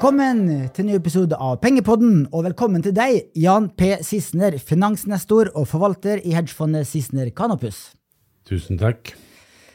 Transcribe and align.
Velkommen 0.00 0.46
til 0.72 0.80
en 0.80 0.86
ny 0.88 0.94
episode 0.96 1.36
av 1.36 1.58
Pengepodden, 1.60 2.22
og 2.32 2.46
velkommen 2.46 2.80
til 2.80 2.94
deg, 2.96 3.18
Jan 3.36 3.66
P. 3.76 3.98
Sissener, 4.00 4.54
finansnestor 4.56 5.50
og 5.52 5.66
forvalter 5.68 6.22
i 6.24 6.32
hedgefondet 6.32 6.88
Sissener 6.88 7.28
Canopus. 7.36 7.90
Tusen 8.48 8.80
takk. 8.80 9.10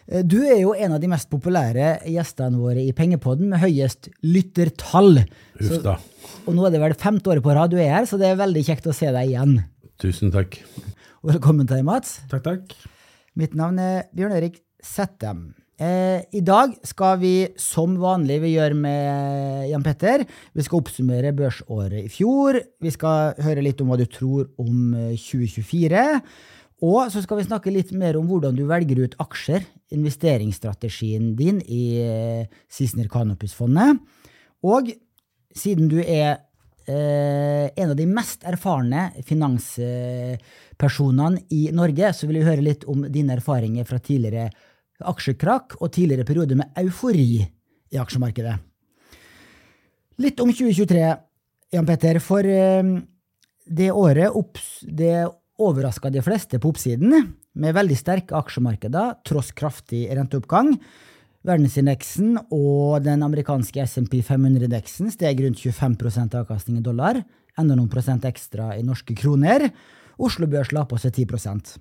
Eh, 0.10 0.24
Du 0.26 0.40
er 0.42 0.64
jo 0.64 0.72
en 0.74 0.96
av 0.96 1.04
de 1.04 1.12
mest 1.12 1.30
populære 1.30 2.00
gjestene 2.10 2.58
våre 2.58 2.82
i 2.82 2.90
Pengepodden, 2.92 3.52
med 3.54 3.62
høyest 3.62 4.10
lyttertall. 4.26 5.28
Uff 5.62 5.78
da. 5.86 6.00
Og 6.48 6.58
nå 6.58 6.66
er 6.66 6.74
det 6.74 6.82
vel 6.82 6.98
femte 6.98 7.30
året 7.30 7.46
på 7.46 7.54
rad 7.54 7.70
du 7.70 7.78
er 7.78 7.94
her, 7.94 8.10
så 8.10 8.18
det 8.18 8.32
er 8.32 8.42
veldig 8.42 8.64
kjekt 8.66 8.90
å 8.90 8.98
se 8.98 9.06
deg 9.14 9.30
igjen. 9.30 9.60
Tusen 10.02 10.34
takk. 10.34 10.58
Og 11.22 11.36
velkommen 11.36 11.70
til 11.70 11.78
deg, 11.78 11.86
Mats. 11.86 12.24
Takk, 12.34 12.42
takk. 12.50 12.74
Mitt 13.38 13.54
navn 13.54 13.78
er 13.78 14.10
Bjørn 14.10 14.34
Erik 14.42 14.58
Settem. 14.82 15.52
Eh, 15.76 16.24
I 16.32 16.40
dag 16.40 16.72
skal 16.88 17.18
vi, 17.20 17.52
som 17.60 17.98
vanlig 18.00 18.38
vi 18.46 18.54
gjør 18.54 18.72
med 18.80 19.68
Jan 19.68 19.84
Petter, 19.84 20.22
vi 20.56 20.64
skal 20.64 20.80
oppsummere 20.80 21.36
børsåret 21.36 22.06
i 22.06 22.12
fjor. 22.12 22.56
Vi 22.80 22.92
skal 22.96 23.36
høre 23.44 23.62
litt 23.66 23.82
om 23.84 23.90
hva 23.92 23.98
du 24.00 24.06
tror 24.08 24.48
om 24.62 24.94
eh, 24.96 25.20
2024. 25.20 26.22
Og 26.88 27.12
så 27.12 27.20
skal 27.24 27.38
vi 27.42 27.50
snakke 27.50 27.76
litt 27.76 27.92
mer 27.96 28.16
om 28.20 28.28
hvordan 28.30 28.56
du 28.56 28.64
velger 28.70 28.98
ut 29.04 29.16
aksjer, 29.20 29.62
investeringsstrategien 29.96 31.36
din 31.36 31.62
i 31.68 32.00
eh, 32.04 32.48
Sissener 32.72 33.08
Canopus-fondet. 33.12 34.00
Og 34.64 34.92
siden 35.56 35.88
du 35.92 36.00
er 36.00 36.40
eh, 36.88 37.68
en 37.68 37.90
av 37.90 37.96
de 38.00 38.06
mest 38.08 38.44
erfarne 38.48 39.12
finanspersonene 39.28 41.40
i 41.52 41.70
Norge, 41.76 42.14
så 42.16 42.28
vil 42.30 42.40
vi 42.40 42.48
høre 42.48 42.64
litt 42.64 42.88
om 42.88 43.12
dine 43.12 43.34
erfaringer 43.36 43.84
fra 43.88 44.00
tidligere 44.00 44.50
aksjekrakk 45.04 45.78
og 45.82 45.92
tidligere 45.96 46.28
perioder 46.28 46.60
med 46.60 46.72
eufori 46.80 47.42
i 47.42 48.00
aksjemarkedet. 48.00 48.56
Litt 50.24 50.40
om 50.40 50.52
2023, 50.54 51.08
Jan 51.76 51.88
Petter. 51.88 52.22
For 52.24 52.48
eh, 52.48 52.94
det 53.66 53.90
året 53.92 54.32
opps, 54.32 54.86
det 54.88 55.26
overraska 55.60 56.12
de 56.12 56.24
fleste 56.24 56.60
på 56.60 56.72
oppsiden, 56.72 57.34
med 57.56 57.76
veldig 57.76 57.98
sterke 58.00 58.36
aksjemarkeder 58.36 59.20
tross 59.28 59.52
kraftig 59.56 60.06
renteoppgang. 60.16 60.74
Verdensindeksen 61.46 62.40
og 62.50 63.04
den 63.06 63.22
amerikanske 63.24 63.84
SMP 63.86 64.18
500-indeksen 64.26 65.12
steg 65.14 65.44
rundt 65.44 65.62
25% 65.62 66.40
avkastning 66.40 66.80
i 66.80 66.86
dollar, 66.86 67.20
enda 67.60 67.78
noen 67.78 67.92
prosent 67.92 68.26
ekstra 68.28 68.74
i 68.76 68.84
norske 68.84 69.16
kroner. 69.18 69.70
Oslo 70.18 70.48
Børs 70.50 70.72
la 70.76 70.86
på 70.90 70.98
seg 71.00 71.14
10 71.14 71.78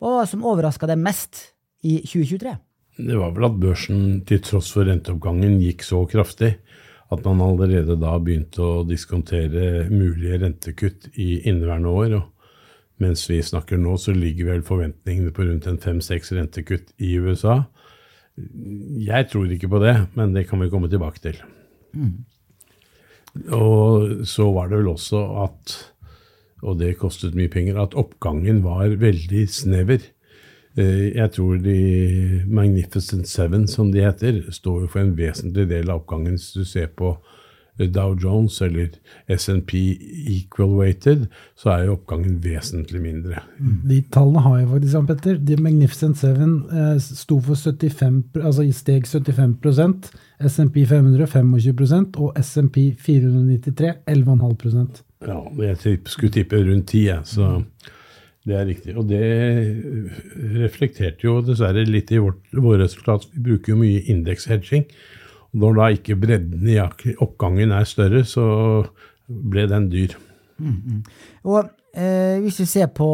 Hva 0.00 0.26
som 0.28 0.44
overraska 0.46 0.86
deg 0.88 1.00
mest 1.00 1.50
i 1.82 2.00
2023? 2.04 2.56
Det 3.00 3.16
var 3.16 3.32
vel 3.36 3.48
at 3.48 3.60
børsen 3.60 4.00
til 4.28 4.42
tross 4.44 4.70
for 4.74 4.88
renteoppgangen 4.88 5.60
gikk 5.62 5.84
så 5.86 6.02
kraftig 6.10 6.56
at 7.10 7.24
man 7.26 7.42
allerede 7.42 7.96
da 7.98 8.14
begynte 8.22 8.62
å 8.62 8.82
diskontere 8.86 9.88
mulige 9.90 10.38
rentekutt 10.44 11.08
i 11.18 11.40
inneværende 11.40 11.90
år. 11.90 12.16
Og 12.20 13.02
mens 13.02 13.24
vi 13.30 13.40
snakker 13.42 13.80
nå, 13.80 13.96
så 13.98 14.14
ligger 14.14 14.52
vel 14.52 14.62
forventningene 14.66 15.32
på 15.34 15.46
rundt 15.48 15.66
en 15.66 15.80
fem-seks 15.82 16.30
rentekutt 16.36 16.92
i 17.02 17.16
USA. 17.18 17.64
Jeg 18.36 19.26
tror 19.32 19.50
ikke 19.50 19.72
på 19.72 19.80
det, 19.82 19.96
men 20.14 20.36
det 20.36 20.46
kan 20.48 20.62
vi 20.62 20.70
komme 20.70 20.90
tilbake 20.92 21.22
til. 21.24 21.40
Og 23.54 24.22
så 24.28 24.46
var 24.54 24.70
det 24.70 24.80
vel 24.80 24.92
også 24.94 25.24
at, 25.48 25.74
og 26.62 26.78
det 26.78 26.98
kostet 27.00 27.34
mye 27.38 27.50
penger, 27.50 27.80
at 27.82 27.98
oppgangen 27.98 28.62
var 28.62 28.94
veldig 29.02 29.44
snever. 29.50 30.06
Eh, 30.78 31.16
Jeg 31.16 31.30
tror 31.34 31.56
de 31.58 32.42
Magnificent 32.46 33.28
Seven, 33.28 33.66
som 33.68 33.90
de 33.92 34.04
heter, 34.04 34.42
står 34.50 34.86
for 34.88 35.00
en 35.02 35.16
vesentlig 35.18 35.68
del 35.68 35.90
av 35.90 36.02
oppgangen. 36.04 36.36
Hvis 36.38 36.52
du 36.54 36.64
ser 36.64 36.86
på 36.96 37.16
eh, 37.78 37.88
Dow 37.90 38.14
Jones 38.22 38.60
eller 38.62 38.88
SNP 39.28 39.74
equal 40.30 40.76
weighted, 40.78 41.26
så 41.58 41.70
er 41.74 41.84
jo 41.88 41.96
oppgangen 41.98 42.38
vesentlig 42.44 43.00
mindre. 43.02 43.42
De 43.58 44.00
tallene 44.14 44.44
har 44.46 44.58
jeg 44.60 44.68
faktisk, 44.68 44.94
Jan 44.94 45.06
Petter. 45.10 45.38
De 45.50 45.56
Magnificent 45.56 46.18
Seven 46.18 46.56
eh, 46.70 46.96
sto 47.02 47.40
for 47.40 47.54
75, 47.58 48.22
altså 48.38 48.62
i 48.62 48.72
steg 48.72 49.06
75 49.10 50.10
SMP 50.40 50.84
500 50.88 51.26
25% 51.26 52.16
og 52.16 52.36
SMP 52.40 52.94
493 52.98 53.94
11,5% 54.06 55.02
Ja, 55.26 55.40
jeg 55.60 55.98
skulle 56.06 56.32
tippe 56.32 56.56
rundt 56.64 56.86
ti, 56.88 57.08
jeg, 57.10 57.20
så 57.28 57.58
det 58.50 58.58
er 58.58 58.68
riktig. 58.68 58.96
Og 58.98 59.06
det 59.08 59.22
reflekterte 60.58 61.26
jo 61.26 61.38
dessverre 61.46 61.86
litt 61.88 62.10
i 62.12 62.20
vårt, 62.22 62.42
vårt 62.52 62.82
resultat. 62.84 63.28
Vi 63.32 63.44
bruker 63.46 63.74
jo 63.74 63.80
mye 63.80 64.02
indekshedging. 64.12 64.88
Når 65.60 65.78
da 65.78 65.88
ikke 65.96 66.18
bredden 66.18 66.68
i 66.70 66.78
oppgangen 67.18 67.72
er 67.74 67.88
større, 67.88 68.22
så 68.28 68.44
ble 69.26 69.66
den 69.70 69.88
dyr. 69.92 70.14
Og 71.48 71.70
eh, 71.94 72.36
hvis 72.42 72.60
vi 72.62 72.68
ser 72.68 72.92
på 72.94 73.08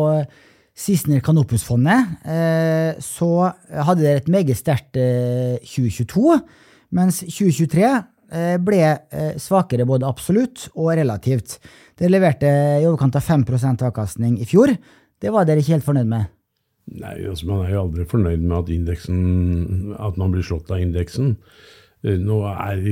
Sissener 0.76 1.22
Canopus-fondet, 1.24 2.18
eh, 2.28 2.98
så 3.00 3.30
hadde 3.70 4.02
dere 4.02 4.20
et 4.20 4.28
meget 4.32 4.58
sterkt 4.58 4.98
eh, 5.00 5.56
2022, 5.64 6.36
mens 6.96 7.22
2023 7.24 7.86
eh, 7.86 8.56
ble 8.60 8.82
eh, 8.84 9.32
svakere 9.40 9.88
både 9.88 10.08
absolutt 10.08 10.68
og 10.74 10.92
relativt. 10.98 11.56
Dere 11.96 12.12
leverte 12.12 12.52
i 12.82 12.84
overkant 12.84 13.16
av 13.16 13.24
5% 13.24 13.86
avkastning 13.88 14.36
i 14.42 14.48
fjor. 14.48 14.74
Det 15.22 15.32
var 15.32 15.46
dere 15.48 15.62
ikke 15.62 15.76
helt 15.78 15.86
fornøyd 15.86 16.10
med? 16.10 16.32
Nei, 16.96 17.16
altså 17.26 17.48
Man 17.48 17.64
er 17.64 17.72
jo 17.74 17.86
aldri 17.86 18.04
fornøyd 18.06 18.44
med 18.44 18.56
at, 18.58 18.68
indeksen, 18.70 19.94
at 19.98 20.18
man 20.20 20.34
blir 20.34 20.46
slått 20.46 20.70
av 20.70 20.82
indeksen. 20.82 21.34
Eh, 22.06 22.18
Nå 22.22 22.38
er 22.52 22.84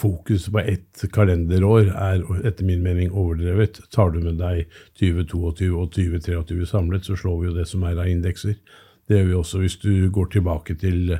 fokuset 0.00 0.50
på 0.54 0.64
ett 0.64 1.04
kalenderår 1.14 1.92
er 1.92 2.24
etter 2.48 2.66
min 2.66 2.82
mening 2.82 3.12
overdrevet. 3.12 3.82
Tar 3.94 4.10
du 4.14 4.20
med 4.24 4.40
deg 4.42 4.64
2022 4.98 5.70
og 5.78 5.92
2023 5.94 6.66
samlet, 6.70 7.06
så 7.06 7.18
slår 7.20 7.40
vi 7.40 7.50
jo 7.50 7.56
det 7.60 7.68
som 7.70 7.86
er 7.86 8.00
av 8.00 8.10
indekser. 8.10 8.58
Det 9.06 9.20
gjør 9.20 9.28
vi 9.28 9.40
også 9.40 9.60
hvis 9.62 9.78
du 9.84 9.92
går 10.10 10.32
tilbake 10.32 10.74
til 10.80 11.18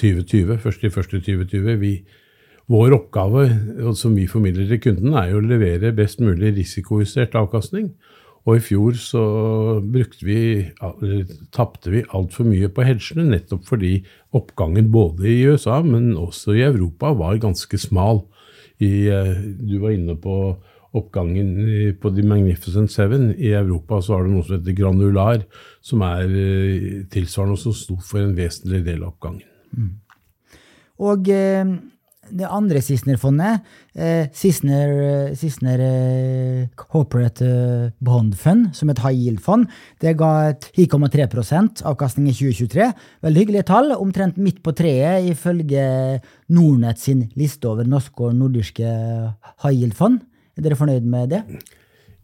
2020, 0.00 0.58
først 0.60 0.84
i 0.84 0.92
første 0.92 1.20
2020. 1.22 1.76
Vi, 1.80 1.94
vår 2.70 2.94
oppgave 2.98 3.94
som 3.98 4.16
vi 4.18 4.26
formidler 4.30 4.68
til 4.68 4.82
kunden, 4.82 5.14
er 5.14 5.32
jo 5.32 5.40
å 5.40 5.46
levere 5.46 5.94
best 5.96 6.20
mulig 6.20 6.52
risikojustert 6.58 7.36
avkastning. 7.38 7.94
Og 8.48 8.56
i 8.56 8.62
fjor 8.64 8.96
så 8.96 9.22
brukte 9.84 10.24
vi, 10.24 10.40
tapte 11.52 11.92
vi 11.92 12.04
altfor 12.16 12.48
mye 12.48 12.70
på 12.72 12.86
hedgene, 12.86 13.28
nettopp 13.34 13.66
fordi 13.68 13.98
oppgangen 14.36 14.88
både 14.92 15.28
i 15.28 15.42
USA, 15.50 15.80
men 15.84 16.14
også 16.16 16.56
i 16.56 16.64
Europa 16.64 17.12
var 17.18 17.40
ganske 17.42 17.80
smal. 17.80 18.24
I, 18.80 19.10
eh, 19.12 19.34
du 19.60 19.76
var 19.82 19.92
inne 19.92 20.16
på 20.16 20.56
oppgangen 20.96 21.52
på 22.00 22.10
The 22.16 22.24
Magnificent 22.26 22.90
Seven. 22.90 23.34
I 23.36 23.52
Europa 23.54 24.00
så 24.02 24.16
har 24.16 24.24
du 24.24 24.32
noe 24.32 24.46
som 24.46 24.56
heter 24.56 24.74
granular, 24.78 25.44
som 25.84 26.02
er 26.06 26.24
eh, 26.32 27.04
tilsvarende 27.12 27.58
og 27.58 27.62
som 27.62 27.76
sto 27.76 27.98
for 28.00 28.24
en 28.24 28.34
vesentlig 28.38 28.82
del 28.88 29.04
av 29.04 29.12
oppgangen. 29.12 29.46
Og 31.00 31.28
eh, 31.32 31.76
det 32.36 32.48
andre 32.48 32.80
Sissener-fondet, 32.84 33.66
eh, 33.94 34.28
Sissener, 34.36 35.34
Sissener 35.38 35.82
eh, 35.84 36.68
Corporate 36.78 37.46
eh, 37.46 37.90
Bond 38.00 38.36
Fund, 38.38 38.70
som 38.76 38.90
et 38.90 39.02
high 39.02 39.16
yield-fond, 39.16 39.66
det 40.02 40.16
ga 40.20 40.30
et 40.50 40.70
10,3 40.76 41.82
avkastning 41.88 42.30
i 42.30 42.36
2023. 42.36 42.90
Veldig 43.26 43.44
hyggelige 43.44 43.68
tall, 43.70 43.92
omtrent 43.96 44.38
midt 44.40 44.62
på 44.62 44.74
treet 44.76 45.28
ifølge 45.32 46.20
Nordnett 46.50 47.02
sin 47.02 47.26
liste 47.38 47.68
over 47.70 47.88
norske 47.88 48.30
og 48.30 48.38
nordiske 48.38 48.86
high 49.64 49.76
yield-fond. 49.76 50.22
Er 50.56 50.66
dere 50.66 50.78
fornøyd 50.78 51.06
med 51.08 51.30
det? 51.34 51.44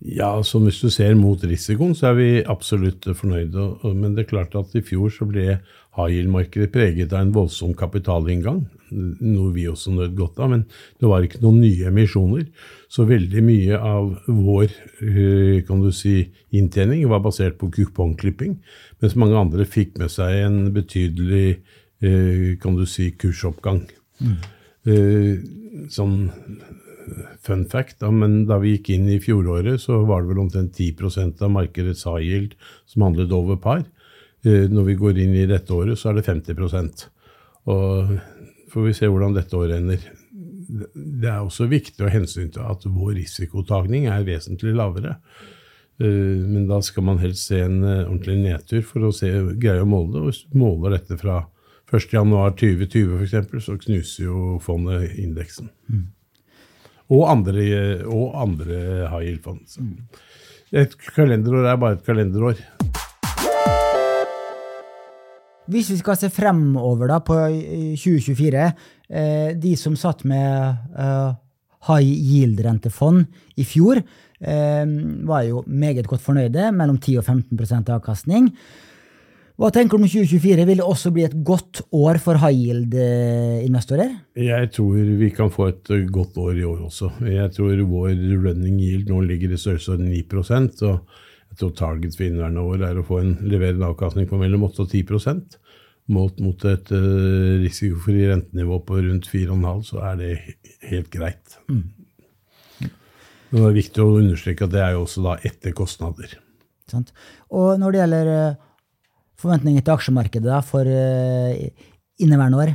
Ja, 0.06 0.28
så 0.46 0.60
hvis 0.62 0.78
du 0.78 0.86
ser 0.92 1.16
mot 1.18 1.42
risikoen, 1.42 1.94
så 1.98 2.12
er 2.12 2.16
vi 2.18 2.28
absolutt 2.46 3.08
fornøyde. 3.18 3.64
Men 3.96 4.14
det 4.14 4.24
er 4.24 4.30
klart 4.30 4.54
at 4.58 4.74
i 4.78 4.82
fjor 4.86 5.10
så 5.10 5.26
ble 5.26 5.56
high 5.96 6.12
yield-markedet 6.12 6.70
preget 6.70 7.14
av 7.14 7.24
en 7.24 7.32
voldsom 7.34 7.72
kapitalinngang, 7.74 8.60
noe 8.92 9.50
vi 9.56 9.64
også 9.66 9.96
nøt 9.96 10.14
godt 10.18 10.38
av. 10.44 10.52
Men 10.52 10.62
det 11.00 11.10
var 11.10 11.26
ikke 11.26 11.42
noen 11.42 11.58
nye 11.64 11.90
emisjoner. 11.90 12.46
Så 12.92 13.08
veldig 13.08 13.42
mye 13.48 13.80
av 13.80 14.12
vår 14.28 14.68
eh, 14.68 15.64
kan 15.66 15.82
du 15.82 15.90
si, 15.90 16.20
inntjening 16.54 17.02
var 17.10 17.24
basert 17.24 17.58
på 17.58 17.72
kupongklipping, 17.74 18.60
mens 19.02 19.18
mange 19.18 19.40
andre 19.40 19.66
fikk 19.66 19.98
med 19.98 20.12
seg 20.14 20.44
en 20.44 20.60
betydelig 20.76 21.46
eh, 21.98 22.54
kan 22.62 22.78
du 22.78 22.86
si, 22.86 23.10
kursoppgang. 23.18 23.88
Mm. 24.22 24.36
Sånn 25.90 26.12
fun 27.42 27.64
fact, 27.70 27.98
da, 28.00 28.10
men 28.10 28.44
da 28.48 28.58
vi 28.62 28.76
gikk 28.76 28.90
inn 28.94 29.08
i 29.12 29.20
fjoråret, 29.22 29.80
så 29.82 30.02
var 30.08 30.22
det 30.22 30.32
vel 30.32 30.42
omtrent 30.44 30.76
10% 30.76 31.42
av 31.42 31.52
markedets 31.54 32.04
high 32.08 32.48
som 32.86 33.06
handlet 33.06 33.32
over 33.32 33.56
par. 33.56 33.84
Eh, 34.44 34.66
Når 34.70 34.84
vi 34.90 34.94
går 35.00 35.18
inn 35.22 35.34
i 35.34 35.46
dette 35.46 35.72
året, 35.74 35.98
så 35.98 36.10
er 36.10 36.20
det 36.20 36.26
50% 36.26 37.08
Og 37.66 38.18
får 38.70 38.84
vi 38.86 38.92
se 38.94 39.06
hvordan 39.10 39.34
dette 39.34 39.56
året 39.56 39.80
ender. 39.80 39.98
Det 40.94 41.28
er 41.30 41.42
også 41.42 41.68
viktig 41.70 42.04
å 42.04 42.10
hensyn 42.10 42.50
til 42.52 42.62
at 42.62 42.84
vår 42.86 43.14
risikotagning 43.20 44.06
er 44.10 44.26
vesentlig 44.26 44.74
lavere. 44.74 45.16
Eh, 46.00 46.42
Men 46.46 46.66
da 46.68 46.80
skal 46.80 47.04
man 47.04 47.18
helst 47.18 47.48
se 47.48 47.60
en 47.60 47.82
eh, 47.82 48.04
ordentlig 48.06 48.38
nedtur 48.44 48.82
for 48.82 49.08
å 49.08 49.12
se, 49.14 49.30
greie 49.58 49.82
å 49.82 49.88
måle 49.88 50.12
det. 50.12 50.22
Og 50.26 50.58
måler 50.58 50.98
dette 50.98 51.16
fra 51.18 51.46
1.1.2020 51.90 53.22
f.eks., 53.22 53.64
så 53.64 53.76
knuser 53.78 54.24
jo 54.24 54.58
fondet 54.62 55.16
indeksen. 55.22 55.70
Og 57.06 57.28
andre, 57.30 57.62
og 58.10 58.34
andre 58.42 59.06
high 59.06 59.28
yield-fond. 59.28 59.62
Et 60.74 60.96
kalenderår 61.14 61.68
er 61.70 61.78
bare 61.78 61.98
et 61.98 62.06
kalenderår. 62.06 62.58
Hvis 65.70 65.90
vi 65.90 65.98
skal 65.98 66.18
se 66.18 66.30
fremover 66.30 67.10
da 67.10 67.18
på 67.26 67.36
eh, 67.48 67.94
2024, 67.98 68.66
eh, 69.10 69.50
de 69.58 69.72
som 69.78 69.96
satt 69.98 70.22
med 70.28 70.76
eh, 70.94 71.32
high 71.88 72.06
yield-rentefond 72.06 73.24
i 73.58 73.66
fjor, 73.66 73.98
eh, 73.98 74.84
var 75.26 75.46
jo 75.46 75.64
meget 75.66 76.06
godt 76.06 76.22
fornøyde, 76.22 76.70
mellom 76.74 76.98
10 76.98 77.18
og 77.22 77.26
15% 77.26 77.90
avkastning. 77.96 78.50
Hva 79.56 79.70
tenker 79.72 79.96
du 79.96 80.04
om 80.04 80.08
2024? 80.10 80.64
Vil 80.68 80.80
det 80.82 80.84
også 80.84 81.10
bli 81.16 81.22
et 81.24 81.36
godt 81.48 81.80
år 81.96 82.18
for 82.20 82.36
high 82.42 82.58
yield-investorer? 82.60 84.10
Jeg 84.36 84.68
tror 84.76 84.98
vi 85.16 85.30
kan 85.32 85.48
få 85.52 85.70
et 85.70 85.92
eh, 85.96 86.02
godt 86.12 86.36
år 86.42 86.58
i 86.60 86.66
år 86.68 86.82
også. 86.90 87.08
Jeg 87.24 87.54
tror 87.56 87.80
vår 87.88 88.10
running 88.44 88.76
yield 88.84 89.08
nå 89.08 89.22
ligger 89.24 89.54
i 89.54 89.60
størrelsesorden 89.60 90.10
9 90.12 90.26
og 90.84 91.00
jeg 91.46 91.60
tror 91.62 91.72
target 91.78 92.18
for 92.18 92.26
inneværende 92.26 92.66
år 92.68 92.84
er 92.84 93.00
å 93.00 93.06
få 93.06 93.22
en 93.22 93.32
leverende 93.48 93.88
avkastning 93.88 94.28
på 94.28 94.36
mellom 94.36 94.66
8 94.68 94.84
og 94.84 94.92
10 94.92 95.62
Målt 96.06 96.36
mot 96.38 96.64
et 96.70 96.92
uh, 96.94 97.56
risikofri 97.64 98.28
rentenivå 98.28 98.76
på 98.86 99.00
rundt 99.00 99.26
4,5 99.26 99.80
så 99.88 100.02
er 100.06 100.20
det 100.20 100.28
helt 100.86 101.08
greit. 101.10 101.56
Mm. 101.66 101.88
Det 103.50 103.64
er 103.64 103.74
viktig 103.74 104.04
å 104.04 104.20
understreke 104.20 104.68
at 104.68 104.74
det 104.74 104.84
er 104.84 104.94
jo 104.94 105.02
også 105.06 105.24
da 105.24 105.34
etter 105.48 105.74
kostnader. 105.74 106.36
Sant. 106.86 107.10
Og 107.50 107.80
når 107.80 107.94
det 107.94 108.02
gjelder 108.04 108.30
forventninger 109.40 109.84
til 109.84 109.94
aksjemarkedet 109.96 110.48
da, 110.48 110.60
for 110.64 110.88
uh, 110.88 111.90
inneværende 112.22 112.62
år? 112.62 112.72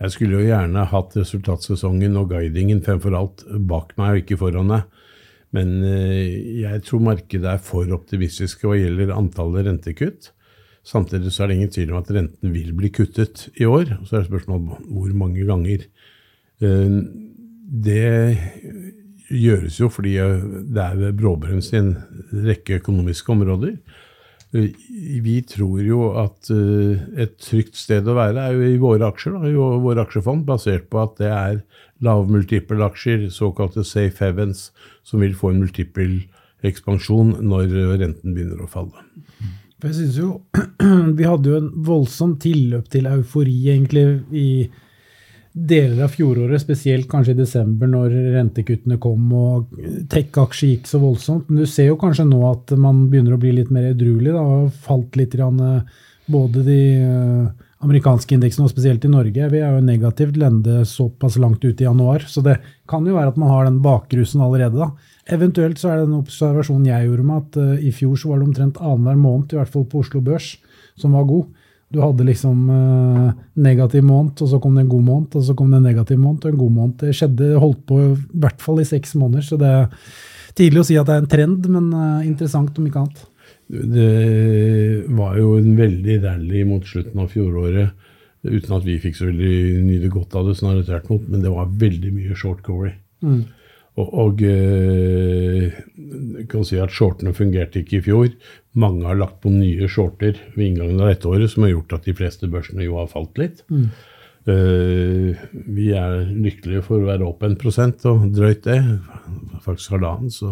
Jeg 0.00 0.14
skulle 0.14 0.40
jo 0.40 0.48
gjerne 0.48 0.84
hatt 0.90 1.16
resultatsesongen 1.16 2.18
og 2.20 2.32
guidingen 2.34 2.82
fremfor 2.84 3.14
alt 3.16 3.44
bak 3.70 3.94
meg 4.00 4.10
og 4.10 4.22
ikke 4.24 4.38
foran 4.40 4.70
meg. 4.72 4.88
Men 5.54 5.76
jeg 5.86 6.80
tror 6.82 7.04
markedet 7.06 7.46
er 7.46 7.60
for 7.62 7.86
optimistiske 7.94 8.66
hva 8.66 8.74
gjelder 8.74 9.12
antallet 9.14 9.68
rentekutt. 9.68 10.32
Samtidig 10.84 11.32
så 11.32 11.44
er 11.44 11.52
det 11.52 11.56
ingen 11.56 11.72
tvil 11.72 11.92
om 11.94 12.00
at 12.02 12.10
renten 12.12 12.52
vil 12.52 12.72
bli 12.76 12.90
kuttet 12.92 13.46
i 13.56 13.64
år. 13.64 13.86
Så 14.04 14.16
er 14.16 14.24
det 14.24 14.32
spørsmål 14.32 14.58
om 14.58 14.88
hvor 14.90 15.14
mange 15.16 15.46
ganger. 15.48 15.86
Det 17.86 18.08
gjøres 19.30 19.78
jo 19.80 19.88
fordi 19.88 20.18
det 20.74 20.84
er 20.84 21.16
bråbrems 21.16 21.70
i 21.72 21.80
en 21.80 21.94
rekke 22.44 22.82
økonomiske 22.82 23.32
områder. 23.32 23.78
Vi 24.54 25.34
tror 25.50 25.80
jo 25.82 26.12
at 26.20 26.50
et 26.50 27.32
trygt 27.42 27.74
sted 27.74 28.06
å 28.06 28.14
være 28.14 28.38
er 28.38 28.54
jo 28.54 28.68
i 28.68 28.78
våre 28.78 29.08
aksjer, 29.10 29.34
i 29.50 29.54
våre 29.56 30.04
aksjefond, 30.04 30.44
basert 30.46 30.86
på 30.92 31.00
at 31.02 31.16
det 31.18 31.32
er 31.34 31.58
lavmultiple-aksjer, 32.06 33.26
såkalte 33.34 33.82
safe 33.82 34.22
heavens, 34.22 34.68
som 35.02 35.24
vil 35.24 35.34
få 35.34 35.50
en 35.50 35.60
multiple 35.64 36.22
ekspansjon 36.64 37.34
når 37.44 37.74
renten 37.98 38.34
begynner 38.36 38.62
å 38.62 38.70
falle. 38.70 39.04
Jeg 39.84 39.96
synes 39.98 40.16
jo 40.16 40.30
Vi 41.18 41.26
hadde 41.26 41.50
jo 41.50 41.58
en 41.60 41.70
voldsom 41.84 42.38
tilløp 42.40 42.88
til 42.92 43.08
eufori 43.10 43.56
egentlig 43.72 44.06
i 44.32 44.48
deler 45.54 46.02
av 46.04 46.10
fjoråret, 46.10 46.58
spesielt 46.60 47.06
kanskje 47.10 47.36
i 47.36 47.38
desember 47.38 47.86
når 47.86 48.14
rentekuttene 48.34 48.98
kom 49.02 49.28
og 49.38 49.76
tech-aksjer 50.10 50.72
gikk 50.72 50.88
så 50.90 50.98
voldsomt. 50.98 51.46
Men 51.48 51.62
du 51.62 51.70
ser 51.70 51.92
jo 51.92 51.98
kanskje 52.00 52.26
nå 52.26 52.40
at 52.48 52.74
man 52.74 53.06
begynner 53.12 53.36
å 53.36 53.42
bli 53.42 53.52
litt 53.60 53.70
mer 53.74 53.92
edruelig. 53.92 54.32
Det 54.34 54.48
har 54.48 54.72
falt 54.88 55.20
litt 55.20 55.36
grann, 55.38 55.62
både 56.26 56.64
de 56.66 56.80
eh, 56.98 57.64
amerikanske 57.84 58.34
indeksene 58.34 58.66
og 58.66 58.72
spesielt 58.72 59.04
i 59.06 59.12
Norge. 59.12 59.48
Vi 59.52 59.60
er 59.60 59.76
jo 59.76 59.84
negativt 59.84 60.38
lende 60.40 60.82
såpass 60.88 61.36
langt 61.38 61.64
ut 61.64 61.80
i 61.80 61.86
januar, 61.86 62.24
så 62.26 62.42
det 62.44 62.58
kan 62.90 63.06
jo 63.06 63.14
være 63.14 63.34
at 63.34 63.40
man 63.40 63.52
har 63.52 63.68
den 63.68 63.82
bakrusen 63.84 64.42
allerede. 64.44 64.80
da. 64.80 64.90
Eventuelt 65.36 65.78
så 65.80 65.92
er 65.92 66.00
det 66.00 66.08
en 66.08 66.22
observasjon 66.22 66.88
jeg 66.88 67.06
gjorde 67.08 67.26
med 67.28 67.42
at 67.42 67.60
uh, 67.60 67.74
i 67.78 67.92
fjor 67.94 68.16
så 68.18 68.32
var 68.32 68.40
det 68.40 68.48
omtrent 68.48 68.80
annenhver 68.80 69.20
måned, 69.20 69.52
i 69.52 69.60
hvert 69.60 69.72
fall 69.72 69.86
på 69.88 70.02
Oslo 70.02 70.24
Børs, 70.24 70.56
som 71.00 71.14
var 71.16 71.28
god. 71.28 71.46
Du 71.94 72.00
hadde 72.02 72.26
liksom 72.26 72.62
uh, 72.70 73.34
negativ 73.62 74.02
måned, 74.06 74.40
og 74.42 74.50
så 74.50 74.58
kom 74.62 74.74
det 74.74 74.84
en 74.84 74.94
god 74.94 75.04
måned, 75.06 75.36
og 75.38 75.44
så 75.46 75.54
kom 75.54 75.70
det 75.70 75.78
en 75.78 75.86
negativ 75.86 76.18
måned 76.18 76.42
og 76.42 76.50
en 76.50 76.62
god 76.64 76.72
måned. 76.78 76.96
Det 77.04 77.14
skjedde, 77.14 77.52
holdt 77.62 77.84
på 77.86 78.00
i 78.02 78.08
hvert 78.42 78.64
fall 78.64 78.82
i 78.82 78.88
seks 78.88 79.14
måneder, 79.20 79.46
så 79.46 79.58
det 79.60 79.70
er 79.70 79.86
tidlig 80.58 80.82
å 80.82 80.88
si 80.88 80.98
at 80.98 81.06
det 81.06 81.14
er 81.14 81.22
en 81.22 81.30
trend, 81.30 81.68
men 81.70 81.92
uh, 81.94 82.26
interessant 82.26 82.80
om 82.80 82.88
ikke 82.88 83.04
annet. 83.04 83.22
Det 83.64 84.10
var 85.16 85.38
jo 85.38 85.54
en 85.56 85.70
veldig 85.78 86.18
rally 86.26 86.64
mot 86.68 86.84
slutten 86.84 87.22
av 87.22 87.30
fjoråret, 87.32 87.94
uten 88.44 88.74
at 88.76 88.84
vi 88.84 88.98
fikk 89.00 89.16
så 89.16 89.30
veldig 89.30 89.84
nyte 89.86 90.10
godt 90.12 90.34
av 90.36 90.50
det, 90.50 90.58
snarere 90.58 90.84
tvert 90.84 91.08
imot, 91.08 91.28
men 91.30 91.46
det 91.46 91.52
var 91.54 91.70
veldig 91.84 92.10
mye 92.12 92.36
short 92.36 92.60
covery. 92.66 92.92
Mm. 93.24 93.44
Og, 93.94 94.08
og 94.10 94.40
jeg 94.42 95.70
kan 96.50 96.64
si 96.66 96.80
at 96.82 96.94
shortene 96.94 97.34
fungerte 97.36 97.78
ikke 97.82 98.00
i 98.00 98.04
fjor. 98.08 98.32
Mange 98.74 99.06
har 99.06 99.20
lagt 99.20 99.38
på 99.44 99.52
nye 99.54 99.86
shorter 99.90 100.34
ved 100.56 100.66
inngangen 100.66 100.98
av 100.98 101.12
dette 101.12 101.30
året, 101.30 101.52
som 101.52 101.66
har 101.66 101.76
gjort 101.76 101.94
at 101.98 102.08
de 102.08 102.16
fleste 102.18 102.50
børsene 102.50 102.88
jo 102.88 102.98
har 102.98 103.12
falt 103.12 103.34
litt. 103.38 103.62
Mm. 103.70 103.86
Uh, 104.44 105.30
vi 105.72 105.86
er 105.96 106.26
lykkelige 106.28 106.82
for 106.84 107.00
å 107.00 107.06
være 107.06 107.24
opp 107.24 107.46
en 107.46 107.54
prosent 107.60 108.02
og 108.10 108.26
drøyt 108.34 108.66
det. 108.66 108.80
Faktisk 109.64 109.94
halvannen. 109.94 110.32
Så 110.34 110.50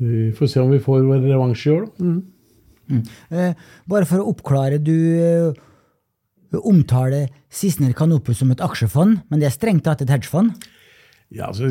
vi 0.00 0.30
får 0.34 0.50
se 0.50 0.64
om 0.64 0.72
vi 0.72 0.80
får 0.82 1.04
vår 1.06 1.20
revansj 1.28 1.68
i 1.68 1.74
år, 1.76 1.86
da. 1.86 2.08
Mm. 2.08 2.20
Mm. 2.90 3.02
Uh, 3.30 3.52
bare 3.92 4.08
for 4.08 4.22
å 4.22 4.32
oppklare, 4.32 4.80
du 4.82 4.96
uh, 4.96 5.52
omtaler 6.66 7.28
Sissener 7.52 7.92
Canopus 7.94 8.40
som 8.40 8.50
et 8.50 8.64
aksjefond, 8.64 9.20
men 9.28 9.42
det 9.42 9.50
er 9.50 9.54
strengt 9.54 9.84
tatt 9.86 10.02
et 10.02 10.10
hedgefond? 10.10 10.56
Ja, 11.30 11.50
altså, 11.52 11.70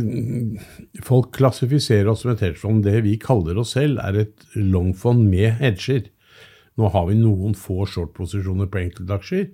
Folk 1.03 1.33
klassifiserer 1.35 2.07
oss 2.11 2.23
som 2.23 2.31
et 2.31 2.43
hedgefond. 2.45 2.85
Det 2.85 3.01
vi 3.03 3.17
kaller 3.19 3.59
oss 3.59 3.75
selv, 3.75 3.99
er 3.99 4.23
et 4.23 4.47
longfond 4.55 5.25
med 5.27 5.59
hedger. 5.59 6.07
Nå 6.79 6.87
har 6.93 7.09
vi 7.09 7.17
noen 7.19 7.57
få 7.59 7.83
short-posisjoner 7.91 8.69
på 8.71 8.79
enkeltaksjer, 8.85 9.49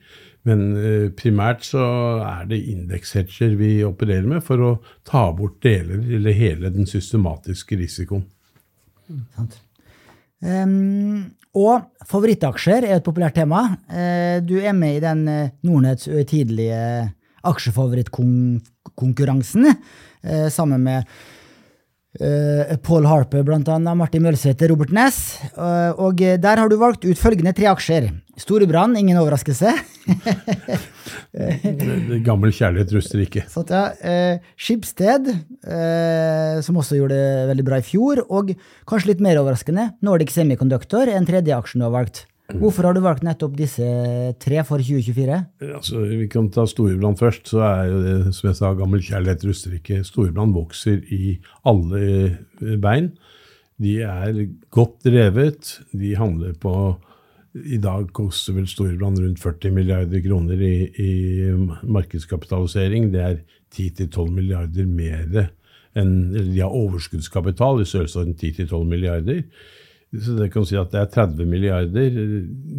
men 0.45 0.59
eh, 0.77 1.07
primært 1.17 1.63
så 1.65 1.85
er 2.21 2.43
det 2.51 2.59
indekshedger 2.69 3.55
vi 3.57 3.69
opererer 3.87 4.27
med 4.29 4.45
for 4.45 4.61
å 4.61 4.73
ta 5.07 5.23
bort 5.33 5.57
deler 5.65 6.03
eller 6.19 6.37
hele 6.37 6.69
den 6.75 6.85
systematiske 6.85 7.79
risikoen. 7.79 8.27
Mm, 9.09 9.49
um, 10.45 11.25
og 11.57 12.05
favorittaksjer 12.05 12.85
er 12.85 12.99
et 12.99 13.05
populært 13.05 13.39
tema. 13.39 13.63
Uh, 13.89 14.37
du 14.45 14.59
er 14.61 14.77
med 14.77 14.99
i 14.99 15.03
den 15.07 15.25
uh, 15.25 15.49
Nordnetts 15.65 16.05
tidlige 16.29 16.77
aksjefavorittkonkurransen 17.45 18.74
eh, 18.97 20.49
sammen 20.53 20.83
med 20.83 21.05
eh, 22.19 22.77
Paul 22.83 23.05
Harper, 23.05 23.43
blant 23.43 23.67
annet, 23.67 23.97
Martin 23.97 24.23
Mølsæter, 24.23 24.69
Robert 24.71 24.93
Ness. 24.95 25.39
Eh, 25.55 25.91
og 25.99 26.21
der 26.21 26.61
har 26.61 26.69
du 26.69 26.77
valgt 26.77 27.05
ut 27.05 27.19
følgende 27.19 27.53
tre 27.55 27.67
aksjer. 27.71 28.09
Storebrand, 28.35 28.97
ingen 28.99 29.17
overraskelse. 29.21 29.71
Gammel 32.25 32.51
kjærlighet 32.55 32.91
ruster 32.95 33.23
ikke. 33.23 33.45
Sånn, 33.53 33.71
ja. 33.71 33.85
Eh, 34.03 34.43
Skipsted, 34.59 35.31
eh, 35.63 36.59
som 36.65 36.81
også 36.81 36.99
gjorde 36.99 37.15
det 37.15 37.49
veldig 37.53 37.67
bra 37.67 37.79
i 37.79 37.85
fjor. 37.85 38.25
Og 38.27 38.51
kanskje 38.89 39.13
litt 39.13 39.23
mer 39.23 39.39
overraskende, 39.41 39.93
Nordic 40.05 40.35
Semiconductor, 40.35 41.11
en 41.11 41.27
tredje 41.27 41.55
aksjen 41.55 41.83
du 41.83 41.87
har 41.87 41.95
valgt. 41.95 42.25
Hvorfor 42.53 42.85
har 42.85 42.93
du 42.93 43.01
valgt 43.01 43.23
nettopp 43.25 43.55
disse 43.57 43.85
tre 44.41 44.59
for 44.67 44.83
2024? 44.83 45.37
Altså, 45.65 46.03
vi 46.05 46.27
kan 46.29 46.51
ta 46.53 46.67
Storebrand 46.69 47.17
først. 47.17 47.49
så 47.49 47.63
er 47.65 47.87
jo 47.89 48.01
det, 48.03 48.35
som 48.37 48.49
jeg 48.49 48.57
sa, 48.59 48.73
gammel 48.77 49.01
kjærlighet 49.01 49.45
ruster 49.49 49.73
ikke. 49.73 50.03
Storebrand 50.05 50.53
vokser 50.53 51.01
i 51.09 51.39
alle 51.65 52.03
eh, 52.61 52.77
bein. 52.77 53.09
De 53.81 53.97
er 54.05 54.45
godt 54.69 55.01
drevet. 55.03 55.79
De 55.91 56.15
handler 56.15 56.53
på 56.53 56.75
I 57.55 57.77
dag 57.81 58.09
koster 58.13 58.53
vel 58.53 58.67
Storebrand 58.67 59.19
rundt 59.23 59.41
40 59.41 59.71
milliarder 59.71 60.21
kroner 60.21 60.61
i, 60.61 60.75
i 61.01 61.11
markedskapitalisering. 61.81 63.09
Det 63.13 63.21
er 63.21 63.37
10-12 63.73 64.29
milliarder 64.31 64.85
mer 64.85 65.49
enn 65.95 66.33
De 66.35 66.59
har 66.59 66.75
overskuddskapital 66.75 67.81
i 67.81 67.87
størrelsesorden 67.87 68.35
10-12 68.35 68.83
milliarder. 68.83 69.41
Så 70.13 70.35
det 70.37 70.51
kan 70.53 70.65
si 70.67 70.77
at 70.79 70.93
det 70.93 70.99
er 71.01 71.09
30 71.11 71.49
milliarder. 71.49 72.19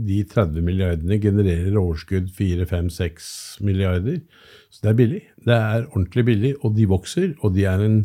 De 0.07 0.21
30 0.31 0.65
milliardene 0.65 1.19
genererer 1.21 1.75
overskudd 1.77 2.31
4-5-6 2.37 3.65
milliarder. 3.67 4.23
Så 4.71 4.85
det 4.85 4.93
er 4.93 4.99
billig. 5.01 5.23
Det 5.45 5.57
er 5.57 5.89
ordentlig 5.91 6.25
billig, 6.31 6.55
og 6.63 6.77
de 6.77 6.89
vokser. 6.89 7.35
Og 7.45 7.53
de 7.57 7.67
er 7.69 7.83
en 7.85 7.99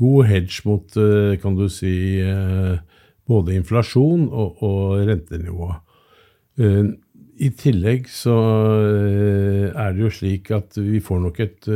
god 0.00 0.26
hedge 0.30 0.64
mot, 0.66 0.96
eh, 0.96 1.36
kan 1.42 1.56
du 1.56 1.68
si, 1.68 2.18
eh, 2.20 2.78
både 3.28 3.54
inflasjon 3.54 4.28
og, 4.32 4.62
og 4.62 5.06
rentenivå. 5.06 5.70
Eh, 6.58 6.92
I 7.42 7.48
tillegg 7.58 8.08
så 8.12 8.34
er 9.72 9.94
det 9.94 10.02
jo 10.04 10.10
slik 10.12 10.50
at 10.54 10.76
vi 10.78 11.00
får 11.02 11.22
nok 11.24 11.40
et 11.40 11.68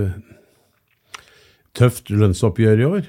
tøft 1.75 2.13
lønnsoppgjør 2.13 2.83
i 2.83 2.87
år. 2.87 3.09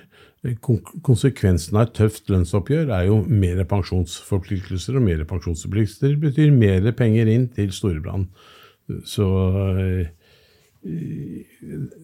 Konsekvensen 1.03 1.79
av 1.79 1.87
et 1.87 1.95
tøft 1.97 2.29
lønnsoppgjør 2.29 2.91
er 2.93 3.07
jo 3.09 3.23
mer 3.25 3.63
pensjonsforpliktelser, 3.67 4.99
og 4.99 5.07
mer 5.07 5.23
pensjonsforpliktelser 5.27 6.13
betyr 6.21 6.53
mer 6.53 6.85
penger 6.95 7.31
inn 7.31 7.47
til 7.55 7.73
Storebrand. 7.75 8.29
Så 9.09 9.25
eh, 9.81 10.13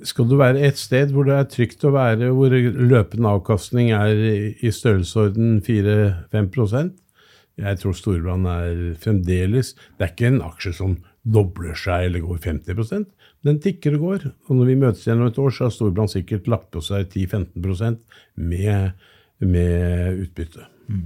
skal 0.04 0.28
du 0.28 0.36
være 0.40 0.66
et 0.68 0.82
sted 0.82 1.14
hvor 1.14 1.28
det 1.28 1.38
er 1.38 1.48
trygt 1.52 1.86
å 1.86 1.94
være, 1.94 2.32
hvor 2.36 2.52
løpende 2.52 3.32
avkastning 3.38 3.94
er 3.96 4.18
i 4.18 4.72
størrelsesorden 4.74 5.62
4-5% 5.64 6.92
Jeg 7.62 7.80
tror 7.80 7.96
Storebrand 7.96 8.50
er 8.50 8.82
fremdeles 9.00 9.76
Det 9.78 10.08
er 10.08 10.12
ikke 10.12 10.32
en 10.32 10.42
aksje 10.50 10.74
som 10.82 10.98
dobler 11.24 11.78
seg 11.80 12.10
eller 12.10 12.26
går 12.26 12.42
50 12.50 13.06
Den 13.44 13.60
tikker 13.64 13.98
og 13.98 14.06
går. 14.08 14.30
Og 14.48 14.56
når 14.58 14.70
vi 14.72 14.78
møtes 14.80 15.04
igjen 15.06 15.24
om 15.24 15.28
et 15.28 15.40
år, 15.42 15.52
så 15.52 15.68
har 15.68 15.76
Storbrann 15.76 16.12
sikkert 16.12 16.48
lagt 16.52 16.70
på 16.72 16.84
seg 16.84 17.10
10-15% 17.12 18.00
med, 18.40 19.06
med 19.44 20.24
utbytte. 20.24 20.68
Mm. 20.88 21.06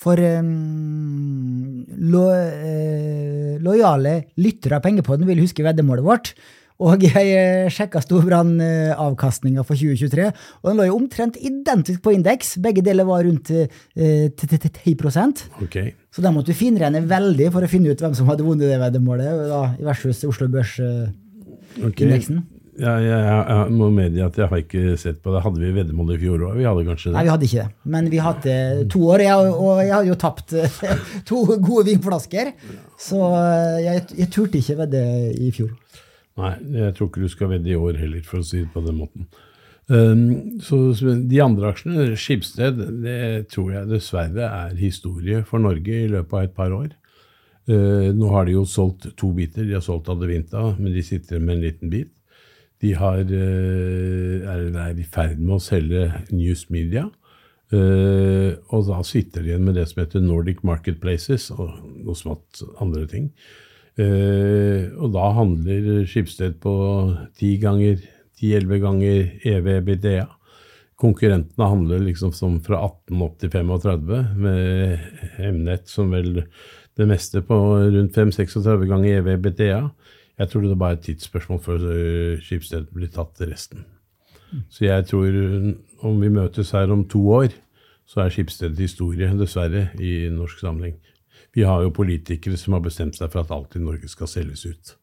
For 0.00 0.20
um, 0.40 1.82
lo, 2.12 2.24
eh, 2.32 3.58
lojale 3.60 4.14
lyttere 4.40 4.78
av 4.78 4.84
Pengepodden 4.84 5.28
vil 5.28 5.42
huske 5.44 5.64
veddemålet 5.64 6.06
vårt. 6.06 6.32
Og 6.80 7.02
jeg 7.04 7.72
sjekka 7.74 8.00
Storbrann-avkastninga 8.00 9.60
for 9.68 9.76
2023, 9.76 10.30
og 10.62 10.70
den 10.70 10.78
lå 10.78 10.86
jo 10.88 10.96
omtrent 10.96 11.36
identisk 11.36 12.00
på 12.04 12.14
indeks. 12.16 12.54
Begge 12.64 12.84
deler 12.84 13.04
var 13.08 13.26
rundt 13.26 13.52
10 13.52 13.66
eh, 14.00 15.42
okay. 15.60 15.92
Så 16.08 16.24
da 16.24 16.32
måtte 16.32 16.54
du 16.54 16.56
finregne 16.56 17.04
veldig 17.04 17.50
for 17.52 17.66
å 17.66 17.68
finne 17.68 17.92
ut 17.92 18.00
hvem 18.00 18.16
som 18.16 18.32
hadde 18.32 18.46
vunnet 18.46 18.72
det 18.72 18.80
veddemålet, 18.80 19.82
versus 19.84 20.24
Oslo 20.28 20.48
Børs-indeksen. 20.48 21.29
Okay. 21.78 22.20
Ja, 22.80 22.94
jeg, 23.02 23.16
jeg, 23.20 23.72
må 23.76 23.90
medgi 23.92 24.22
at 24.24 24.38
jeg 24.38 24.48
har 24.48 24.60
ikke 24.62 24.94
sett 25.00 25.18
på 25.20 25.34
det. 25.34 25.42
Hadde 25.44 25.60
vi 25.60 25.72
veddemål 25.74 26.14
i 26.14 26.20
fjor 26.22 26.46
òg? 26.48 26.54
Vi 26.56 26.64
hadde 26.64 26.84
kanskje 26.86 27.10
det? 27.10 27.16
Nei, 27.16 27.24
vi 27.26 27.32
hadde 27.34 27.48
ikke 27.48 27.64
det. 27.64 27.90
Men 27.94 28.08
vi 28.12 28.22
hadde 28.24 28.54
to 28.94 29.02
år, 29.10 29.24
jeg, 29.26 29.50
og 29.52 29.82
jeg 29.82 29.92
hadde 29.92 30.08
jo 30.08 30.16
tapt 30.22 30.54
to 31.28 31.42
gode 31.58 31.84
vinflasker. 31.90 32.54
Så 33.00 33.20
jeg, 33.84 34.06
jeg 34.22 34.30
turte 34.32 34.62
ikke 34.62 34.78
vedde 34.84 35.04
i 35.36 35.50
fjor. 35.56 35.74
Nei, 36.40 36.54
jeg 36.78 36.96
tror 36.96 37.10
ikke 37.10 37.26
du 37.26 37.32
skal 37.32 37.52
vedde 37.52 37.72
i 37.72 37.76
år 37.76 38.00
heller, 38.00 38.24
for 38.24 38.40
å 38.40 38.46
si 38.46 38.62
det 38.62 38.70
på 38.72 38.84
den 38.86 38.96
måten. 39.02 39.28
Um, 39.90 40.60
så 40.62 40.76
De 40.94 41.40
andre 41.42 41.72
aksjene, 41.72 42.12
Skipsted, 42.14 42.78
det 43.02 43.50
tror 43.50 43.72
jeg 43.74 43.90
dessverre 43.90 44.46
er 44.46 44.76
historie 44.78 45.42
for 45.46 45.62
Norge 45.62 46.04
i 46.04 46.08
løpet 46.08 46.36
av 46.38 46.46
et 46.46 46.56
par 46.56 46.72
år. 46.76 46.92
Uh, 47.70 48.10
nå 48.16 48.30
har 48.32 48.48
de 48.48 48.56
jo 48.56 48.64
solgt 48.66 49.06
to 49.20 49.30
biter. 49.36 49.66
De 49.66 49.76
har 49.76 49.84
solgt 49.84 50.10
Adevinta, 50.10 50.72
men 50.78 50.94
de 50.94 51.04
sitter 51.06 51.38
med 51.38 51.56
en 51.58 51.64
liten 51.68 51.92
bit. 51.92 52.10
De 52.82 52.94
har, 52.96 53.20
uh, 53.20 54.50
er, 54.50 54.98
i 54.98 55.06
ferd 55.06 55.38
med 55.38 55.58
å 55.58 55.62
selge 55.62 56.08
News 56.32 56.66
Media. 56.72 57.06
Uh, 57.70 58.58
og 58.74 58.88
da 58.88 58.98
sitter 59.06 59.44
de 59.44 59.52
igjen 59.52 59.66
med 59.68 59.76
det 59.78 59.86
som 59.86 60.02
heter 60.02 60.24
Nordic 60.24 60.64
Marketplaces 60.66 61.52
og 61.54 61.76
noe 62.02 62.18
smått 62.18 62.64
andre 62.82 63.06
ting. 63.10 63.30
Og 64.00 65.10
da 65.12 65.24
handler 65.36 66.06
Skipsted 66.08 66.54
på 66.62 66.72
10 67.36 67.56
ganger, 67.60 67.98
10-11 68.40 68.78
ganger 68.80 69.26
EV-BDA. 69.50 70.22
Konkurrentene 71.00 71.68
handler 71.68 72.06
liksom 72.06 72.32
som 72.32 72.58
fra 72.64 72.80
18 72.86 73.24
opp 73.26 73.36
til 73.42 73.52
35, 73.52 74.14
med 74.40 75.52
Mnet 75.52 75.90
som 75.90 76.14
vel 76.14 76.46
det 77.00 77.08
meste 77.08 77.42
på 77.44 77.56
rundt 77.80 78.16
5-36 78.16 78.84
ganger 78.90 79.20
EV-BDA. 79.20 79.80
Jeg 80.40 80.48
tror 80.50 80.64
det 80.64 80.70
er 80.74 80.82
bare 80.82 80.98
et 80.98 81.06
tidsspørsmål 81.08 81.60
før 81.64 81.88
eh, 81.94 82.44
Skipsted 82.44 82.92
blir 82.94 83.10
tatt 83.12 83.34
til 83.36 83.50
resten. 83.52 83.88
Så 84.72 84.86
jeg 84.86 85.06
tror 85.06 85.36
om 86.06 86.22
vi 86.22 86.30
møtes 86.32 86.72
her 86.74 86.90
om 86.90 87.04
to 87.08 87.20
år, 87.30 87.52
så 88.08 88.24
er 88.24 88.32
Skipsted 88.34 88.78
historie, 88.80 89.28
dessverre, 89.38 89.88
i 90.02 90.28
norsk 90.32 90.58
sammenheng. 90.62 90.96
Vi 91.54 91.62
har 91.66 91.82
jo 91.82 91.92
politikere 91.94 92.58
som 92.58 92.74
har 92.74 92.82
bestemt 92.82 93.18
seg 93.18 93.30
for 93.30 93.42
at 93.42 93.52
alt 93.54 93.76
i 93.78 93.82
Norge 93.82 94.10
skal 94.10 94.30
selges 94.30 94.64
ut. 94.66 94.96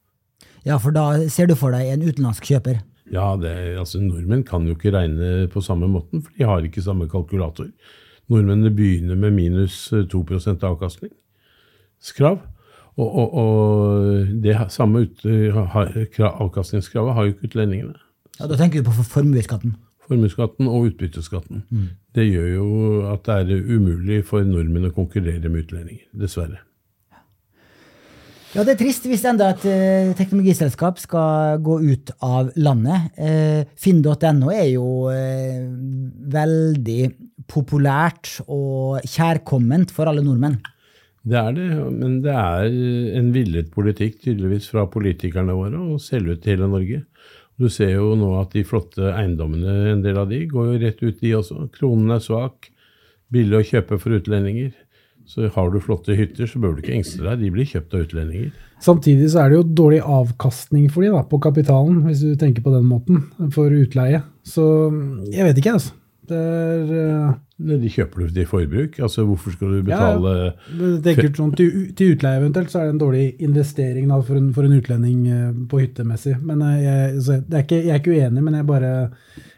Ja, 0.67 0.77
for 0.79 0.95
da 0.95 1.29
ser 1.31 1.47
du 1.47 1.55
for 1.55 1.75
deg 1.75 1.91
en 1.91 2.03
utenlandsk 2.03 2.49
kjøper? 2.49 2.81
Ja, 3.11 3.29
det, 3.39 3.53
altså 3.79 4.01
nordmenn 4.03 4.43
kan 4.47 4.65
jo 4.67 4.75
ikke 4.75 4.91
regne 4.95 5.47
på 5.51 5.63
samme 5.63 5.87
måten, 5.91 6.25
for 6.25 6.35
de 6.35 6.47
har 6.47 6.65
ikke 6.65 6.83
samme 6.83 7.07
kalkulator. 7.11 7.69
Nordmennene 8.27 8.73
begynner 8.75 9.15
med 9.15 9.35
minus 9.37 9.85
2% 10.11 10.65
avkastning. 10.67 11.13
Skrav. 12.03 12.39
Og, 12.97 13.07
og, 13.07 13.33
og 13.33 14.27
det 14.43 14.55
samme 14.73 15.05
ut, 15.05 15.25
avkastningskravet 15.25 17.13
har 17.13 17.27
jo 17.27 17.35
ikke 17.35 17.51
utlendingene. 17.51 17.97
Ja, 18.39 18.47
Da 18.47 18.57
tenker 18.57 18.81
du 18.81 18.89
på 18.89 19.03
formuesskatten? 19.05 19.75
Formuesskatten 20.07 20.69
og 20.71 20.91
utbytteskatten. 20.91 21.65
Mm. 21.69 21.89
Det 22.15 22.25
gjør 22.25 22.47
jo 22.53 22.67
at 23.11 23.27
det 23.27 23.57
er 23.57 23.75
umulig 23.75 24.23
for 24.25 24.45
nordmenn 24.45 24.89
å 24.89 24.95
konkurrere 24.95 25.49
med 25.49 25.65
utlendinger. 25.65 26.07
Dessverre. 26.17 26.63
Ja, 28.55 28.63
det 28.63 28.77
er 28.77 28.79
trist 28.79 29.03
hvis 29.05 29.25
enda 29.27 29.49
et 29.51 29.65
uh, 29.67 30.13
teknologiselskap 30.17 31.01
skal 31.01 31.59
gå 31.61 31.75
ut 31.83 32.13
av 32.23 32.53
landet. 32.55 33.11
Uh, 33.19 33.67
Finn.no 33.77 34.53
er 34.53 34.69
jo 34.71 34.87
uh, 35.11 35.67
veldig 36.31 37.11
populært 37.51 38.37
og 38.47 39.03
kjærkomment 39.03 39.91
for 39.93 40.09
alle 40.09 40.23
nordmenn. 40.25 40.57
Det 41.27 41.39
er 41.39 41.55
det, 41.57 41.67
men 41.91 42.19
det 42.23 42.33
er 42.33 42.69
en 43.19 43.33
villet 43.35 43.67
politikk 43.73 44.21
tydeligvis 44.23 44.69
fra 44.71 44.85
politikerne 44.91 45.55
våre 45.57 45.81
å 45.81 45.99
selge 45.99 46.37
ut 46.37 46.43
til 46.43 46.55
hele 46.55 46.69
Norge. 46.71 47.01
Du 47.57 47.67
ser 47.73 47.95
jo 47.95 48.13
nå 48.15 48.35
at 48.39 48.53
de 48.53 48.63
flotte 48.67 49.11
eiendommene, 49.11 49.91
en 49.91 50.03
del 50.05 50.19
av 50.21 50.29
de, 50.29 50.43
går 50.47 50.71
jo 50.71 50.81
rett 50.83 50.99
ut, 51.01 51.17
de 51.19 51.33
også. 51.39 51.67
Kronen 51.73 52.13
er 52.15 52.21
svak. 52.23 52.69
Billig 53.33 53.59
å 53.59 53.65
kjøpe 53.73 53.97
for 53.99 54.15
utlendinger. 54.15 54.71
Så 55.27 55.49
har 55.51 55.71
du 55.73 55.81
flotte 55.83 56.15
hytter, 56.15 56.47
så 56.47 56.61
bør 56.63 56.77
du 56.77 56.83
ikke 56.85 56.95
engste 56.95 57.25
deg. 57.25 57.41
De 57.41 57.51
blir 57.51 57.67
kjøpt 57.67 57.97
av 57.97 58.05
utlendinger. 58.05 58.51
Samtidig 58.85 59.33
så 59.33 59.41
er 59.41 59.51
det 59.51 59.57
jo 59.57 59.65
dårlig 59.81 59.99
avkastning 60.05 60.85
for 60.93 61.03
de 61.03 61.11
da, 61.11 61.25
på 61.27 61.41
kapitalen, 61.43 62.05
hvis 62.05 62.23
du 62.23 62.37
tenker 62.39 62.63
på 62.63 62.71
den 62.71 62.87
måten, 62.87 63.25
for 63.51 63.73
utleie. 63.73 64.21
Så 64.47 64.63
jeg 65.33 65.49
vet 65.49 65.59
ikke, 65.59 65.75
altså. 65.81 65.97
Det 66.27 66.37
er 66.37 66.89
uh, 66.91 67.77
De 67.81 67.89
kjøper 67.89 68.25
du 68.25 68.33
til 68.33 68.47
forbruk. 68.49 68.99
altså 68.99 69.23
Hvorfor 69.25 69.53
skal 69.55 69.73
du 69.73 69.83
betale 69.87 70.33
ja, 70.35 70.51
ja. 70.51 71.29
Sånn, 71.37 71.53
til, 71.57 71.71
til, 71.97 72.15
utleie 72.15 72.41
eventuelt 72.41 72.71
så 72.71 72.81
er 72.81 72.89
det 72.89 72.95
en 72.95 73.01
dårlig 73.01 73.25
investering 73.47 74.11
da, 74.11 74.19
for, 74.21 74.39
en, 74.39 74.51
for, 74.55 74.67
en, 74.67 74.77
utlending 74.77 75.21
uh, 75.31 75.51
på 75.71 75.81
hyttemessig. 75.83 76.35
Men 76.43 76.63
uh, 76.65 76.73
jeg, 76.75 77.13
altså, 77.15 77.39
er 77.41 77.65
ikke, 77.65 77.81
jeg, 77.81 77.93
er 77.93 78.01
ikke, 78.01 78.17
uenig, 78.17 78.43
men 78.43 78.59
jeg 78.59 78.69
bare 78.69 78.93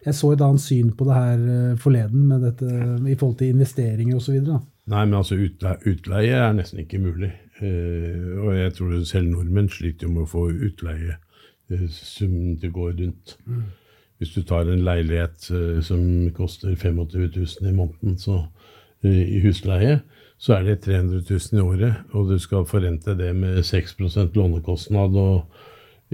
jeg 0.06 0.16
så 0.16 0.32
et 0.34 0.44
annet 0.46 0.64
syn 0.64 0.92
på 0.96 1.06
det 1.10 1.16
her 1.18 1.42
forleden 1.82 2.28
med 2.30 2.46
dette 2.48 2.68
i 3.12 3.18
forhold 3.20 3.36
til 3.42 3.52
investeringer 3.52 4.16
osv. 4.16 4.38
Nei, 4.40 5.02
men 5.04 5.18
altså 5.20 5.36
utleie, 5.36 5.76
utleie, 5.92 6.38
er 6.40 6.56
nesten 6.56 6.80
ikke 6.86 7.02
mulig. 7.04 7.34
og 7.60 8.54
jeg 8.56 8.72
tror 8.78 8.94
selv 9.06 9.28
nordmenn 9.34 9.68
sliter 9.70 10.08
jo 10.08 10.14
med 10.14 10.24
å 10.24 10.30
få 10.32 10.46
utleie 10.56 11.18
summen 11.92 12.56
til 12.62 12.72
å 12.72 12.78
gå 12.78 12.88
rundt. 13.02 13.36
Mm. 13.44 13.68
Hvis 14.20 14.34
du 14.36 14.42
tar 14.44 14.68
en 14.68 14.84
leilighet 14.84 15.50
uh, 15.56 15.80
som 15.86 16.02
koster 16.36 16.76
25 16.76 17.30
000 17.36 17.70
i 17.70 17.76
måneden 17.76 18.18
så, 18.20 18.42
uh, 19.06 19.20
i 19.20 19.40
husleie, 19.46 20.02
så 20.40 20.56
er 20.56 20.68
det 20.68 20.82
300 20.86 21.24
000 21.30 21.60
i 21.60 21.64
året, 21.64 22.04
og 22.16 22.30
du 22.30 22.38
skal 22.40 22.68
forrente 22.68 23.16
det 23.20 23.34
med 23.36 23.64
6% 23.68 24.36
lånekostnad 24.36 25.18
og 25.20 25.42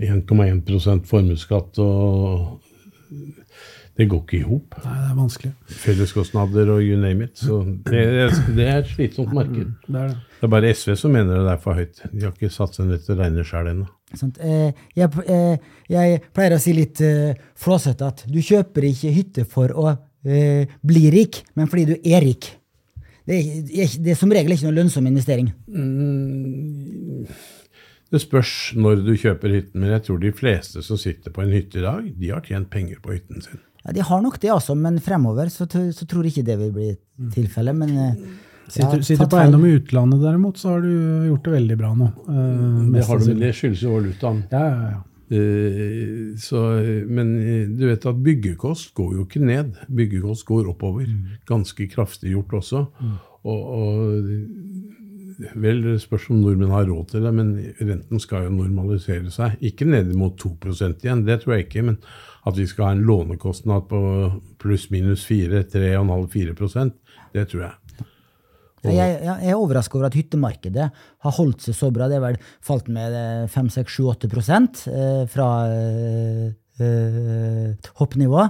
1,1% 0.01 1.05
formuesskatt 1.09 1.79
og 1.79 2.61
det 3.95 4.09
går 4.11 4.23
ikke 4.25 4.37
i 4.37 4.43
hop. 4.43 4.75
Nei, 4.83 4.93
det 4.99 5.11
er 5.11 5.15
vanskelig. 5.15 5.51
Felleskostnader 5.71 6.71
og 6.73 6.81
you 6.83 6.97
name 6.99 7.29
it. 7.29 7.39
Så 7.39 7.61
det, 7.87 8.01
det 8.57 8.65
er 8.67 8.81
et 8.81 8.89
slitsomt 8.91 9.31
marked. 9.33 9.69
Mm, 9.69 9.75
det, 9.87 10.01
er 10.01 10.09
det. 10.09 10.17
Det 10.45 10.51
er 10.51 10.61
bare 10.61 10.73
SV 10.77 10.91
som 10.99 11.13
mener 11.15 11.39
det 11.41 11.53
er 11.55 11.61
for 11.61 11.73
høyt. 11.73 12.03
De 12.13 12.21
har 12.21 12.33
ikke 12.35 12.53
satt 12.53 12.75
seg 12.77 12.85
ned 12.85 13.01
til 13.01 13.15
å 13.15 13.17
regne 13.17 13.45
sjøl 13.47 13.69
ennå. 13.71 13.87
Eh, 14.45 14.83
jeg, 14.93 15.23
eh, 15.25 16.27
pleier 16.37 16.53
å 16.53 16.59
si 16.61 16.75
litt 16.77 17.01
eh, 17.01 17.33
flåsete 17.57 18.05
at 18.05 18.21
du 18.29 18.37
kjøper 18.45 18.85
ikke 18.91 19.13
hytte 19.15 19.47
for 19.49 19.73
å 19.73 19.95
bli 20.25 21.01
rik, 21.13 21.43
men 21.53 21.67
fordi 21.69 21.83
du 21.85 22.07
er 22.09 22.23
rik. 22.25 22.47
Det 23.29 23.35
er, 23.37 23.91
det 24.01 24.13
er 24.13 24.17
som 24.17 24.31
regel 24.33 24.55
ikke 24.55 24.65
noen 24.65 24.79
lønnsom 24.79 25.05
investering. 25.05 25.51
Mm, 25.69 27.27
det 28.13 28.21
spørs 28.23 28.53
når 28.77 29.03
du 29.05 29.11
kjøper 29.21 29.53
hytten, 29.53 29.83
men 29.83 29.93
jeg 29.93 30.05
tror 30.07 30.21
de 30.21 30.33
fleste 30.33 30.81
som 30.85 30.97
sitter 30.97 31.33
på 31.33 31.43
en 31.43 31.53
hytte 31.53 31.77
i 31.77 31.85
dag, 31.85 32.09
de 32.09 32.33
har 32.33 32.41
tjent 32.45 32.69
penger 32.73 33.01
på 33.05 33.13
hytten 33.13 33.45
sin. 33.45 33.61
Ja, 33.85 33.93
De 33.93 34.05
har 34.05 34.25
nok 34.25 34.39
det, 34.41 34.49
altså, 34.53 34.73
men 34.77 34.97
fremover 35.01 35.53
så, 35.53 35.69
så 35.69 36.09
tror 36.09 36.25
jeg 36.25 36.33
ikke 36.33 36.49
det 36.49 36.57
vil 36.63 36.73
bli 36.73 36.89
tilfellet. 37.37 37.77
Men 37.77 38.17
Sitter, 38.67 39.01
sitter 39.05 39.29
på 39.29 39.37
eiendom 39.39 39.65
i 39.67 39.75
utlandet 39.77 40.21
derimot, 40.23 40.57
så 40.57 40.75
har 40.75 40.85
du 40.85 40.93
gjort 41.29 41.45
det 41.45 41.53
veldig 41.53 41.77
bra 41.79 41.91
nå. 41.97 42.07
Uh, 42.27 42.79
det, 42.95 43.03
har 43.05 43.21
du, 43.21 43.27
men 43.29 43.43
det 43.43 43.51
skyldes 43.57 43.83
jo 43.85 43.93
valutaen. 43.93 44.41
Ja, 44.53 44.63
ja, 44.65 44.87
ja. 44.95 45.03
Uh, 45.25 46.33
så, 46.37 46.59
men 47.09 47.31
eh, 47.41 47.63
du 47.65 47.87
vet 47.89 48.03
at 48.05 48.19
byggekost 48.25 48.91
går 48.97 49.15
jo 49.19 49.25
ikke 49.25 49.41
ned. 49.45 49.77
Byggekost 49.89 50.45
går 50.49 50.69
oppover. 50.73 51.07
Mm. 51.09 51.39
Ganske 51.49 51.87
kraftig 51.93 52.33
gjort 52.33 52.57
også. 52.61 52.83
Mm. 53.01 53.15
Og, 53.45 53.63
og 53.77 55.55
vel, 55.61 55.81
det 55.85 55.99
spørs 56.01 56.29
om 56.33 56.41
nordmenn 56.41 56.73
har 56.73 56.87
råd 56.89 57.09
til 57.13 57.25
det, 57.25 57.33
men 57.37 57.55
renten 57.77 58.21
skal 58.21 58.47
jo 58.47 58.55
normalisere 58.57 59.33
seg. 59.33 59.57
Ikke 59.65 59.85
ned 59.89 60.13
mot 60.17 60.37
2% 60.41 61.05
igjen, 61.05 61.25
det 61.27 61.41
tror 61.43 61.57
jeg 61.57 61.67
ikke. 61.67 61.85
Men 61.91 62.01
at 62.45 62.57
vi 62.57 62.65
skal 62.69 62.89
ha 62.89 62.95
en 62.95 63.05
lånekostnad 63.05 63.89
på 63.89 64.01
pluss-minus 64.61 65.25
4, 65.29 65.65
3,5-4% 65.73 66.93
det 67.35 67.49
tror 67.51 67.67
jeg. 67.67 67.73
Jeg, 68.93 69.15
jeg, 69.25 69.39
er 69.49 69.55
overraska 69.57 69.97
over 69.97 70.09
at 70.09 70.17
hyttemarkedet 70.17 70.89
har 71.25 71.37
holdt 71.39 71.65
seg 71.65 71.77
så 71.77 71.89
bra. 71.93 72.09
Det 72.11 72.19
er 72.19 72.27
vel 72.27 72.37
falt 72.65 72.91
med 72.91 73.15
5-6-7-8 73.53 74.29
eh, 74.91 75.25
fra 75.31 75.49
Uh, 76.75 76.85
eh, 76.85 77.91
hoppnivå. 78.01 78.41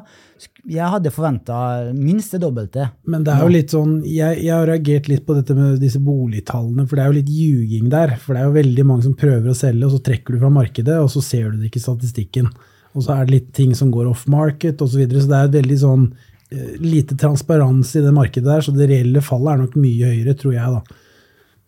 Jeg 0.65 0.89
hadde 0.89 1.11
forventa 1.13 1.57
minst 1.93 2.33
det 2.33 2.41
dobbelte. 2.41 2.87
Men 3.05 3.21
det 3.21 3.35
er 3.35 3.43
jo 3.45 3.51
litt 3.53 3.73
sånn, 3.75 3.99
jeg, 4.01 4.39
jeg 4.41 4.49
har 4.49 4.65
reagert 4.65 5.09
litt 5.11 5.25
på 5.27 5.35
dette 5.37 5.53
med 5.53 5.77
disse 5.77 6.01
boligtallene, 6.01 6.87
for 6.89 6.97
det 6.97 7.03
er 7.03 7.11
jo 7.11 7.17
litt 7.19 7.29
ljuging 7.29 7.91
der. 7.93 8.15
For 8.17 8.33
det 8.33 8.41
er 8.41 8.49
jo 8.49 8.55
veldig 8.57 8.85
mange 8.89 9.05
som 9.05 9.17
prøver 9.19 9.51
å 9.51 9.57
selge, 9.57 9.85
og 9.85 9.93
så 9.93 10.01
trekker 10.09 10.33
du 10.33 10.41
fra 10.41 10.49
markedet, 10.57 10.97
og 10.97 11.11
så 11.13 11.21
ser 11.21 11.51
du 11.51 11.59
det 11.59 11.69
ikke 11.69 11.83
i 11.83 11.85
statistikken. 11.85 12.49
Og 12.95 13.05
så 13.05 13.13
er 13.13 13.27
det 13.27 13.35
litt 13.35 13.51
ting 13.53 13.75
som 13.77 13.91
går 13.93 14.09
off 14.09 14.25
market 14.31 14.81
osv. 14.81 14.95
Så, 14.95 15.03
videre, 15.03 15.21
så 15.21 15.29
det 15.29 15.37
er 15.37 15.51
et 15.51 15.57
veldig 15.59 15.79
sånn 15.83 16.07
eh, 16.09 16.34
lite 16.79 17.17
transparens 17.17 17.95
i 17.97 18.03
det 18.05 18.13
markedet 18.13 18.47
der, 18.47 18.61
så 18.61 18.73
det 18.75 18.89
reelle 18.91 19.23
fallet 19.25 19.53
er 19.53 19.63
nok 19.63 19.75
mye 19.81 20.11
høyere, 20.13 20.35
tror 20.37 20.53
jeg, 20.55 20.77
da. 20.77 21.01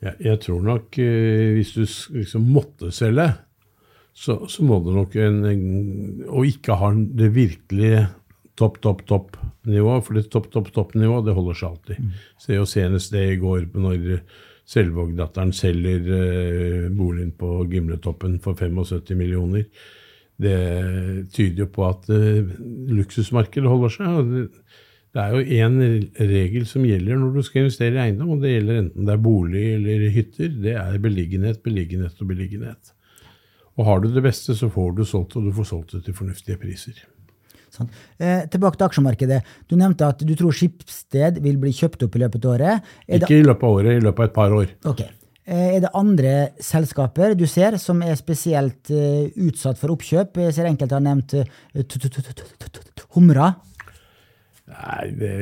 Jeg, 0.05 0.15
jeg 0.27 0.39
tror 0.43 0.61
nok 0.65 0.99
eh, 1.01 1.55
hvis 1.57 1.73
du 1.73 1.83
liksom 2.19 2.49
måtte 2.53 2.91
selge, 2.93 3.31
så, 4.17 4.39
så 4.49 4.65
må 4.65 4.79
du 4.81 4.91
nok 4.95 5.13
en, 5.21 5.43
Og 6.25 6.47
ikke 6.49 6.77
ha 6.79 6.89
det 6.95 7.27
virkelige 7.35 8.07
topp, 8.57 8.79
topp, 8.81 9.03
topp-nivået. 9.09 10.05
For 10.05 10.17
det 10.17 10.23
topp, 10.33 10.49
topp, 10.53 10.71
topp-nivået, 10.73 11.27
det 11.27 11.35
holder 11.37 11.59
seg 11.59 11.69
alltid. 11.69 12.15
Se 12.41 12.57
jo 12.57 12.65
senest 12.69 13.13
det 13.13 13.27
i 13.35 13.39
går 13.41 13.67
når 13.77 14.23
Selvåg-datteren 14.67 15.53
selger 15.55 16.09
eh, 16.11 16.87
boligen 16.91 17.29
på 17.39 17.61
Gimletoppen 17.71 18.35
for 18.43 18.57
75 18.59 19.13
millioner. 19.15 19.63
Det 20.37 20.57
tyder 21.33 21.63
jo 21.63 21.69
på 21.71 21.85
at 21.87 22.09
eh, 22.11 22.49
luksusmarkedet 22.97 23.69
holder 23.71 23.93
seg. 23.95 24.09
og 24.11 24.33
det, 24.33 24.43
det 25.17 25.23
er 25.23 25.33
jo 25.33 25.63
én 25.65 25.77
regel 26.29 26.65
som 26.69 26.83
gjelder 26.85 27.17
når 27.17 27.39
du 27.39 27.45
skal 27.45 27.63
investere 27.63 27.97
i 27.97 28.03
eiendom, 28.03 28.35
og 28.35 28.43
det 28.43 28.51
gjelder 28.51 28.81
enten 28.83 29.07
det 29.07 29.15
er 29.15 29.23
bolig 29.25 29.63
eller 29.73 30.03
hytter. 30.13 30.51
Det 30.61 30.75
er 30.77 30.99
beliggenhet, 31.01 31.63
beliggenhet 31.65 32.21
og 32.21 32.29
beliggenhet. 32.29 32.93
Og 33.77 33.85
har 33.89 34.01
du 34.03 34.11
det 34.13 34.21
beste, 34.25 34.53
så 34.57 34.69
får 34.73 34.93
du 34.97 35.03
solgt, 35.09 35.33
og 35.39 35.47
du 35.47 35.53
får 35.57 35.69
solgt 35.71 35.95
det 35.95 36.03
til 36.05 36.17
fornuftige 36.17 36.59
priser. 36.61 37.01
Sånn. 37.73 37.89
Eh, 38.21 38.45
tilbake 38.53 38.77
til 38.77 38.87
aksjemarkedet. 38.87 39.41
Du 39.69 39.75
nevnte 39.77 40.07
at 40.07 40.21
du 40.21 40.33
tror 40.37 40.53
Skipsted 40.55 41.41
vil 41.43 41.57
bli 41.61 41.73
kjøpt 41.75 42.05
opp 42.05 42.15
i 42.17 42.23
løpet 42.23 42.45
av 42.45 42.53
året. 42.53 42.89
Det, 43.05 43.21
Ikke 43.21 43.41
i 43.41 43.45
løpet 43.45 43.65
av 43.67 43.81
året, 43.81 43.97
i 43.97 44.05
løpet 44.05 44.21
av 44.21 44.29
et 44.29 44.37
par 44.37 44.53
år. 44.53 44.71
Okay. 44.93 45.09
Eh, 45.47 45.77
er 45.77 45.83
det 45.83 45.93
andre 45.97 46.33
selskaper 46.61 47.33
du 47.39 47.45
ser 47.49 47.77
som 47.81 48.01
er 48.05 48.17
spesielt 48.19 48.91
eh, 48.93 49.29
utsatt 49.47 49.81
for 49.81 49.93
oppkjøp? 49.93 50.41
Jeg 50.45 50.57
ser 50.57 50.69
enkelte 50.69 50.97
har 50.97 51.05
nevnt 51.05 51.37
eh, 51.41 51.47
Humra. 53.15 53.53
Nei, 54.67 55.03
det 55.15 55.35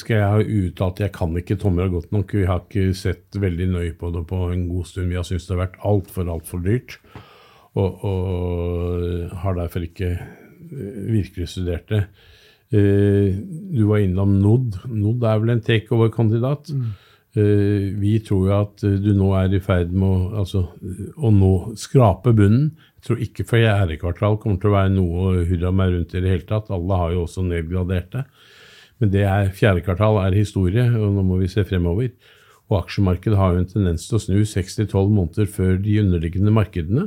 skal 0.00 0.16
jeg 0.18 0.30
ha 0.32 0.38
uttalt. 0.42 1.02
Jeg 1.04 1.12
kan 1.14 1.36
ikke 1.38 1.56
Tomra 1.62 1.86
godt 1.92 2.10
nok. 2.14 2.32
Vi 2.34 2.46
har 2.48 2.64
ikke 2.64 2.90
sett 2.98 3.38
veldig 3.38 3.68
nøye 3.70 3.92
på 3.98 4.10
det 4.14 4.24
på 4.26 4.40
en 4.50 4.64
god 4.70 4.88
stund. 4.90 5.12
Vi 5.12 5.18
har 5.18 5.26
syntes 5.26 5.46
det 5.46 5.54
har 5.54 5.62
vært 5.66 5.78
altfor, 5.86 6.26
altfor 6.32 6.64
dyrt. 6.64 6.96
Og, 7.78 8.02
og 8.08 9.36
har 9.44 9.54
derfor 9.60 9.86
ikke 9.86 10.10
eh, 10.18 11.02
virkelig 11.14 11.46
studert 11.54 11.86
det. 11.92 12.02
Eh, 12.74 13.38
Du 13.78 13.84
var 13.86 14.02
innom 14.02 14.34
NOD. 14.42 14.80
NOD 14.90 15.28
er 15.30 15.44
vel 15.44 15.54
en 15.54 15.62
takeover-kandidat. 15.68 16.72
Eh, 16.74 16.96
Vi 17.38 18.14
tror 18.26 18.46
jo 18.48 18.54
at 18.56 18.84
eh, 18.86 18.98
du 19.02 19.12
nå 19.16 19.32
er 19.38 19.54
i 19.54 19.60
ferd 19.62 19.92
med 19.94 20.08
å, 20.08 20.42
altså, 20.42 20.64
å 21.16 21.32
nå 21.34 21.52
skrape 21.78 22.32
bunnen. 22.36 22.70
Jeg 22.98 23.06
tror 23.06 23.22
ikke 23.24 23.46
fjerde 23.46 23.98
kvartal 24.00 24.38
kommer 24.42 24.58
til 24.60 24.72
å 24.72 24.76
være 24.76 24.94
noe 24.94 25.26
å 25.26 25.44
hurra 25.48 25.70
meg 25.74 25.92
rundt 25.94 26.16
i 26.16 26.22
det 26.24 26.32
hele 26.32 26.48
tatt. 26.48 26.72
Alle 26.74 26.98
har 27.02 27.14
jo 27.14 27.26
også 27.26 27.44
nedgradert 27.46 28.10
det. 28.16 28.24
Men 28.98 29.12
det 29.14 29.22
er, 29.30 29.52
fjerde 29.54 29.84
kvartal 29.86 30.18
er 30.24 30.34
historie, 30.34 30.88
og 30.98 31.14
nå 31.14 31.22
må 31.26 31.38
vi 31.38 31.50
se 31.52 31.62
fremover. 31.66 32.10
Og 32.68 32.80
aksjemarkedet 32.82 33.38
har 33.38 33.54
jo 33.54 33.62
en 33.62 33.70
tendens 33.70 34.08
til 34.08 34.18
å 34.18 34.22
snu 34.24 34.40
6-12 34.42 35.14
måneder 35.14 35.48
før 35.52 35.78
de 35.80 36.00
underliggende 36.02 36.52
markedene. 36.52 37.06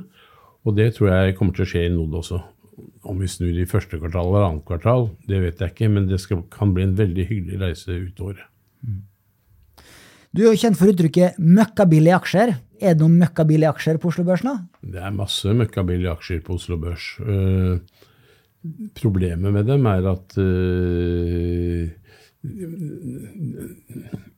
Og 0.65 0.78
det 0.78 0.94
tror 0.96 1.12
jeg 1.12 1.36
kommer 1.38 1.58
til 1.58 1.65
å 1.65 1.72
skje 1.74 1.86
i 1.89 1.94
Nod 1.94 2.15
også. 2.22 2.39
Om 3.12 3.22
vi 3.22 3.30
snur 3.30 3.60
i 3.60 3.67
første 3.70 4.00
kvartal 4.00 4.32
eller 4.32 4.48
annet 4.48 4.65
kvartal, 4.65 5.10
det 5.30 5.41
vet 5.44 5.62
jeg 5.62 5.76
ikke, 5.76 5.91
men 5.91 6.08
det 6.10 6.22
skal, 6.24 6.46
kan 6.54 6.74
bli 6.74 6.88
en 6.88 6.98
veldig 6.98 7.28
hyggelig 7.30 7.62
reise 7.62 7.98
ut 7.98 8.22
året. 8.24 8.46
Du 10.32 10.44
er 10.46 10.54
jo 10.54 10.60
kjent 10.60 10.80
for 10.80 10.91
uttrykket 10.91 11.39
møkkabillige 11.44 12.17
aksjer. 12.17 12.54
Er 12.82 12.96
det 12.96 13.04
noen 13.04 13.17
møkkabillige 13.20 13.72
aksjer 13.74 13.98
på 14.02 14.12
Oslo 14.12 14.24
Børs 14.28 14.46
nå? 14.48 14.54
Det 14.80 15.02
er 15.04 15.12
masse 15.15 15.52
møkkabillige 15.58 16.13
aksjer 16.13 16.39
på 16.46 16.56
Oslo 16.56 16.78
Børs. 16.80 17.08
Uh, 17.20 17.82
problemet 18.96 19.52
med 19.54 19.67
dem 19.67 19.89
er 19.91 20.08
at 20.13 20.38
uh, 20.39 21.89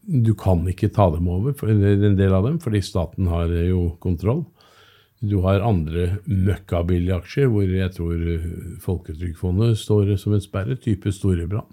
du 0.03 0.33
kan 0.39 0.65
ikke 0.67 0.91
ta 0.91 1.07
dem 1.13 1.29
over, 1.31 1.53
for, 1.55 1.69
en 1.71 2.17
del 2.17 2.33
av 2.33 2.49
dem, 2.49 2.57
fordi 2.63 2.81
staten 2.83 3.29
har 3.31 3.53
jo 3.69 3.93
kontroll. 4.03 4.43
Du 5.23 5.37
har 5.45 5.63
andre 5.63 6.17
møkkabillige 6.27 7.15
aksjer, 7.21 7.47
hvor 7.47 7.63
jeg 7.69 7.93
tror 7.95 8.17
eh, 8.17 8.49
Folketrygdfondet 8.83 9.77
står 9.79 10.17
som 10.19 10.35
en 10.35 10.43
sperre, 10.43 10.75
type 10.75 11.13
Storebrand. 11.15 11.69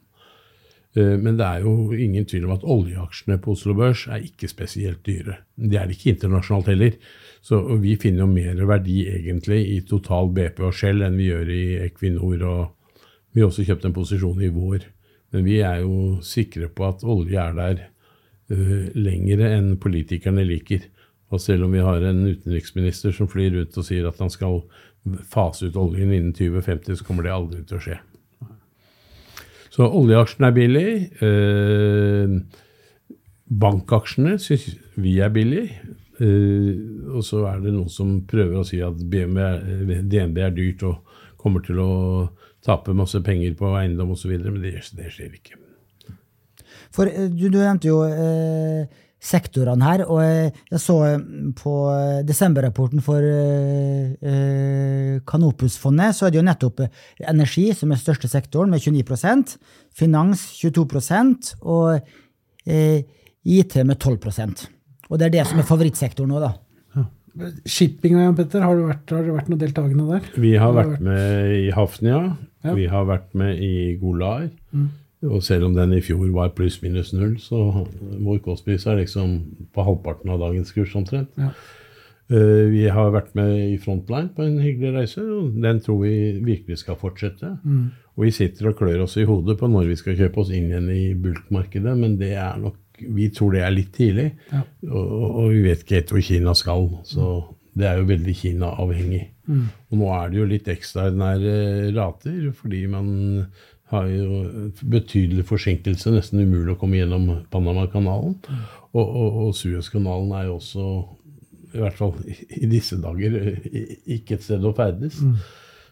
Eh, 0.96 1.16
Men 1.18 1.36
det 1.38 1.46
er 1.46 1.60
jo 1.64 1.92
ingen 1.92 2.26
tvil 2.26 2.48
om 2.48 2.56
at 2.56 2.64
oljeaksjene 2.66 3.38
på 3.42 3.54
Oslo 3.54 3.74
Børs 3.74 4.06
er 4.08 4.24
ikke 4.26 4.48
spesielt 4.50 5.04
dyre. 5.06 5.38
De 5.56 5.76
er 5.76 5.90
ikke 5.90 6.14
internasjonalt 6.14 6.70
heller. 6.72 6.96
Så 7.42 7.60
vi 7.80 7.96
finner 7.96 8.26
jo 8.26 8.32
mer 8.32 8.66
verdi 8.66 9.06
egentlig 9.08 9.60
i 9.70 9.80
total 9.86 10.32
BP 10.34 10.60
og 10.66 10.74
Shell 10.74 11.02
enn 11.06 11.16
vi 11.16 11.30
gjør 11.30 11.52
i 11.54 11.64
Equinor. 11.86 12.42
og 12.42 13.04
Vi 13.32 13.40
har 13.40 13.48
også 13.48 13.64
kjøpt 13.64 13.86
en 13.86 13.96
posisjon 13.96 14.42
i 14.42 14.52
vår. 14.52 14.84
Men 15.32 15.44
vi 15.46 15.60
er 15.62 15.80
jo 15.80 16.18
sikre 16.26 16.68
på 16.68 16.88
at 16.88 17.04
olje 17.06 17.38
er 17.38 17.54
der 17.54 17.84
uh, 18.50 18.90
lengre 18.98 19.52
enn 19.54 19.76
politikerne 19.78 20.44
liker. 20.44 20.88
Og 21.30 21.40
selv 21.40 21.64
om 21.64 21.72
vi 21.72 21.78
har 21.78 22.02
en 22.02 22.26
utenriksminister 22.26 23.14
som 23.14 23.30
flyr 23.30 23.54
rundt 23.54 23.78
og 23.78 23.86
sier 23.86 24.08
at 24.08 24.18
han 24.18 24.32
skal 24.34 24.64
fase 25.30 25.70
ut 25.70 25.78
oljen 25.78 26.10
innen 26.10 26.32
2050, 26.34 26.98
så 26.98 27.06
kommer 27.06 27.24
det 27.24 27.32
aldri 27.32 27.62
til 27.62 27.78
å 27.78 27.84
skje. 27.86 28.00
Så 29.80 29.86
oljeaksjene 29.96 30.48
er 30.50 30.52
billig. 30.52 30.88
Eh, 31.24 32.32
bankaksjene 33.62 34.34
syns 34.36 34.66
vi 35.00 35.14
er 35.24 35.32
billig. 35.32 35.62
Eh, 36.20 37.14
og 37.14 37.24
så 37.24 37.46
er 37.48 37.62
det 37.64 37.72
noen 37.72 37.88
som 37.88 38.18
prøver 38.28 38.60
å 38.60 38.66
si 38.68 38.82
at 38.84 39.00
er- 39.00 40.02
DNB 40.04 40.42
er 40.44 40.52
dyrt 40.52 40.84
og 40.84 40.98
kommer 41.40 41.64
til 41.64 41.80
å 41.80 42.28
tape 42.60 42.92
masse 42.92 43.22
penger 43.24 43.54
på 43.56 43.72
eiendom 43.80 44.12
osv., 44.12 44.36
men 44.36 44.60
det, 44.60 44.74
det 44.98 45.08
skjer 45.14 45.32
ikke. 45.38 45.56
For 46.92 47.08
eh, 47.08 47.30
du, 47.32 47.48
du 47.48 47.56
nevnte 47.56 47.88
jo 47.88 48.02
eh, 48.04 48.84
sektorene 49.20 49.84
her, 49.84 50.02
og 50.08 50.22
eh, 50.24 50.50
jeg 50.72 50.80
så 50.80 50.96
eh, 51.06 51.18
på 51.58 51.74
eh, 51.92 52.20
desemberrapporten 52.26 53.02
for 53.04 53.20
eh, 53.20 54.16
så 55.20 56.26
er 56.26 56.30
det 56.32 56.40
jo 56.40 56.46
nettopp 56.46 56.80
energi 57.28 57.66
som 57.76 57.92
er 57.92 58.00
største 58.00 58.28
sektoren, 58.32 58.70
med 58.72 58.80
29% 58.80 59.56
finans 59.96 60.46
22 60.60 60.86
og 61.62 62.00
IT 63.44 63.76
med 63.88 63.96
12% 63.96 64.66
Og 65.10 65.18
det 65.18 65.26
er 65.26 65.32
det 65.38 65.46
som 65.48 65.58
er 65.60 65.68
favorittsektoren 65.68 66.30
nå, 66.30 66.40
da. 66.42 66.52
Shippinga, 67.64 68.24
Jan 68.24 68.36
Petter, 68.36 68.64
har, 68.64 68.76
du 68.76 68.88
vært, 68.88 69.12
har 69.14 69.22
det 69.26 69.34
vært 69.36 69.50
noen 69.52 69.60
deltakende 69.60 70.06
der? 70.10 70.24
Vi 70.40 70.54
har 70.58 70.72
Har 70.72 70.78
vært 70.80 71.04
med 71.06 71.52
i 71.56 71.70
Hafnia, 71.74 72.22
Ja. 72.64 72.74
vi 72.76 72.86
har 72.90 73.06
vært 73.08 73.34
med 73.38 73.60
i 73.62 73.96
Golar. 74.00 74.50
Og 75.28 75.42
selv 75.44 75.66
om 75.68 75.74
den 75.76 75.92
i 75.92 76.00
fjor 76.00 76.30
var 76.32 76.54
pluss-minus 76.56 77.12
null, 77.12 77.34
så 77.42 77.58
vår 78.24 78.38
kostpris 78.44 78.86
er 78.88 79.02
liksom 79.02 79.34
på 79.74 79.84
halvparten 79.84 80.30
av 80.32 80.40
dagens 80.40 80.72
kurs 80.72 80.94
omtrent. 80.96 81.28
Ja. 81.36 81.50
Eh, 82.30 82.70
Vi 82.72 82.86
har 82.88 83.10
vært 83.12 83.34
med 83.36 83.50
i 83.74 83.76
Frontline 83.82 84.30
på 84.36 84.46
en 84.46 84.60
hyggelig 84.62 84.94
reise, 84.96 85.20
og 85.20 85.60
den 85.60 85.80
tror 85.84 86.00
vi 86.06 86.14
virkelig 86.46 86.78
skal 86.84 86.96
fortsette. 86.96 87.50
Og 88.16 88.24
vi 88.24 88.30
sitter 88.32 88.70
og 88.70 88.76
klør 88.78 89.02
oss 89.04 89.16
i 89.20 89.24
hodet 89.28 89.58
på 89.60 89.68
når 89.68 89.88
vi 89.90 89.96
skal 90.00 90.16
kjøpe 90.16 90.40
oss 90.40 90.50
inn 90.54 90.70
igjen 90.70 90.88
i 90.94 91.14
bulkmarkedet, 91.14 91.96
men 91.98 92.16
det 92.20 92.32
er 92.40 92.56
nok, 92.62 92.76
vi 93.00 93.28
tror 93.32 93.52
det 93.52 93.62
er 93.64 93.72
litt 93.76 93.92
tidlig. 93.96 94.30
Ja. 94.52 94.62
Og, 94.88 95.12
og 95.44 95.50
vi 95.52 95.62
vet 95.68 95.82
ikke 95.84 95.98
helt 96.00 96.14
hvor 96.14 96.24
Kina 96.30 96.54
skal, 96.56 96.88
så 97.08 97.28
det 97.76 97.86
er 97.86 98.00
jo 98.00 98.08
veldig 98.08 98.34
Kina-avhengig. 98.40 99.26
Og 99.50 99.98
nå 99.98 100.08
er 100.14 100.28
det 100.30 100.38
jo 100.38 100.44
litt 100.46 100.68
ekstraordinære 100.70 101.54
rater, 101.96 102.52
fordi 102.54 102.84
man 102.86 103.08
har 103.90 104.06
jo 104.06 104.42
betydelig 104.86 105.44
forsinkelse, 105.48 106.12
nesten 106.14 106.44
umulig 106.44 106.76
å 106.76 106.78
komme 106.78 107.00
gjennom 107.00 107.26
Panamakanalen. 107.50 108.36
Og, 108.92 109.02
og, 109.02 109.40
og 109.44 109.50
Suezkanalen 109.58 110.30
er 110.38 110.46
jo 110.46 110.58
også, 110.60 110.86
i 111.74 111.82
hvert 111.82 111.98
fall 111.98 112.14
i, 112.28 112.68
disse 112.70 113.00
dager, 113.02 113.36
ikke 114.06 114.38
et 114.38 114.46
sted 114.46 114.66
å 114.66 114.74
ferdes. 114.78 115.18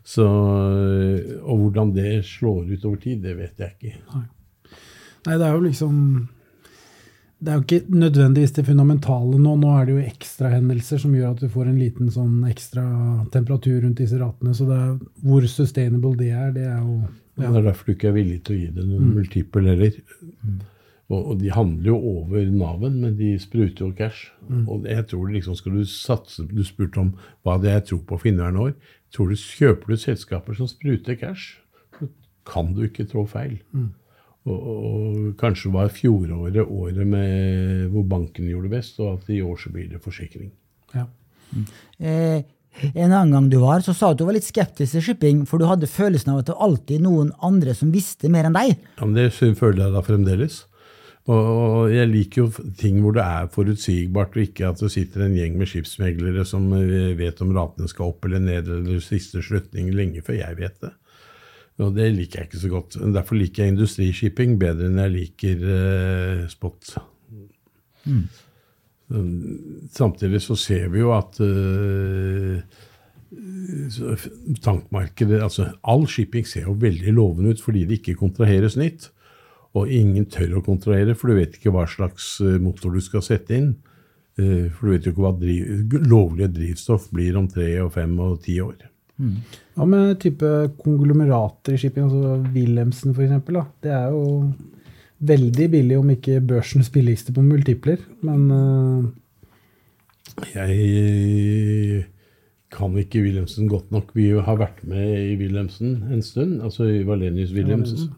Så, 0.06 0.24
og 0.24 1.62
hvordan 1.64 1.92
det 1.96 2.22
slår 2.24 2.70
ut 2.70 2.88
over 2.88 3.02
tid, 3.02 3.22
det 3.26 3.34
vet 3.38 3.60
jeg 3.60 3.76
ikke. 3.76 4.24
Nei, 5.26 5.34
det 5.34 5.44
er 5.44 5.52
jo 5.52 5.64
liksom 5.66 5.96
Det 7.38 7.50
er 7.50 7.58
jo 7.58 7.64
ikke 7.66 7.98
nødvendigvis 7.98 8.54
det 8.56 8.64
fundamentale 8.66 9.38
nå. 9.42 9.52
Nå 9.60 9.74
er 9.74 9.84
det 9.86 9.94
jo 9.94 10.06
ekstrahendelser 10.06 11.02
som 11.02 11.12
gjør 11.14 11.34
at 11.34 11.42
du 11.42 11.50
får 11.52 11.68
en 11.70 11.78
liten 11.78 12.08
sånn 12.10 12.40
ekstra 12.48 12.84
temperatur 13.34 13.82
rundt 13.84 14.00
disse 14.00 14.18
ratene. 14.18 14.54
Så 14.54 14.66
det 14.70 14.78
er, 14.78 14.96
hvor 15.22 15.46
sustainable 15.50 16.16
det 16.18 16.32
er, 16.32 16.50
det 16.56 16.66
er 16.66 16.80
jo 16.80 17.02
Det 17.38 17.46
er 17.46 17.68
derfor 17.68 17.86
du 17.86 17.94
ikke 17.94 18.10
er 18.10 18.18
villig 18.18 18.40
til 18.46 18.56
å 18.56 18.58
gi 18.58 18.72
det 18.74 18.84
noen 18.88 19.14
multiple 19.14 19.70
heller. 19.70 20.00
Og, 21.08 21.20
og 21.20 21.38
de 21.40 21.52
handler 21.54 21.88
jo 21.88 21.98
over 22.10 22.50
Nav-en, 22.52 22.98
men 23.00 23.14
de 23.16 23.30
spruter 23.40 23.86
jo 23.86 23.94
cash. 23.96 24.32
Og 24.68 24.88
jeg 24.88 25.06
tror 25.08 25.30
liksom 25.32 25.56
skal 25.56 25.78
du 25.78 25.84
satse 25.88 26.44
Du 26.50 26.60
spurte 26.66 27.00
om 27.00 27.14
hva 27.46 27.56
det 27.62 27.70
er 27.70 27.78
jeg 27.80 27.86
tror 27.92 28.02
på 28.10 28.18
for 28.18 28.30
inneværende 28.30 28.66
år. 28.66 28.74
Tror 29.14 29.30
du 29.30 29.38
Kjøper 29.40 29.94
du 29.94 30.02
selskaper 30.02 30.58
som 30.58 30.68
spruter 30.68 31.16
cash, 31.16 31.62
så 31.96 32.10
kan 32.48 32.74
du 32.76 32.84
ikke 32.88 33.08
trå 33.08 33.24
feil. 33.28 33.56
Og, 34.48 34.68
og 34.68 35.32
kanskje 35.40 35.72
var 35.72 35.90
fjoråret 35.92 36.60
året 36.64 37.06
med, 37.06 37.88
hvor 37.92 38.04
banken 38.08 38.48
gjorde 38.48 38.68
det 38.68 38.76
best, 38.76 39.00
og 39.00 39.18
at 39.18 39.32
i 39.32 39.40
år 39.44 39.56
så 39.60 39.72
blir 39.72 39.88
det 39.92 40.02
forsikring. 40.04 40.52
Ja. 40.94 41.06
Eh, 41.98 42.44
en 42.94 43.12
annen 43.12 43.34
gang 43.34 43.50
du 43.52 43.58
var, 43.62 43.82
så 43.84 43.94
sa 43.96 44.10
du 44.10 44.18
at 44.18 44.22
du 44.22 44.26
var 44.28 44.36
litt 44.36 44.48
skeptisk 44.48 44.96
til 44.96 45.04
shipping, 45.04 45.44
for 45.48 45.60
du 45.60 45.68
hadde 45.68 45.90
følelsen 45.90 46.32
av 46.34 46.42
at 46.42 46.48
det 46.48 46.56
var 46.56 46.68
alltid 46.68 47.04
noen 47.04 47.30
andre 47.44 47.74
som 47.76 47.92
visste 47.94 48.30
mer 48.32 48.48
enn 48.48 48.56
deg. 48.56 48.74
Ja, 48.98 49.04
men 49.04 49.16
Det 49.18 49.30
føler 49.34 49.84
jeg 49.86 49.96
da 49.96 50.04
fremdeles. 50.06 50.62
Og 51.28 51.90
jeg 51.92 52.08
liker 52.08 52.46
jo 52.46 52.68
ting 52.80 53.02
hvor 53.04 53.12
det 53.16 53.24
er 53.24 53.50
forutsigbart, 53.52 54.36
og 54.38 54.46
ikke 54.46 54.70
at 54.70 54.80
det 54.80 54.88
sitter 54.94 55.26
en 55.26 55.36
gjeng 55.36 55.58
med 55.60 55.68
skipsmeglere 55.68 56.46
som 56.48 56.70
eh, 56.72 57.12
vet 57.18 57.42
om 57.44 57.52
ratene 57.52 57.90
skal 57.90 58.14
opp 58.14 58.24
eller 58.24 58.40
ned, 58.40 58.70
eller 58.72 59.02
siste 59.04 59.42
slutning 59.44 59.90
lenge 59.92 60.24
før 60.24 60.38
jeg 60.38 60.56
vet 60.62 60.78
det. 60.86 60.94
Og 61.84 61.92
det 61.94 62.08
liker 62.16 62.40
jeg 62.40 62.48
ikke 62.48 62.62
så 62.62 62.72
godt. 62.72 62.96
Derfor 63.14 63.38
liker 63.38 63.62
jeg 63.62 63.74
industrishipping 63.74 64.56
bedre 64.58 64.88
enn 64.88 65.02
jeg 65.04 65.14
liker 65.14 65.68
eh, 65.76 66.40
spot. 66.50 66.96
Um, 68.08 68.24
Samtidig 69.08 70.42
så 70.44 70.56
ser 70.60 70.90
vi 70.92 71.00
jo 71.00 71.14
at 71.16 71.38
eh, 71.40 72.60
tankmarkedet 74.64 75.40
altså 75.44 75.70
All 75.88 76.04
shipping 76.10 76.46
ser 76.48 76.66
jo 76.68 76.76
veldig 76.80 77.14
lovende 77.16 77.54
ut 77.54 77.62
fordi 77.64 77.86
det 77.88 78.00
ikke 78.02 78.18
kontraheres 78.20 78.76
nytt. 78.80 79.08
Og 79.76 79.90
ingen 79.92 80.26
tør 80.32 80.58
å 80.58 80.64
kontrahere, 80.64 81.14
for 81.16 81.30
du 81.30 81.38
vet 81.38 81.56
ikke 81.58 81.72
hva 81.74 81.84
slags 81.88 82.38
eh, 82.44 82.56
motor 82.62 82.92
du 82.94 83.00
skal 83.04 83.24
sette 83.24 83.56
inn. 83.56 83.74
Eh, 84.38 84.68
For 84.72 84.86
du 84.88 84.94
vet 84.94 85.08
jo 85.08 85.12
ikke 85.12 85.24
hva 85.26 85.34
driv, 85.36 85.98
lovlige 86.08 86.52
drivstoff 86.56 87.10
blir 87.14 87.36
om 87.36 87.48
tre 87.52 87.74
og 87.82 87.92
fem 87.96 88.14
og 88.24 88.40
ti 88.44 88.56
år. 88.64 88.86
Hva 89.74 89.86
med 89.90 90.20
type 90.22 90.48
konglomerater 90.78 91.74
i 91.74 91.80
shipping, 91.82 92.06
altså 92.06 92.52
Wilhelmsen 92.54 93.16
f.eks.? 93.16 93.48
Det 93.82 93.90
er 93.90 94.12
jo 94.14 94.22
veldig 95.18 95.70
billig, 95.70 95.98
om 95.98 96.10
ikke 96.14 96.40
børsens 96.40 96.90
billigste 96.94 97.32
på 97.34 97.42
multipler. 97.42 98.02
Men 98.22 98.50
uh... 98.50 99.04
Jeg 100.54 102.04
kan 102.70 102.94
ikke 103.00 103.22
Wilhelmsen 103.24 103.68
godt 103.68 103.90
nok. 103.90 104.12
Vi 104.14 104.28
har 104.30 104.58
vært 104.60 104.84
med 104.86 105.32
i 105.32 105.36
Wilhelmsen 105.40 105.96
en 106.12 106.22
stund, 106.22 106.62
altså 106.62 106.84
i 106.84 107.02
Valenius 107.06 107.52
Wilhelmsen. 107.56 108.12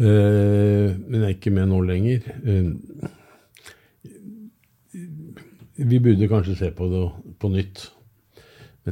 Eh, 0.00 0.90
men 0.96 1.20
jeg 1.20 1.26
er 1.28 1.34
ikke 1.34 1.52
med 1.54 1.66
nå 1.70 1.80
lenger. 1.84 2.26
Uh, 2.44 2.72
vi 5.76 5.98
burde 5.98 6.28
kanskje 6.28 6.56
se 6.58 6.70
på 6.76 6.88
det 6.92 7.02
på 7.40 7.48
nytt. 7.52 7.86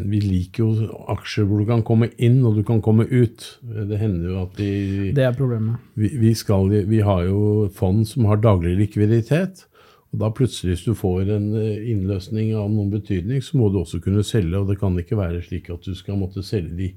Vi 0.05 0.21
liker 0.23 0.65
jo 0.65 0.89
aksjer 1.13 1.47
hvor 1.49 1.63
du 1.63 1.69
kan 1.69 1.83
komme 1.87 2.11
inn 2.17 2.41
og 2.47 2.59
du 2.59 2.65
kan 2.67 2.83
komme 2.85 3.07
ut. 3.09 3.47
Det 3.63 3.99
hender 4.01 4.31
jo 4.33 4.43
at 4.45 4.61
vi 4.61 5.11
det 5.17 5.25
er 5.27 5.35
problemet. 5.37 5.83
vi, 5.99 6.13
vi, 6.21 6.35
skal, 6.39 6.71
vi 6.89 7.01
har 7.05 7.25
jo 7.27 7.69
fond 7.75 8.05
som 8.09 8.29
har 8.31 8.43
daglig 8.45 8.77
likviditet. 8.79 9.65
Og 10.09 10.23
da 10.23 10.31
plutselig, 10.33 10.77
hvis 10.77 10.87
du 10.87 10.97
får 10.97 11.29
en 11.35 11.51
eh, 11.59 11.91
innløsning 11.93 12.55
av 12.57 12.71
noen 12.73 12.93
betydning, 12.95 13.43
så 13.45 13.59
må 13.61 13.69
du 13.69 13.83
også 13.83 14.01
kunne 14.05 14.25
selge. 14.25 14.57
Og 14.57 14.71
det 14.71 14.79
kan 14.81 14.97
ikke 14.97 15.19
være 15.21 15.43
slik 15.45 15.69
at 15.75 15.85
du 15.85 15.95
skal 15.99 16.21
måtte 16.21 16.45
selge 16.47 16.77
de 16.79 16.93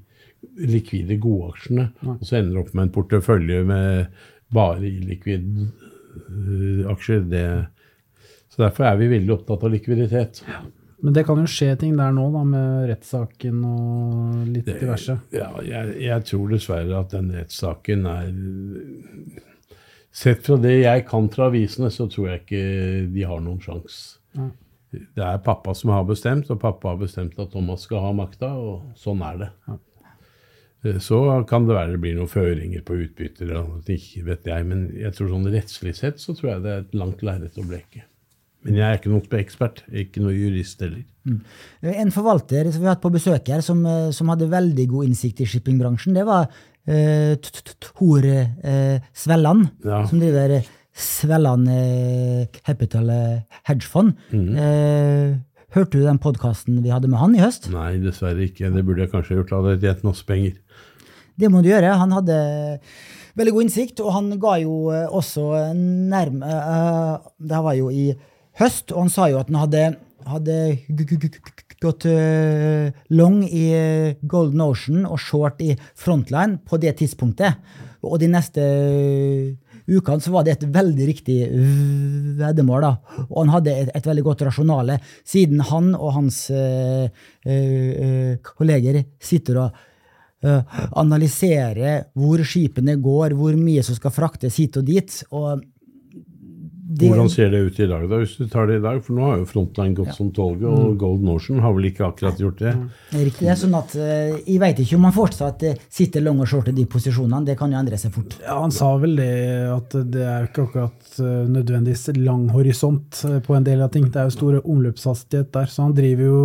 likvide 0.66 1.18
godaksjene, 1.22 1.84
og 2.16 2.24
så 2.26 2.40
ender 2.40 2.56
du 2.56 2.60
opp 2.64 2.72
med 2.74 2.88
en 2.88 2.94
portefølje 2.96 3.60
med 3.68 4.22
bare 4.52 4.88
illikvide 4.88 5.68
eh, 5.68 6.88
aksjer. 6.92 7.26
Det, 7.28 7.44
så 8.52 8.64
derfor 8.64 8.88
er 8.88 8.96
vi 9.00 9.12
veldig 9.12 9.36
opptatt 9.36 9.68
av 9.68 9.76
likviditet. 9.76 10.42
Men 11.02 11.14
det 11.16 11.24
kan 11.26 11.40
jo 11.42 11.48
skje 11.50 11.72
ting 11.80 11.96
der 11.98 12.12
nå, 12.14 12.28
da, 12.30 12.42
med 12.46 12.88
rettssaken 12.92 13.62
og 13.66 14.46
litt 14.54 14.68
diverse. 14.70 15.16
Ja, 15.34 15.48
jeg, 15.66 15.96
jeg 16.04 16.26
tror 16.28 16.52
dessverre 16.52 17.00
at 17.00 17.10
den 17.16 17.32
rettssaken 17.34 18.06
er 18.06 18.28
Sett 20.12 20.42
fra 20.44 20.58
det 20.60 20.74
jeg 20.82 21.06
kan 21.08 21.30
fra 21.32 21.46
avisene, 21.48 21.88
så 21.88 22.04
tror 22.12 22.26
jeg 22.28 22.42
ikke 22.42 22.64
de 23.14 23.22
har 23.24 23.40
noen 23.40 23.62
sjanse. 23.64 24.18
Ja. 24.36 24.50
Det 24.92 25.24
er 25.24 25.38
pappa 25.40 25.72
som 25.72 25.88
har 25.94 26.04
bestemt, 26.04 26.50
og 26.52 26.60
pappa 26.60 26.90
har 26.92 26.98
bestemt 27.00 27.38
at 27.40 27.48
Thomas 27.54 27.86
skal 27.88 28.02
ha 28.04 28.10
makta, 28.12 28.50
og 28.60 28.90
sånn 29.00 29.24
er 29.24 29.38
det. 29.40 29.48
Ja. 29.70 29.78
Eh, 30.84 30.98
Så 31.00 31.22
kan 31.48 31.64
det 31.64 31.78
være 31.78 31.94
det 31.94 32.02
blir 32.04 32.18
noen 32.18 32.28
føringer 32.28 32.84
på 32.84 32.98
utbytter, 33.06 33.54
vet 34.28 34.50
jeg, 34.52 34.68
men 34.68 34.84
jeg 35.00 35.16
tror 35.16 35.32
sånn 35.32 35.48
rettslig 35.48 35.96
sett 35.96 36.20
så 36.20 36.36
tror 36.36 36.50
jeg 36.52 36.64
det 36.66 36.74
er 36.76 36.84
et 36.84 36.94
langt 37.00 37.24
lerret 37.24 37.56
å 37.56 37.64
bleke. 37.64 38.04
Men 38.64 38.76
jeg 38.78 38.84
er 38.86 38.98
ikke 39.00 39.10
noen 39.10 39.38
ekspert, 39.40 39.80
ikke 39.90 40.20
noen 40.22 40.36
jurist 40.38 40.80
heller. 40.84 41.02
En 41.82 42.12
forvalter 42.14 42.68
som 42.70 42.82
vi 42.82 42.86
har 42.86 42.94
hatt 42.96 43.02
på 43.02 43.10
besøk 43.14 43.48
her, 43.50 43.60
som, 43.62 43.80
eh, 43.86 44.10
som 44.14 44.28
hadde 44.30 44.46
veldig 44.52 44.84
god 44.90 45.08
innsikt 45.08 45.40
i 45.42 45.48
shippingbransjen, 45.50 46.14
det 46.14 46.24
var 46.28 46.46
eh, 46.86 47.34
T- 47.42 47.62
T- 47.62 47.74
Tor 47.82 48.22
eh, 48.26 49.00
Svelland, 49.14 49.68
Ja. 49.86 50.04
som 50.06 50.20
driver 50.22 50.56
eh, 50.60 50.70
Svelland 50.94 51.68
eh, 51.72 52.46
Capital 52.62 53.08
Hedgefond. 53.66 54.14
Eh, 54.32 55.38
hørte 55.72 55.96
du 55.98 56.04
den 56.04 56.18
podkasten 56.22 56.82
vi 56.84 56.90
hadde 56.92 57.08
med 57.08 57.18
han 57.22 57.34
i 57.34 57.40
høst? 57.42 57.70
Nei, 57.72 57.96
dessverre 58.02 58.44
ikke. 58.46 58.70
Det 58.74 58.84
burde 58.84 59.06
jeg 59.06 59.10
kanskje 59.14 59.38
gjort. 59.40 59.54
Hadde 59.56 59.74
jeg 59.78 59.80
tjent 59.86 60.04
masse 60.10 60.26
penger. 60.28 60.58
Det 61.40 61.48
må 61.50 61.62
du 61.64 61.70
gjøre. 61.70 61.94
Han 61.96 62.12
hadde 62.12 62.36
veldig 63.40 63.54
god 63.56 63.64
innsikt, 63.64 64.02
og 64.04 64.12
han 64.12 64.26
ga 64.38 64.58
jo 64.60 64.74
også 65.16 65.46
nærme 65.74 66.44
uh, 66.44 67.14
Det 67.40 67.62
var 67.64 67.78
jo 67.78 67.88
i 67.88 68.10
høst, 68.60 68.92
og 68.92 69.06
han 69.06 69.12
sa 69.12 69.28
jo 69.32 69.40
at 69.40 69.50
han 69.50 69.60
hadde, 69.62 69.84
hadde 70.28 70.58
gått 71.82 72.06
eh, 72.06 72.92
long 73.14 73.42
i 73.46 73.64
eh, 73.74 74.14
Golden 74.22 74.62
Ocean 74.64 75.06
og 75.08 75.20
short 75.20 75.62
i 75.64 75.74
Frontline 75.98 76.60
på 76.66 76.78
det 76.82 76.96
tidspunktet. 77.00 77.58
Og 78.02 78.18
de 78.22 78.28
neste 78.30 78.62
eh, 78.62 79.52
ukene 79.90 80.22
så 80.22 80.32
var 80.34 80.46
det 80.46 80.56
et 80.56 80.66
veldig 80.74 81.06
riktig 81.08 81.38
veddemål. 82.38 82.86
da. 82.86 82.92
Og 83.28 83.38
han 83.42 83.54
hadde 83.56 83.76
et, 83.84 83.94
et 83.94 84.10
veldig 84.10 84.26
godt 84.26 84.44
rasjonale, 84.48 84.98
siden 85.26 85.62
han 85.72 85.94
og 85.94 86.14
hans 86.18 86.44
øh, 86.50 87.08
eh, 87.46 88.36
kolleger 88.42 89.02
sitter 89.22 89.64
og 89.64 89.82
eh, 90.46 90.78
analysere 91.02 91.98
hvor 92.14 92.42
skipene 92.46 92.98
går, 93.02 93.36
hvor 93.38 93.58
mye 93.58 93.82
som 93.86 93.98
skal 93.98 94.14
fraktes 94.14 94.60
hit 94.62 94.78
og 94.78 94.86
dit. 94.86 95.22
og 95.30 95.62
det, 96.84 97.08
Hvordan 97.12 97.28
ser 97.30 97.50
det 97.52 97.58
ut 97.62 97.76
i 97.78 97.86
dag, 97.86 98.08
da, 98.10 98.18
hvis 98.18 98.32
du 98.40 98.48
tar 98.50 98.66
det 98.66 98.80
i 98.80 98.82
dag? 98.82 98.96
For 99.06 99.14
nå 99.14 99.26
har 99.28 99.36
jo 99.38 99.44
Frontline 99.46 99.94
gått 99.94 100.16
som 100.16 100.32
toget, 100.34 100.64
og 100.66 100.96
Golden 100.98 101.28
Ocean 101.30 101.60
har 101.62 101.76
vel 101.76 101.86
ikke 101.92 102.08
akkurat 102.08 102.40
gjort 102.42 102.58
det. 102.58 102.72
det 103.12 103.20
er 103.20 103.28
riktig 103.28 103.46
det, 103.46 103.54
sånn 103.60 103.76
at 103.78 103.94
uh, 103.94 104.32
Jeg 104.40 104.58
vet 104.64 104.82
ikke 104.82 104.98
om 104.98 105.06
han 105.06 105.14
fortsatt 105.14 105.62
eh, 105.68 105.84
sitter 105.86 106.26
lang 106.26 106.40
og 106.42 106.50
short 106.50 106.72
i 106.72 106.74
de 106.74 106.88
posisjonene. 106.90 107.46
Det 107.46 107.54
kan 107.60 107.70
jo 107.70 107.78
endre 107.78 108.00
seg 108.02 108.16
fort. 108.16 108.34
Ja, 108.42 108.58
Han 108.64 108.74
sa 108.74 108.90
vel 108.98 109.14
det 109.20 109.30
at 109.70 109.94
det 109.94 110.26
er 110.26 110.42
jo 110.42 110.50
ikke 110.50 110.66
akkurat 110.66 111.14
uh, 111.22 111.46
nødvendigvis 111.54 112.18
lang 112.18 112.48
horisont 112.50 113.22
på 113.46 113.56
en 113.56 113.70
del 113.70 113.86
av 113.86 113.94
ting. 113.94 114.10
Det 114.10 114.18
er 114.18 114.26
jo 114.26 114.36
store 114.40 114.64
omløpshastighet 114.66 115.54
der, 115.54 115.70
så 115.70 115.86
han 115.86 115.94
driver 115.94 116.32
jo 116.32 116.42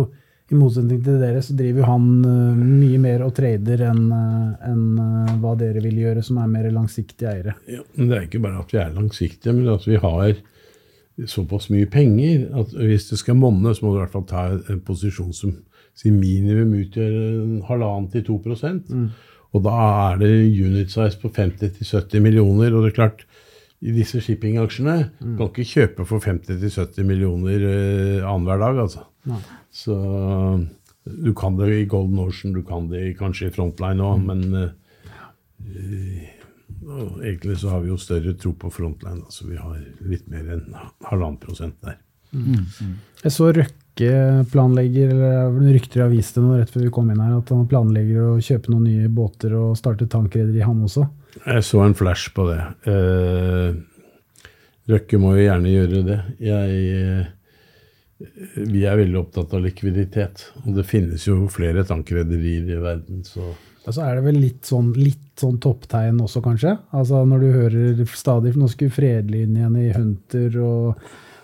i 0.48 0.56
motsetning 0.56 1.00
til 1.04 1.18
dere, 1.20 1.40
så 1.44 1.54
driver 1.56 1.88
han 1.90 2.04
uh, 2.24 2.56
mye 2.56 2.98
mer 3.02 3.24
og 3.26 3.34
trader 3.36 3.82
enn 3.90 4.04
uh, 4.08 4.68
en, 4.68 4.84
uh, 4.96 5.32
hva 5.42 5.52
dere 5.60 5.82
vil 5.84 5.98
gjøre, 6.00 6.22
som 6.24 6.40
er 6.40 6.48
mer 6.52 6.70
langsiktige 6.72 7.28
eiere. 7.28 7.56
Ja, 7.68 7.82
men 7.98 8.08
det 8.08 8.16
er 8.16 8.28
ikke 8.28 8.40
bare 8.46 8.62
at 8.62 8.72
vi 8.72 8.80
er 8.80 8.94
langsiktige, 8.96 9.56
men 9.56 9.68
at 9.74 9.84
vi 9.84 10.00
har 10.00 10.38
såpass 11.28 11.66
mye 11.74 11.88
penger 11.90 12.46
at 12.60 12.72
hvis 12.78 13.08
det 13.10 13.18
skal 13.20 13.36
monne, 13.36 13.74
så 13.74 13.84
må 13.84 13.92
du 13.92 13.98
i 13.98 14.02
hvert 14.04 14.14
fall 14.14 14.28
ta 14.30 14.44
en 14.56 14.84
posisjon 14.86 15.34
som 15.36 15.56
sier 15.98 16.14
minimum 16.14 16.76
utgjør 16.78 17.16
en 17.16 17.56
halvannen 17.66 18.06
til 18.12 18.24
2 18.28 18.38
mm. 18.38 19.08
Og 19.56 19.64
da 19.64 19.74
er 20.12 20.20
det 20.20 20.30
unit 20.46 20.92
size 20.92 21.18
på 21.18 21.30
50-70 21.32 22.22
millioner. 22.22 22.74
Og 22.74 22.84
det 22.84 22.92
er 22.92 22.98
klart, 23.00 23.24
i 23.78 23.94
disse 23.94 24.20
shippingaksjene 24.24 24.96
kan 25.20 25.44
ikke 25.46 25.66
kjøpe 25.68 26.06
for 26.08 26.24
50-70 26.24 27.06
millioner 27.06 27.62
eh, 27.68 28.26
annenhver 28.26 28.58
dag, 28.64 28.80
altså. 28.86 29.04
Nei. 29.28 29.38
Så 29.70 29.94
du 31.08 31.30
kan 31.38 31.56
det 31.60 31.68
i 31.76 31.86
Golden 31.88 32.18
Ocean, 32.24 32.56
du 32.56 32.64
kan 32.66 32.88
det 32.90 33.16
kanskje 33.20 33.48
i 33.48 33.54
Frontline 33.54 34.02
òg, 34.04 34.24
men 34.26 34.42
eh, 34.58 36.34
og 36.88 37.22
egentlig 37.24 37.58
så 37.60 37.72
har 37.72 37.82
vi 37.84 37.90
jo 37.90 37.98
større 38.00 38.34
tro 38.38 38.54
på 38.56 38.70
Frontline, 38.72 39.24
altså 39.26 39.48
vi 39.48 39.58
har 39.60 39.78
litt 40.08 40.28
mer 40.30 40.54
enn 40.56 40.76
halvannen 41.08 41.40
prosent 41.42 41.76
der. 41.84 41.98
Jeg 43.22 43.32
så 43.34 43.48
Røkke 43.56 44.10
planlegger, 44.52 45.10
eller 45.10 45.54
det 45.56 45.70
er 45.70 45.76
rykter 45.78 46.00
jeg 46.00 46.04
har 46.04 46.12
vist 46.12 46.36
det 46.36 46.44
nå 46.44 46.58
rett 46.58 46.70
før 46.70 46.84
vi 46.84 46.92
kom 46.94 47.08
inn 47.10 47.22
her, 47.22 47.38
at 47.40 47.52
han 47.54 47.68
planlegger 47.70 48.34
å 48.34 48.42
kjøpe 48.44 48.72
noen 48.72 48.86
nye 48.86 49.08
båter 49.12 49.56
og 49.58 49.78
starte 49.80 50.08
tankrederi, 50.10 50.60
han 50.62 50.84
også. 50.86 51.08
Jeg 51.44 51.64
så 51.66 51.82
en 51.84 51.96
flash 51.96 52.32
på 52.36 52.46
det. 52.50 52.60
Eh, 52.90 53.76
Røkke 54.88 55.20
må 55.20 55.34
jo 55.36 55.44
gjerne 55.44 55.72
gjøre 55.72 56.02
det. 56.06 56.18
Jeg, 56.40 56.78
eh, 56.96 57.26
vi 58.56 58.84
er 58.88 58.98
veldig 58.98 59.20
opptatt 59.20 59.52
av 59.54 59.62
likviditet. 59.66 60.46
Og 60.64 60.74
det 60.78 60.86
finnes 60.88 61.26
jo 61.28 61.42
flere 61.52 61.84
tankrederier 61.86 62.68
i 62.72 62.82
verden, 62.82 63.24
så 63.24 63.52
Og 63.86 63.94
er 64.04 64.16
det 64.18 64.24
vel 64.24 64.40
litt 64.42 64.66
sånn, 64.68 64.90
litt 64.96 65.38
sånn 65.40 65.60
topptegn 65.64 66.18
også, 66.20 66.42
kanskje? 66.44 66.74
Altså 66.92 67.22
Når 67.24 67.40
du 67.40 67.52
hører 67.52 68.02
stadig 68.12 68.54
Nå 68.56 68.68
skulle 68.68 68.90
igjen 69.56 69.76
i 69.80 69.92
Hunter 69.94 70.58
og 70.60 70.98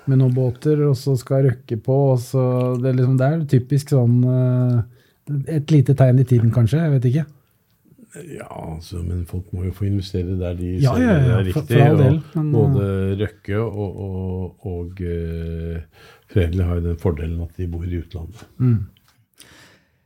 med 0.07 0.18
noen 0.18 0.35
båter, 0.35 0.83
og 0.85 0.96
så 0.96 1.14
skal 1.16 1.46
Røkke 1.46 1.78
på. 1.80 1.96
og 2.12 2.18
så 2.20 2.76
Det 2.80 2.90
er, 2.90 2.98
liksom, 2.98 3.16
det 3.16 3.26
er 3.30 3.46
typisk 3.48 3.94
sånn 3.94 4.18
eh, 4.24 5.54
Et 5.57 5.70
lite 5.70 5.94
tegn 5.96 6.20
i 6.20 6.24
tiden, 6.28 6.50
kanskje? 6.52 6.83
Jeg 6.83 6.92
vet 6.98 7.09
ikke. 7.12 7.26
Ja, 8.14 8.46
altså, 8.77 9.00
men 9.03 9.24
folk 9.27 9.48
må 9.53 9.64
jo 9.66 9.72
få 9.74 9.88
investere 9.88 10.37
der 10.38 10.55
de 10.59 10.68
Ja, 10.83 10.92
ser 10.94 11.03
ja, 11.03 11.12
ja, 11.14 11.20
det 11.20 11.33
er 11.35 11.44
riktig. 11.48 11.55
for 11.55 11.66
for 11.66 12.03
del, 12.03 12.18
og 12.20 12.37
men, 12.37 12.53
både 12.55 12.88
Røkke 13.22 13.59
og, 13.59 13.96
og, 14.09 14.66
og 14.70 15.00
uh, 15.03 16.11
Fredelig 16.31 16.64
har 16.68 16.79
jo 16.79 16.85
den 16.88 16.98
fordelen 17.03 17.40
at 17.42 17.57
de 17.59 17.66
bor 17.70 17.83
i 17.85 17.98
utlandet. 17.98 18.44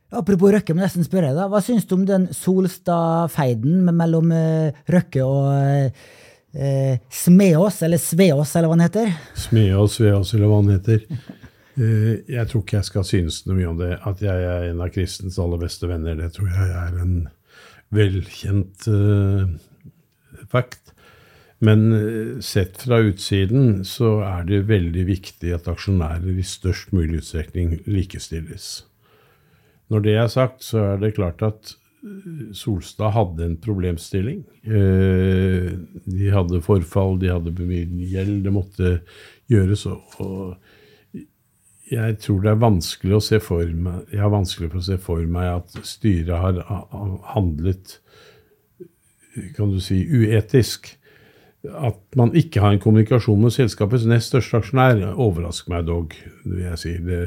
Apropos 0.09 0.51
Røkke, 0.55 0.73
må 0.73 0.81
nesten 0.81 1.05
spørre 1.05 1.35
deg. 1.37 1.49
Hva 1.53 1.61
syns 1.61 1.85
du 1.85 1.93
om 1.99 2.05
den 2.09 2.25
Solstad-feiden 2.33 3.83
mellom 3.93 4.31
uh, 4.33 4.71
Røkke 4.89 5.21
og 5.25 5.93
uh, 5.93 6.95
Smeås, 7.13 7.83
eller 7.85 8.01
Sveås, 8.01 8.55
eller 8.57 8.71
hva 8.71 8.77
han 8.79 8.87
heter? 8.87 9.11
Smeås, 9.37 9.99
Sveås, 9.99 10.33
eller 10.33 10.49
hva 10.49 10.63
han 10.63 10.73
heter. 10.73 11.03
Eh, 11.79 12.15
Jeg 12.27 12.47
tror 12.49 12.63
ikke 12.65 12.79
jeg 12.79 12.87
skal 12.89 13.05
synes 13.07 13.43
noe 13.47 13.55
mye 13.59 13.69
om 13.69 13.77
det. 13.79 13.91
At 14.09 14.19
jeg 14.25 14.47
er 14.49 14.65
en 14.71 14.81
av 14.83 14.89
Kristens 14.91 15.37
aller 15.39 15.61
beste 15.61 15.87
venner, 15.87 16.17
det 16.17 16.33
tror 16.35 16.49
jeg 16.49 16.71
er 16.73 16.97
en 17.05 17.13
velkjent 17.95 18.87
uh, 18.87 19.49
fakt. 20.51 20.93
Men 21.59 21.91
eh, 21.91 22.39
sett 22.39 22.79
fra 22.85 23.01
utsiden 23.03 23.83
så 23.87 24.19
er 24.23 24.45
det 24.47 24.61
veldig 24.69 25.03
viktig 25.09 25.51
at 25.55 25.67
aksjonærer 25.67 26.39
i 26.39 26.45
størst 26.47 26.93
mulig 26.95 27.19
utstrekning 27.19 27.81
likestilles. 27.83 28.69
Når 29.91 30.05
det 30.05 30.15
er 30.21 30.31
sagt, 30.31 30.63
så 30.63 30.93
er 30.93 31.01
det 31.01 31.15
klart 31.17 31.43
at 31.43 31.73
eh, 31.73 32.47
Solstad 32.55 33.11
hadde 33.17 33.43
en 33.43 33.57
problemstilling. 33.59 34.45
Eh, 34.63 35.75
De 36.07 36.31
hadde 36.31 36.63
forfall, 36.63 37.19
de 37.19 37.33
hadde 37.33 37.55
mye 37.59 38.07
gjeld, 38.07 38.39
det 38.47 38.55
måtte 38.55 38.95
gjøres. 39.51 39.83
Og 40.23 40.55
jeg 41.89 42.17
tror 42.21 42.43
det 42.43 42.51
er 42.51 42.61
vanskelig 42.61 43.15
å 43.17 43.23
se 43.23 43.39
for 43.41 43.65
meg 43.65 44.11
Jeg 44.13 44.21
har 44.21 44.29
vanskelig 44.33 44.69
for 44.69 44.81
å 44.81 44.85
se 44.85 44.97
for 45.01 45.23
meg 45.25 45.47
at 45.55 45.79
styret 45.87 46.37
har 46.37 46.59
handlet 47.33 47.97
kan 49.55 49.71
du 49.71 49.79
si, 49.83 50.01
uetisk. 50.03 50.89
At 51.63 51.99
man 52.17 52.31
ikke 52.37 52.63
har 52.63 52.73
en 52.73 52.81
kommunikasjon 52.81 53.41
med 53.41 53.53
selskapets 53.55 54.07
nest 54.09 54.31
største 54.31 54.61
aksjonær, 54.61 55.03
overrasker 55.19 55.73
meg 55.73 55.87
dog. 55.89 56.15
vil 56.45 56.63
jeg 56.63 56.81
si. 56.81 56.95
Det, 57.03 57.21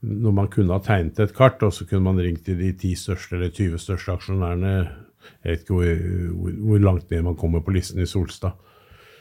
når 0.00 0.36
man 0.36 0.50
kunne 0.52 0.76
ha 0.76 0.84
tegnet 0.84 1.18
et 1.20 1.34
kart, 1.36 1.62
og 1.62 1.72
så 1.74 1.86
kunne 1.88 2.06
man 2.06 2.20
ringt 2.22 2.44
til 2.46 2.58
de 2.60 2.72
ti 2.78 2.94
største 2.94 3.36
eller 3.36 3.50
20 3.50 3.78
største 3.82 4.14
aksjonærene 4.14 4.74
Jeg 5.44 5.50
vet 5.50 5.60
ikke 5.60 5.74
hvor, 5.74 5.88
hvor, 6.32 6.52
hvor 6.68 6.78
langt 6.78 7.10
ned 7.10 7.22
man 7.22 7.36
kommer 7.36 7.60
på 7.60 7.74
listen 7.74 8.00
i 8.00 8.06
Solstad. 8.06 8.56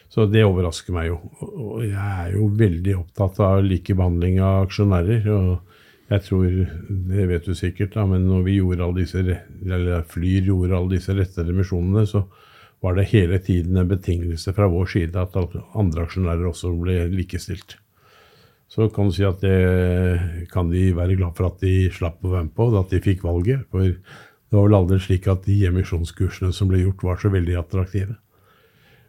Så 0.10 0.26
det 0.32 0.46
overrasker 0.48 0.96
meg 0.96 1.10
jo. 1.10 1.18
Og 1.44 1.82
jeg 1.84 1.96
er 1.98 2.36
jo 2.38 2.48
veldig 2.58 2.94
opptatt 3.02 3.42
av 3.44 3.64
likebehandling 3.66 4.40
av 4.40 4.68
aksjonærer. 4.68 5.28
og 5.34 5.58
jeg 6.08 6.24
tror, 6.24 6.52
det 6.88 7.26
vet 7.28 7.48
du 7.48 7.56
sikkert, 7.56 7.94
da, 7.98 8.06
men 8.08 8.30
når 8.30 8.46
vi 8.46 8.60
gjorde 8.62 8.86
alle 8.86 9.04
disse, 9.04 9.24
eller 9.68 10.06
Flyr 10.08 10.46
gjorde 10.48 10.78
alle 10.78 10.96
disse 10.96 11.16
rettede 11.16 11.52
emisjonene, 11.52 12.06
så 12.08 12.24
var 12.80 12.96
det 12.96 13.10
hele 13.12 13.40
tiden 13.44 13.76
en 13.78 13.90
betingelse 13.90 14.54
fra 14.56 14.70
vår 14.72 14.88
side 14.94 15.20
at 15.20 15.36
andre 15.36 16.06
aksjonærer 16.06 16.48
også 16.48 16.72
ble 16.80 17.02
likestilt. 17.12 17.76
Så 18.72 18.88
kan 18.94 19.10
du 19.10 19.16
si 19.16 19.26
at 19.28 19.42
det 19.44 20.48
kan 20.52 20.70
de 20.72 20.90
være 20.96 21.16
glad 21.20 21.36
for 21.36 21.50
at 21.50 21.60
de 21.64 21.90
slapp 21.92 22.24
å 22.24 22.34
være 22.36 22.48
med 22.50 22.56
på, 22.56 22.70
at 22.80 22.92
de 22.92 23.04
fikk 23.04 23.24
valget. 23.28 23.66
For 23.72 23.84
det 23.88 24.56
var 24.56 24.68
vel 24.68 24.80
aldri 24.80 25.00
slik 25.04 25.28
at 25.32 25.48
de 25.48 25.58
emisjonskursene 25.68 26.54
som 26.56 26.72
ble 26.72 26.84
gjort, 26.84 27.04
var 27.08 27.20
så 27.20 27.32
veldig 27.34 27.58
attraktive. 27.60 28.16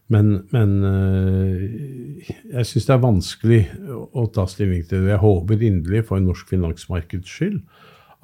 Men, 0.09 0.49
men 0.51 0.85
øh, 0.85 2.21
jeg 2.53 2.67
syns 2.67 2.87
det 2.89 2.95
er 2.95 3.03
vanskelig 3.03 3.59
å, 3.93 4.25
ta 4.33 4.47
stilling 4.49 4.87
til 4.89 5.05
det. 5.05 5.13
Jeg 5.13 5.21
håper 5.21 5.65
inderlig 5.69 6.07
for 6.09 6.23
norsk 6.25 6.49
finansmarkeds 6.49 7.29
skyld 7.29 7.59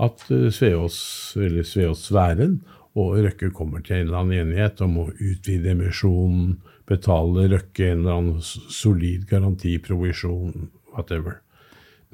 at 0.03 0.25
øh, 0.33 0.49
Sveås, 0.53 0.97
eller 1.37 1.63
Sveås 1.69 2.07
Sværen 2.09 2.63
og 2.97 3.19
Røkke 3.27 3.51
kommer 3.53 3.81
til 3.85 3.97
en 3.99 4.07
eller 4.07 4.21
annen 4.23 4.39
enighet 4.47 4.81
om 4.87 4.97
å 5.03 5.13
utvide 5.13 5.75
emisjonen, 5.75 6.57
betale 6.89 7.51
Røkke 7.53 7.91
en 7.91 8.01
eller 8.01 8.17
annen 8.17 8.41
solid 8.73 9.29
garanti, 9.29 9.77
provisjon, 9.83 10.71
whatever. 10.95 11.35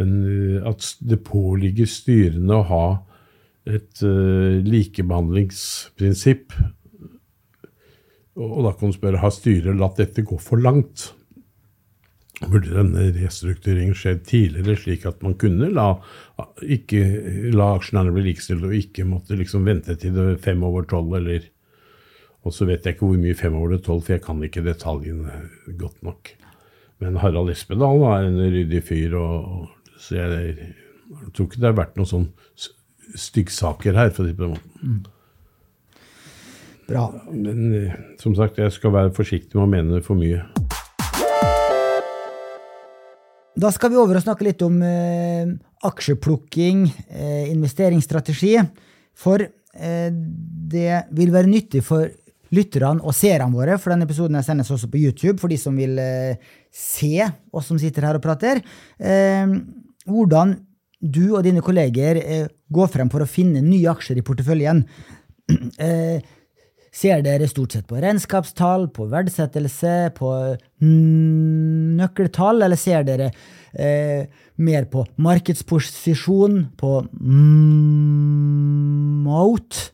Men 0.02 0.09
øh, 0.26 0.59
at 0.66 0.83
det 0.98 1.22
påligger 1.28 1.87
styrene 1.87 2.59
å 2.59 2.66
ha 2.72 2.87
et 3.70 4.02
likebehandlingsprinsipp 4.66 6.56
og 8.38 8.61
da 8.66 8.75
kan 8.79 8.93
du 8.93 8.97
spørre, 8.97 9.23
har 9.23 9.33
styret 9.35 9.79
latt 9.79 9.99
dette 9.99 10.23
gå 10.27 10.37
for 10.43 10.61
langt? 10.62 11.11
Burde 12.40 12.73
denne 12.73 13.11
restruktureringen 13.12 13.97
skjedd 13.99 14.23
tidligere, 14.29 14.77
slik 14.81 15.05
at 15.09 15.21
man 15.25 15.35
kunne 15.40 15.69
la, 15.75 15.90
ikke, 16.64 17.03
la 17.53 17.75
aksjonærene 17.77 18.14
bli 18.16 18.31
likestilt 18.31 18.64
og 18.64 18.77
ikke 18.77 19.05
måtte 19.09 19.37
liksom 19.37 19.66
vente 19.69 19.97
til 20.01 20.14
det 20.16 20.38
fem 20.45 20.62
over 20.64 20.87
tolv, 20.88 21.19
eller 21.21 21.51
Og 22.40 22.55
så 22.57 22.64
vet 22.64 22.87
jeg 22.87 22.95
ikke 22.95 23.05
hvor 23.05 23.19
mye 23.21 23.37
fem 23.37 23.55
over 23.55 23.77
tolv, 23.77 24.01
for 24.07 24.14
jeg 24.14 24.23
kan 24.25 24.38
ikke 24.43 24.64
detaljene 24.64 25.43
godt 25.77 25.99
nok. 26.03 26.31
Men 27.01 27.19
Harald 27.21 27.51
Espedal 27.53 28.01
er 28.09 28.29
en 28.31 28.40
ryddig 28.40 28.81
fyr, 28.85 29.16
og, 29.19 29.45
og, 29.45 29.93
så 30.01 30.16
jeg, 30.16 30.57
jeg 30.57 31.33
tror 31.35 31.49
ikke 31.51 31.61
det 31.61 31.69
har 31.69 31.77
vært 31.77 32.01
noen 32.01 32.09
sånn 32.09 32.29
styggsaker 33.21 33.99
her, 33.99 34.09
for 34.14 34.25
å 34.25 34.31
si 34.31 34.38
på 34.38 34.47
den 34.47 34.55
måten. 34.57 35.03
Bra. 36.90 37.07
Men 37.31 37.72
eh, 37.76 37.98
som 38.18 38.35
sagt, 38.35 38.59
jeg 38.59 38.72
skal 38.74 38.94
være 38.94 39.14
forsiktig 39.14 39.55
med 39.55 39.66
å 39.66 39.70
mene 39.70 40.03
for 40.03 40.18
mye. 40.18 40.42
Da 43.61 43.70
skal 43.74 43.92
vi 43.92 43.98
over 44.00 44.18
og 44.18 44.24
snakke 44.24 44.46
litt 44.46 44.62
om 44.66 44.81
eh, 44.83 45.50
aksjeplukking, 45.87 46.87
eh, 47.11 47.50
investeringsstrategi. 47.53 48.57
For 49.20 49.42
eh, 49.44 50.09
det 50.11 51.05
vil 51.18 51.35
være 51.35 51.50
nyttig 51.50 51.85
for 51.87 52.09
lytterne 52.55 53.05
og 53.07 53.14
seerne 53.14 53.55
våre, 53.55 53.76
for 53.79 53.94
denne 53.94 54.09
episoden 54.09 54.40
sendes 54.42 54.72
også 54.74 54.90
på 54.90 54.98
YouTube 54.98 55.38
for 55.38 55.53
de 55.53 55.61
som 55.61 55.76
vil 55.79 55.94
eh, 56.03 56.42
se 56.74 57.22
oss 57.55 57.70
som 57.70 57.79
sitter 57.79 58.09
her 58.09 58.18
og 58.18 58.24
prater. 58.24 58.64
Eh, 58.98 59.55
hvordan 60.11 60.57
du 61.00 61.22
og 61.31 61.46
dine 61.46 61.62
kolleger 61.64 62.18
går 62.68 62.90
frem 62.92 63.09
for 63.12 63.24
å 63.24 63.31
finne 63.31 63.62
nye 63.64 63.88
aksjer 63.94 64.18
i 64.18 64.26
porteføljen. 64.26 64.85
Eh, 65.83 66.20
Ser 66.90 67.22
dere 67.22 67.46
stort 67.46 67.76
sett 67.76 67.87
på 67.87 68.00
regnskapstall, 68.03 68.88
på 68.90 69.07
verdsettelse, 69.12 70.11
på 70.16 70.31
nøkkeltall, 70.83 72.64
eller 72.66 72.79
ser 72.81 73.05
dere 73.07 73.29
eh, 73.79 74.26
mer 74.59 74.88
på 74.90 75.05
markedsposisjon, 75.22 76.64
på 76.81 76.94
moat, 79.29 79.92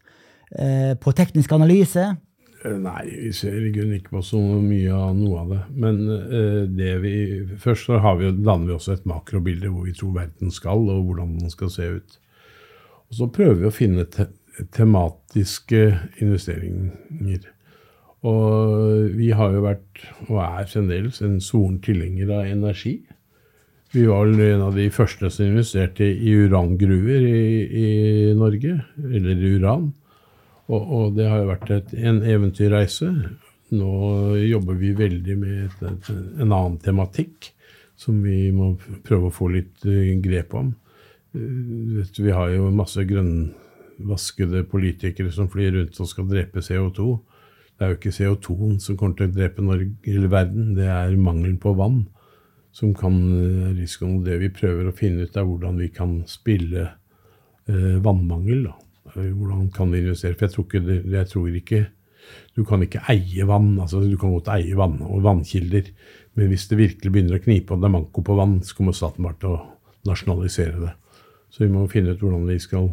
eh, 0.56 0.94
på 0.96 1.12
teknisk 1.20 1.52
analyse? 1.52 2.06
Eh, 2.64 2.78
Nei, 2.80 3.04
vi 3.26 3.32
ser 3.36 3.60
i 3.60 3.72
grunnen 3.74 3.98
ikke 3.98 4.16
på 4.16 4.24
så 4.24 4.40
mye 4.40 4.92
av 4.96 5.12
noe 5.18 5.42
av 5.42 5.52
det. 5.52 5.62
Men 5.76 6.00
eh, 6.16 6.62
det 6.80 6.94
vi, 7.04 7.14
først 7.60 7.90
så 7.90 8.00
vi, 8.16 8.32
danner 8.40 8.70
vi 8.70 8.76
også 8.78 8.96
et 8.96 9.08
makrobilde 9.08 9.68
hvor 9.68 9.84
vi 9.84 9.94
tror 9.96 10.16
verden 10.16 10.54
skal, 10.54 10.88
og 10.96 11.10
hvordan 11.10 11.36
den 11.42 11.52
skal 11.52 11.72
se 11.72 11.92
ut. 11.98 12.18
Og 13.06 13.20
så 13.20 13.28
prøver 13.30 13.60
vi 13.60 13.68
å 13.68 13.74
finne 13.74 14.08
te 14.10 14.30
tematiske 14.74 15.82
investeringer. 16.22 17.44
Og 18.26 19.12
vi 19.16 19.30
har 19.36 19.52
jo 19.54 19.66
vært, 19.66 20.00
og 20.28 20.40
er 20.42 20.70
fremdeles, 20.70 21.20
en 21.22 21.38
soren 21.44 21.78
tilhenger 21.84 22.32
av 22.38 22.48
energi. 22.48 22.98
Vi 23.94 24.06
var 24.08 24.26
vel 24.26 24.42
en 24.48 24.64
av 24.66 24.76
de 24.76 24.88
første 24.92 25.30
som 25.30 25.46
investerte 25.46 26.04
i 26.04 26.32
urangruver 26.34 27.22
i, 27.28 27.42
i 27.66 27.88
Norge, 28.36 28.80
eller 28.98 29.44
uran. 29.56 29.90
Og, 30.66 30.80
og 30.80 31.18
det 31.18 31.28
har 31.30 31.44
jo 31.44 31.50
vært 31.52 31.74
et, 31.76 31.92
en 32.02 32.22
eventyrreise. 32.26 33.12
Nå 33.76 33.92
jobber 34.42 34.78
vi 34.80 34.94
veldig 34.98 35.36
med 35.38 35.60
et, 35.68 35.84
et, 35.86 36.10
en 36.42 36.50
annen 36.50 36.80
tematikk 36.82 37.52
som 37.96 38.18
vi 38.24 38.50
må 38.52 38.74
prøve 39.06 39.30
å 39.30 39.34
få 39.34 39.48
litt 39.54 39.86
eh, 39.88 40.12
grep 40.22 40.54
om. 40.58 40.74
Eh, 41.34 42.02
vi 42.18 42.34
har 42.34 42.52
jo 42.52 42.68
masse 42.74 43.06
grønnvaskede 43.96 44.64
politikere 44.64 45.32
som 45.32 45.48
flyr 45.48 45.72
rundt 45.76 46.00
og 46.00 46.08
skal 46.08 46.28
drepe 46.28 46.60
CO2. 46.60 47.18
Det 47.76 47.84
er 47.84 47.88
jo 47.88 47.96
ikke 47.98 48.14
CO2-en 48.16 48.80
som 48.80 48.96
kommer 48.96 49.16
til 49.16 49.28
å 49.28 49.34
drepe 49.34 49.62
Norge, 49.62 49.90
eller 50.06 50.28
verden, 50.28 50.74
det 50.76 50.86
er 50.86 51.16
mangelen 51.16 51.58
på 51.58 51.74
vann 51.76 52.06
som 52.72 52.94
kan 52.94 53.14
eh, 53.14 53.74
risikoen. 53.76 54.22
Det 54.24 54.38
vi 54.40 54.48
prøver 54.48 54.88
å 54.88 54.96
finne 54.96 55.24
ut, 55.24 55.36
er 55.36 55.44
hvordan 55.44 55.78
vi 55.80 55.88
kan 55.88 56.22
spille 56.28 56.86
eh, 57.68 57.96
vannmangel. 58.00 58.64
da. 58.68 58.74
Eh, 59.14 59.32
Hvordan 59.32 59.70
kan 59.72 59.92
vi 59.92 60.00
investere? 60.00 60.36
For 60.36 60.46
jeg 60.46 60.54
tror 60.54 60.66
ikke, 60.66 61.02
jeg 61.12 61.30
tror 61.32 61.60
ikke 61.60 61.86
Du 62.56 62.64
kan 62.64 62.82
ikke 62.82 63.04
eie 63.08 63.44
vann. 63.46 63.78
altså 63.78 64.00
Du 64.00 64.16
kan 64.18 64.32
godt 64.32 64.48
eie 64.48 64.74
vann 64.74 64.98
og 65.00 65.22
vannkilder, 65.22 65.92
men 66.34 66.48
hvis 66.48 66.66
det 66.68 66.78
virkelig 66.78 67.12
begynner 67.12 67.38
å 67.38 67.44
knipe 67.44 67.72
og 67.72 67.80
det 67.80 67.86
er 67.86 67.92
manko 67.94 68.22
på 68.24 68.34
vann, 68.34 68.62
så 68.64 68.74
kommer 68.74 68.92
staten 68.92 69.22
bare 69.22 69.38
til 69.38 69.52
å 69.54 69.60
nasjonalisere 70.08 70.80
det. 70.80 70.90
Så 71.50 71.62
vi 71.62 71.70
må 71.70 71.86
finne 71.88 72.16
ut 72.16 72.20
hvordan 72.20 72.48
vi 72.48 72.58
skal 72.58 72.90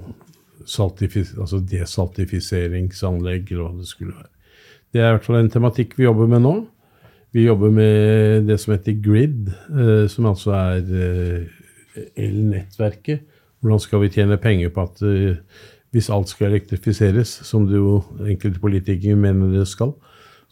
altså 0.63 1.60
desaltifiseringsanlegg, 1.71 3.52
eller 3.52 3.63
hva 3.67 3.82
det 3.82 3.89
skulle 3.89 4.15
være. 4.15 4.32
Det 4.93 5.02
er 5.02 5.10
i 5.10 5.15
hvert 5.15 5.26
fall 5.26 5.41
en 5.41 5.52
tematikk 5.54 5.97
vi 5.97 6.06
jobber 6.06 6.30
med 6.30 6.43
nå. 6.45 6.56
Vi 7.34 7.47
jobber 7.47 7.71
med 7.73 8.45
det 8.45 8.60
som 8.62 8.76
heter 8.76 8.99
GRID, 9.02 9.49
eh, 9.73 10.08
som 10.12 10.28
altså 10.30 10.54
er 10.54 10.91
eh, 10.93 12.04
elnettverket. 12.13 13.23
Hvordan 13.63 13.82
skal 13.82 14.04
vi 14.04 14.12
tjene 14.13 14.38
penger 14.38 14.69
på 14.76 14.86
at 14.86 15.02
eh, 15.08 15.39
hvis 15.93 16.12
alt 16.13 16.30
skal 16.30 16.52
elektrifiseres, 16.52 17.32
som 17.45 17.65
det 17.69 17.80
jo 17.80 18.04
enkelte 18.21 18.62
politikere 18.62 19.17
mener 19.17 19.49
det 19.54 19.65
skal, 19.69 19.95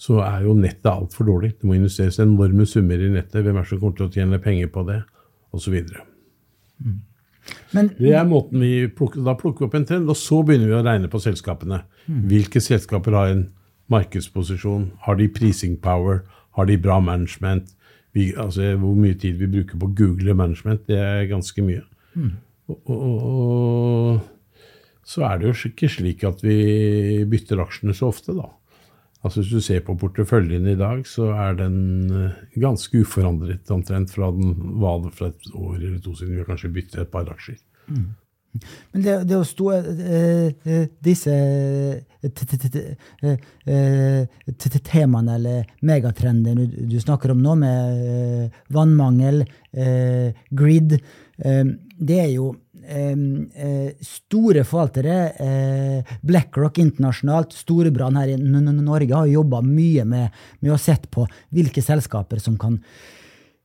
så 0.02 0.24
er 0.26 0.47
jo 0.47 0.58
nettet 0.58 0.89
altfor 0.89 1.30
dårlig. 1.30 1.54
Det 1.60 1.69
må 1.69 1.78
investeres 1.78 2.17
enorme 2.21 2.65
summer 2.65 2.97
i 2.97 3.10
nettet. 3.13 3.43
Hvem 3.43 3.58
er 3.58 3.65
det 3.65 3.69
som 3.69 3.82
kommer 3.82 3.97
til 4.00 4.08
å 4.08 4.13
tjene 4.15 4.41
penger 4.41 4.74
på 4.74 4.86
det? 4.89 5.02
Og 5.52 5.62
så 5.62 5.74
videre. 5.74 6.06
Men, 7.76 7.90
Det 7.98 8.14
er 8.14 8.28
måten 8.28 8.60
vi 8.60 8.88
plukker, 8.88 9.24
Da 9.24 9.36
plukker 9.40 9.64
vi 9.64 9.70
opp 9.70 9.76
en 9.80 9.86
trend, 9.88 10.10
og 10.10 10.18
så 10.20 10.42
begynner 10.44 10.68
vi 10.68 10.78
å 10.80 10.86
regne 10.86 11.10
på 11.12 11.22
selskapene. 11.24 11.84
Hvilke 12.08 12.62
selskaper 12.64 13.16
har 13.18 13.32
en 13.34 13.46
markedsposisjon? 13.92 14.92
Har 15.06 15.16
de 15.20 15.28
prising 15.28 15.78
power? 15.82 16.24
Har 16.58 16.66
de 16.66 16.78
bra 16.78 17.00
management? 17.00 17.72
Vi, 18.14 18.34
altså, 18.36 18.74
hvor 18.76 18.96
mye 18.96 19.16
tid 19.16 19.38
vi 19.40 19.48
bruker 19.48 19.80
på 19.80 19.88
å 19.88 19.96
google 19.96 20.34
management, 20.36 20.84
det 20.88 20.98
er 21.00 21.30
ganske 21.30 21.64
mye. 21.64 21.84
Og, 22.68 22.90
og, 22.92 23.06
og 23.32 24.20
så 25.08 25.24
er 25.28 25.40
det 25.40 25.48
jo 25.48 25.70
ikke 25.72 25.90
slik 25.90 26.26
at 26.28 26.44
vi 26.44 27.24
bytter 27.30 27.64
aksjene 27.64 27.96
så 27.96 28.12
ofte, 28.12 28.36
da. 28.36 28.50
Altså 29.22 29.42
Hvis 29.42 29.52
du 29.52 29.62
ser 29.62 29.84
på 29.86 29.94
porteføljen 30.02 30.66
i 30.68 30.78
dag, 30.80 31.04
så 31.06 31.30
er 31.36 31.60
den 31.60 31.78
eh, 32.10 32.40
ganske 32.62 33.04
uforandret 33.04 33.70
omtrent 33.74 34.14
fra 34.14 34.32
den 34.34 34.56
var 34.82 35.04
det 35.04 35.14
for 35.18 35.30
et 35.30 35.52
år 35.54 35.76
eller 35.78 36.00
to 36.02 36.16
siden. 36.16 36.34
Vi 36.34 36.42
har 36.42 36.50
kanskje 36.50 36.74
byttet 36.74 37.04
et 37.04 37.14
par 37.14 37.30
aksjer. 37.30 37.60
Men 38.92 39.04
det, 39.06 39.14
det 39.30 39.38
å 39.38 39.46
stå 39.48 39.68
eh, 39.78 40.50
eh, 40.68 40.88
disse 41.06 41.32
eh, 41.32 42.32
temaene 44.90 45.38
eller 45.38 45.70
megatrendene 45.88 46.66
du, 46.66 46.82
du 46.92 46.98
snakker 47.00 47.32
om 47.32 47.42
nå, 47.46 47.56
med 47.62 47.80
eh, 48.10 48.60
vannmangel, 48.76 49.46
eh, 49.72 50.34
grid, 50.50 50.98
det 51.42 52.18
er 52.22 52.28
jo 52.36 52.52
store 54.06 54.64
forvaltere. 54.68 55.18
Eh, 55.40 56.16
BlackRock 56.22 56.78
internasjonalt, 56.84 57.54
Storebrand 57.56 58.20
her 58.20 58.34
i 58.34 58.38
Norge 58.38 59.16
har 59.16 59.32
jobba 59.32 59.62
mye 59.66 60.06
med, 60.06 60.30
med 60.60 60.74
å 60.76 60.80
sette 60.82 61.10
på 61.12 61.26
hvilke 61.54 61.82
selskaper 61.86 62.42
som 62.44 62.58
kan 62.62 62.78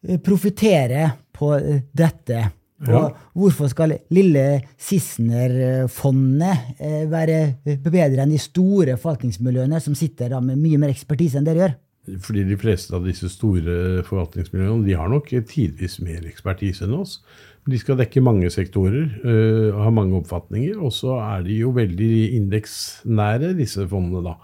eh, 0.07 0.21
profitere 0.21 1.11
på 1.37 1.53
eh, 1.59 1.83
dette. 1.93 2.47
Og 2.87 2.93
Ja. 2.93 3.07
hvorfor 3.33 3.71
skal 3.73 3.95
lille 4.13 4.61
Sissener-fondet 4.77 6.77
eh, 6.79 7.07
være 7.09 7.39
bedre 7.65 8.21
enn 8.23 8.35
de 8.35 8.41
store 8.41 8.99
forvaltningsmiljøene 9.01 9.81
som 9.81 9.97
sitter 9.97 10.35
med 10.45 10.61
mye 10.61 10.81
mer 10.83 10.93
ekspertise 10.93 11.41
enn 11.41 11.49
dere 11.49 11.63
gjør? 11.63 11.75
Fordi 12.23 12.45
de 12.47 12.59
fleste 12.61 12.95
av 12.95 13.07
disse 13.09 13.27
store 13.33 14.05
forvaltningsmiljøene 14.07 14.85
de 14.87 14.95
har 14.95 15.09
nok 15.11 15.33
tidvis 15.51 15.97
mer 16.05 16.29
ekspertise 16.29 16.85
enn 16.87 16.95
oss. 17.01 17.17
De 17.67 17.79
skal 17.81 17.99
dekke 17.99 18.23
mange 18.23 18.51
sektorer 18.55 19.09
og 19.27 19.81
har 19.83 19.95
mange 19.95 20.15
oppfatninger. 20.21 20.77
Og 20.79 20.93
så 20.95 21.17
er 21.19 21.43
de 21.47 21.57
jo 21.59 21.73
veldig 21.75 22.37
indeksnære, 22.37 23.57
disse 23.59 23.87
fondene, 23.91 24.23
da. 24.23 24.37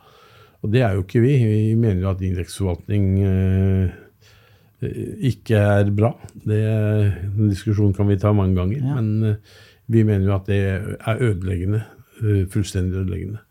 Og 0.62 0.70
det 0.70 0.82
er 0.82 0.96
jo 0.96 1.04
ikke 1.04 1.22
vi. 1.22 1.36
Vi 1.42 1.74
mener 1.78 2.04
jo 2.04 2.10
at 2.12 2.22
indeksforvaltning 2.22 3.06
øh, 3.26 3.94
ikke 5.30 5.58
er 5.58 5.90
bra. 5.94 6.12
Det, 6.34 6.60
den 7.36 7.50
diskusjonen 7.50 7.94
kan 7.94 8.10
vi 8.10 8.18
ta 8.18 8.34
mange 8.34 8.58
ganger. 8.58 8.82
Ja. 8.82 8.98
Men 8.98 9.38
vi 9.90 10.04
mener 10.06 10.26
jo 10.26 10.36
at 10.36 10.50
det 10.50 10.60
er 10.66 11.22
ødeleggende. 11.30 11.82
Fullstendig 12.50 13.00
ødeleggende. 13.00 13.42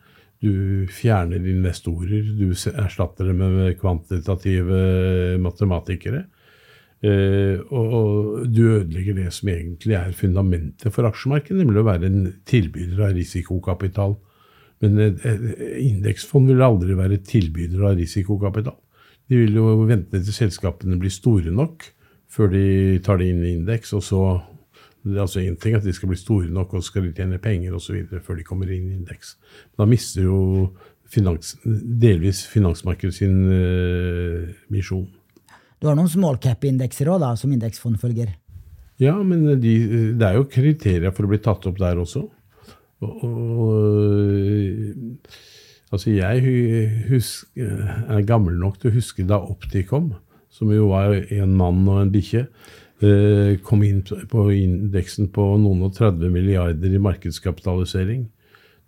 Du 0.42 0.88
fjerner 0.90 1.44
investorer, 1.46 2.32
du 2.34 2.48
erstatter 2.50 3.28
dem 3.30 3.44
med 3.44 3.76
kvantitative 3.78 5.38
matematikere. 5.38 6.24
Eh, 7.02 7.58
og, 7.74 8.44
du 8.46 8.62
ødelegger 8.76 9.16
det 9.18 9.32
som 9.34 9.50
egentlig 9.50 9.96
er 9.98 10.12
fundamentet 10.14 10.94
for 10.94 11.08
aksjemarkedet, 11.10 11.58
nemlig 11.58 11.82
å 11.82 11.88
være 11.88 12.10
en 12.12 12.28
tilbyder 12.50 13.08
av 13.08 13.16
risikokapital. 13.18 14.16
Men 14.82 15.02
et, 15.02 15.26
indeksfond 15.82 16.50
vil 16.50 16.62
aldri 16.66 16.98
være 16.98 17.22
tilbyder 17.26 17.90
av 17.90 17.98
risikokapital. 17.98 18.78
De 19.30 19.42
vil 19.44 19.58
jo 19.58 19.74
vente 19.90 20.20
til 20.20 20.36
selskapene 20.36 21.00
blir 21.02 21.14
store 21.14 21.54
nok 21.54 21.88
før 22.32 22.54
de 22.54 23.00
tar 23.04 23.20
det 23.20 23.28
inn 23.28 23.44
i 23.44 23.56
indeks, 23.58 23.92
og 23.98 24.04
så 24.08 24.22
det 25.04 25.18
er 25.18 25.24
altså 25.26 25.42
en 25.42 25.58
ting 25.60 25.76
at 25.76 25.84
de 25.84 25.94
skal 25.94 26.12
bli 26.12 26.18
store 26.20 26.52
nok, 26.54 26.76
og 26.78 26.84
skal 26.86 27.10
tjene 27.16 27.42
penger 27.42 27.74
osv. 27.76 28.04
før 28.22 28.38
de 28.38 28.46
kommer 28.46 28.70
inn 28.70 28.92
i 28.92 28.98
indeks. 29.00 29.34
Da 29.78 29.88
mister 29.90 30.24
jo 30.28 30.38
finans, 31.12 31.56
delvis 31.66 32.46
finansmarkedet 32.48 33.16
sin 33.16 33.40
eh, 33.52 34.54
misjon. 34.70 35.10
Du 35.82 35.88
har 35.90 35.98
noen 35.98 36.10
small 36.12 36.38
cap-indekser 36.42 37.10
òg, 37.10 37.24
som 37.42 37.52
indeksfond 37.56 37.98
følger. 38.02 38.36
Ja, 39.02 39.16
men 39.26 39.48
de, 39.62 39.72
det 40.14 40.28
er 40.28 40.36
jo 40.38 40.46
kriterier 40.46 41.14
for 41.16 41.26
å 41.26 41.32
bli 41.32 41.40
tatt 41.42 41.66
opp 41.66 41.80
der 41.82 41.98
også. 42.04 42.28
Og, 43.02 43.24
og, 43.26 44.92
altså 45.90 46.14
jeg 46.14 46.44
hu- 46.46 47.08
husk, 47.16 47.48
er 47.58 48.28
gammel 48.30 48.60
nok 48.62 48.78
til 48.82 48.92
å 48.92 48.96
huske 49.00 49.26
da 49.26 49.40
Opti 49.42 49.82
kom, 49.90 50.12
som 50.54 50.70
jo 50.74 50.92
var 50.92 51.16
en 51.18 51.56
mann 51.58 51.82
og 51.90 52.04
en 52.04 52.14
bikkje, 52.14 52.46
eh, 53.02 53.56
kom 53.66 53.82
inn 53.88 54.04
på 54.06 54.46
indeksen 54.54 55.32
på 55.34 55.48
noen 55.64 55.82
og 55.88 55.96
30 55.98 56.30
milliarder 56.30 56.94
i 56.94 57.02
markedskapitalisering. 57.02 58.28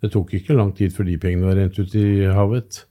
Det 0.04 0.12
tok 0.14 0.34
ikke 0.38 0.54
lang 0.54 0.70
tid 0.76 0.92
før 0.94 1.08
de 1.08 1.18
pengene 1.18 1.48
var 1.48 1.58
rent 1.58 1.78
ut 1.80 1.94
i 1.98 2.06
havet. 2.28 2.84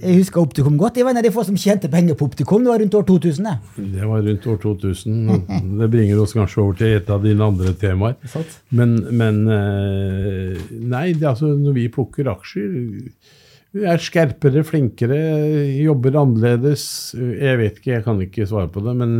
Jeg 0.00 0.16
husker 0.18 0.40
Optikum 0.42 0.78
godt. 0.80 0.96
Jeg 0.98 1.06
var 1.06 1.14
en 1.14 1.20
av 1.20 1.26
de 1.26 1.32
få 1.34 1.44
som 1.46 1.58
tjente 1.58 1.90
penger 1.92 2.16
på 2.18 2.26
Optikum. 2.30 2.64
Det 2.64 2.72
var 2.72 2.80
rundt 2.82 2.96
år 2.98 3.04
2000. 3.06 3.46
det. 3.46 3.84
Det 3.92 4.08
var 4.08 4.24
rundt 4.24 4.46
år 4.48 4.58
2000. 4.62 5.30
Det 5.80 5.88
bringer 5.92 6.22
oss 6.22 6.34
kanskje 6.36 6.62
over 6.62 6.78
til 6.80 6.96
et 6.96 7.10
av 7.12 7.22
dine 7.22 7.46
andre 7.52 7.74
temaer. 7.78 8.16
Men, 8.70 8.96
men 9.12 9.40
eh, 9.52 10.60
Nei, 10.80 11.06
det, 11.12 11.22
er 11.22 11.32
altså, 11.34 11.52
når 11.58 11.76
vi 11.76 11.88
plukker 11.92 12.30
aksjer 12.32 12.76
Vi 13.72 13.86
er 13.88 14.02
skerpere, 14.04 14.64
flinkere, 14.68 15.18
jobber 15.84 16.18
annerledes. 16.24 16.84
Jeg 17.16 17.60
vet 17.60 17.78
ikke, 17.80 17.94
jeg 17.96 18.06
kan 18.06 18.22
ikke 18.24 18.48
svare 18.48 18.72
på 18.72 18.84
det. 18.84 18.96
Men 18.98 19.18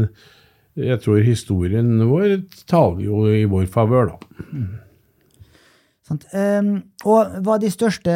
jeg 0.79 1.03
tror 1.05 1.21
historien 1.25 1.99
vår 2.09 2.39
taler 2.71 3.05
jo 3.05 3.27
i 3.29 3.45
vår 3.49 3.69
favør, 3.73 4.15
da. 4.15 4.47
Ehm, 6.35 6.75
og 7.05 7.39
hva 7.43 7.57
er 7.57 7.65
de 7.65 7.71
største 7.73 8.13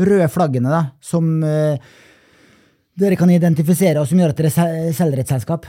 røde 0.00 0.28
flaggene 0.32 0.70
da, 0.72 0.82
som 1.04 1.42
eh, 1.44 1.76
dere 3.00 3.16
kan 3.16 3.30
identifisere, 3.32 4.00
og 4.00 4.08
som 4.10 4.18
gjør 4.20 4.34
at 4.34 4.40
dere 4.42 4.52
sel- 4.54 4.92
selger 4.96 5.22
et 5.22 5.32
selskap? 5.32 5.66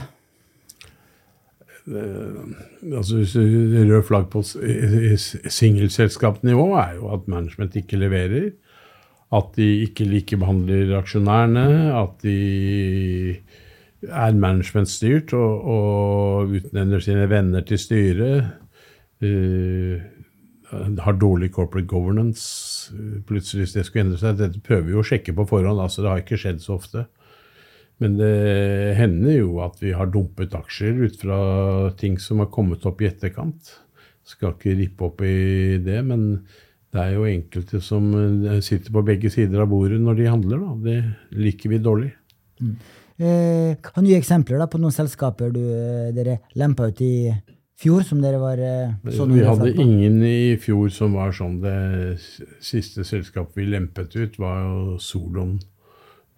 Altså, 1.82 3.16
hvis 3.18 3.34
Rød 3.36 4.04
flagg 4.06 4.28
på 4.30 4.42
singelselskapsnivå 5.50 6.66
er 6.78 6.92
jo 7.00 7.08
at 7.14 7.26
management 7.26 7.74
ikke 7.76 7.98
leverer. 7.98 8.52
At 9.32 9.54
de 9.56 9.66
ikke 9.86 10.04
likebehandler 10.06 10.92
aksjonærene. 11.00 11.90
At 11.96 12.22
de 12.22 13.36
er 14.08 14.32
managementstyrt 14.38 15.32
og, 15.38 15.64
og 15.74 16.54
utnevner 16.58 17.02
sine 17.02 17.26
venner 17.30 17.60
til 17.66 17.78
styret. 17.80 18.44
eh, 19.22 20.00
har 20.72 21.18
dårlig 21.20 21.52
corporate 21.54 21.88
governance. 21.90 22.92
Plutselig 23.28 23.66
hvis 23.66 23.76
det 23.76 23.86
skulle 23.86 24.06
endre 24.06 24.20
seg. 24.20 24.38
Dette 24.40 24.62
prøver 24.64 24.88
vi 24.88 24.98
å 24.98 25.04
sjekke 25.06 25.34
på 25.36 25.46
forhånd. 25.50 25.80
altså 25.80 26.02
Det 26.02 26.10
har 26.10 26.24
ikke 26.24 26.40
skjedd 26.40 26.62
så 26.64 26.78
ofte. 26.78 27.06
Men 28.02 28.16
det 28.18 28.96
hender 28.98 29.36
jo 29.36 29.60
at 29.62 29.78
vi 29.82 29.92
har 29.94 30.10
dumpet 30.10 30.54
aksjer 30.58 31.04
ut 31.04 31.20
fra 31.20 31.38
ting 32.00 32.18
som 32.18 32.42
har 32.42 32.50
kommet 32.54 32.86
opp 32.88 33.02
i 33.02 33.08
etterkant. 33.10 33.76
Skal 34.26 34.56
ikke 34.56 34.74
rippe 34.78 35.06
opp 35.06 35.22
i 35.26 35.78
det, 35.82 36.00
men 36.06 36.44
det 36.92 37.00
er 37.00 37.14
jo 37.16 37.28
enkelte 37.28 37.80
som 37.84 38.10
eh, 38.16 38.58
sitter 38.64 38.92
på 38.92 39.04
begge 39.06 39.30
sider 39.32 39.62
av 39.64 39.70
bordet 39.70 40.00
når 40.02 40.18
de 40.18 40.28
handler. 40.28 40.60
da. 40.60 40.74
Det 40.84 41.38
liker 41.44 41.72
vi 41.72 41.80
dårlig. 41.82 42.10
Eh, 43.22 43.78
kan 43.84 44.04
du 44.04 44.10
gi 44.10 44.18
eksempler 44.18 44.60
da, 44.60 44.68
på 44.70 44.80
noen 44.82 44.94
selskaper 44.94 45.52
du, 45.54 45.62
eh, 45.62 46.12
dere 46.16 46.40
lempa 46.58 46.90
ut 46.90 47.00
i 47.04 47.14
fjor, 47.82 48.04
som 48.06 48.22
dere 48.22 48.38
var 48.40 48.62
sånn 49.10 49.34
vi 49.34 49.44
hadde 49.46 49.72
på? 49.74 49.82
ingen 49.84 50.22
i 50.26 50.54
fjor 50.62 50.88
som 50.94 51.16
var 51.18 51.34
sånn. 51.36 51.60
Det 51.64 52.16
siste 52.62 53.06
selskapet 53.08 53.58
vi 53.60 53.68
lempet 53.72 54.16
ut, 54.16 54.38
var 54.42 54.62
jo 54.62 54.96
Solon. 55.02 55.58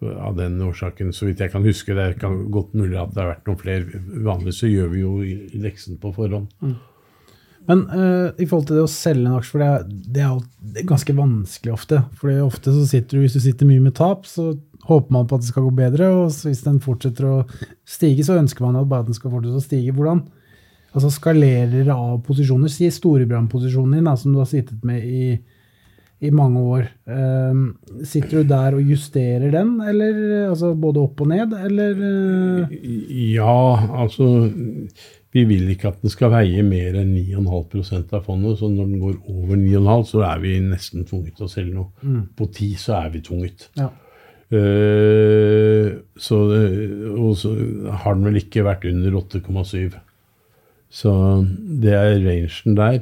Av 0.05 0.35
den 0.35 0.59
årsaken, 0.61 1.13
så 1.15 1.29
vidt 1.29 1.39
jeg 1.41 1.53
kan 1.53 1.63
huske. 1.65 1.95
Det 1.95 2.19
kan 2.19 2.35
godt 2.51 2.73
mulig 2.75 2.97
at 2.99 3.13
det 3.15 3.23
har 3.23 3.31
vært 3.31 3.47
noen 3.47 3.61
flere. 3.61 4.01
Vanligvis 4.27 4.59
så 4.61 4.69
gjør 4.69 4.91
vi 4.91 5.05
jo 5.05 5.13
leksen 5.63 6.01
på 6.01 6.11
forhånd. 6.17 6.51
Men 7.65 7.85
uh, 7.89 8.29
i 8.37 8.45
forhold 8.45 8.67
til 8.69 8.77
det 8.77 8.85
å 8.85 8.91
selge 8.91 9.25
en 9.25 9.37
aksje, 9.39 9.55
for 9.55 9.63
det 9.63 9.69
er, 9.71 9.85
det 9.87 10.21
er 10.21 10.33
jo 10.33 10.41
det 10.75 10.81
er 10.83 10.89
ganske 10.91 11.15
vanskelig 11.17 11.73
ofte. 11.73 12.01
For 12.19 12.43
ofte 12.43 12.73
så 12.75 12.85
sitter 12.89 13.17
du, 13.17 13.23
hvis 13.23 13.37
du 13.37 13.41
sitter 13.41 13.69
mye 13.69 13.81
med 13.81 13.95
tap, 13.97 14.27
så 14.29 14.51
håper 14.85 15.15
man 15.15 15.25
på 15.29 15.39
at 15.39 15.45
det 15.45 15.49
skal 15.49 15.65
gå 15.65 15.73
bedre. 15.79 16.11
Og 16.19 16.33
så 16.35 16.51
hvis 16.51 16.65
den 16.67 16.81
fortsetter 16.83 17.29
å 17.29 17.37
stige, 17.87 18.25
så 18.27 18.37
ønsker 18.37 18.67
man 18.67 18.77
at 18.81 18.89
bare 18.91 19.07
den 19.07 19.17
skal 19.17 19.33
fortsette 19.33 19.63
å 19.63 19.65
stige. 19.65 19.95
Hvordan 19.95 20.27
altså 20.95 21.11
skalerer 21.13 21.91
av 21.93 22.21
posisjoner? 22.25 22.71
Si 22.71 22.87
Storebrand-posisjonen 22.91 23.99
din, 23.99 24.07
da, 24.07 24.15
som 24.19 24.33
du 24.33 24.39
har 24.41 24.49
sittet 24.49 24.81
med 24.87 25.03
i 25.03 25.27
i 26.23 26.31
mange 26.33 26.61
år. 26.61 26.85
Um, 27.05 27.63
sitter 28.07 28.41
du 28.41 28.49
der 28.49 28.77
og 28.77 28.91
justerer 28.91 29.51
den, 29.53 29.75
eller 29.83 30.21
altså 30.49 30.71
både 30.79 31.03
opp 31.03 31.25
og 31.25 31.31
ned, 31.31 31.55
eller 31.67 31.99
uh? 31.99 32.77
Ja, 33.35 33.57
altså 34.01 34.49
Vi 35.35 35.43
vil 35.43 35.67
ikke 35.73 35.89
at 35.91 35.99
den 35.99 36.13
skal 36.13 36.31
veie 36.31 36.63
mer 36.63 36.95
enn 36.95 37.11
9,5% 37.11 38.13
av 38.15 38.23
fondet. 38.23 38.55
Så 38.61 38.69
når 38.71 38.87
den 38.87 39.01
går 39.01 39.17
over 39.33 39.59
9,5, 39.59 40.05
så 40.13 40.23
er 40.29 40.39
vi 40.39 40.55
nesten 40.63 41.03
tvunget 41.03 41.35
til 41.35 41.49
å 41.49 41.51
selge 41.51 41.75
noe. 41.75 41.91
Mm. 42.07 42.21
På 42.39 42.47
10 42.47 42.79
så 42.79 42.95
er 43.01 43.11
vi 43.11 43.23
tvunget. 43.25 43.67
Ja. 43.75 43.89
Uh, 44.55 45.89
så, 46.15 46.39
og 47.17 47.35
så 47.41 47.51
har 48.05 48.15
den 48.15 48.29
vel 48.29 48.39
ikke 48.39 48.63
vært 48.63 48.87
under 48.87 49.19
8,7. 49.25 49.99
Så 50.95 51.11
det 51.83 51.91
er 51.93 52.15
rangen 52.23 52.77
der. 52.77 53.01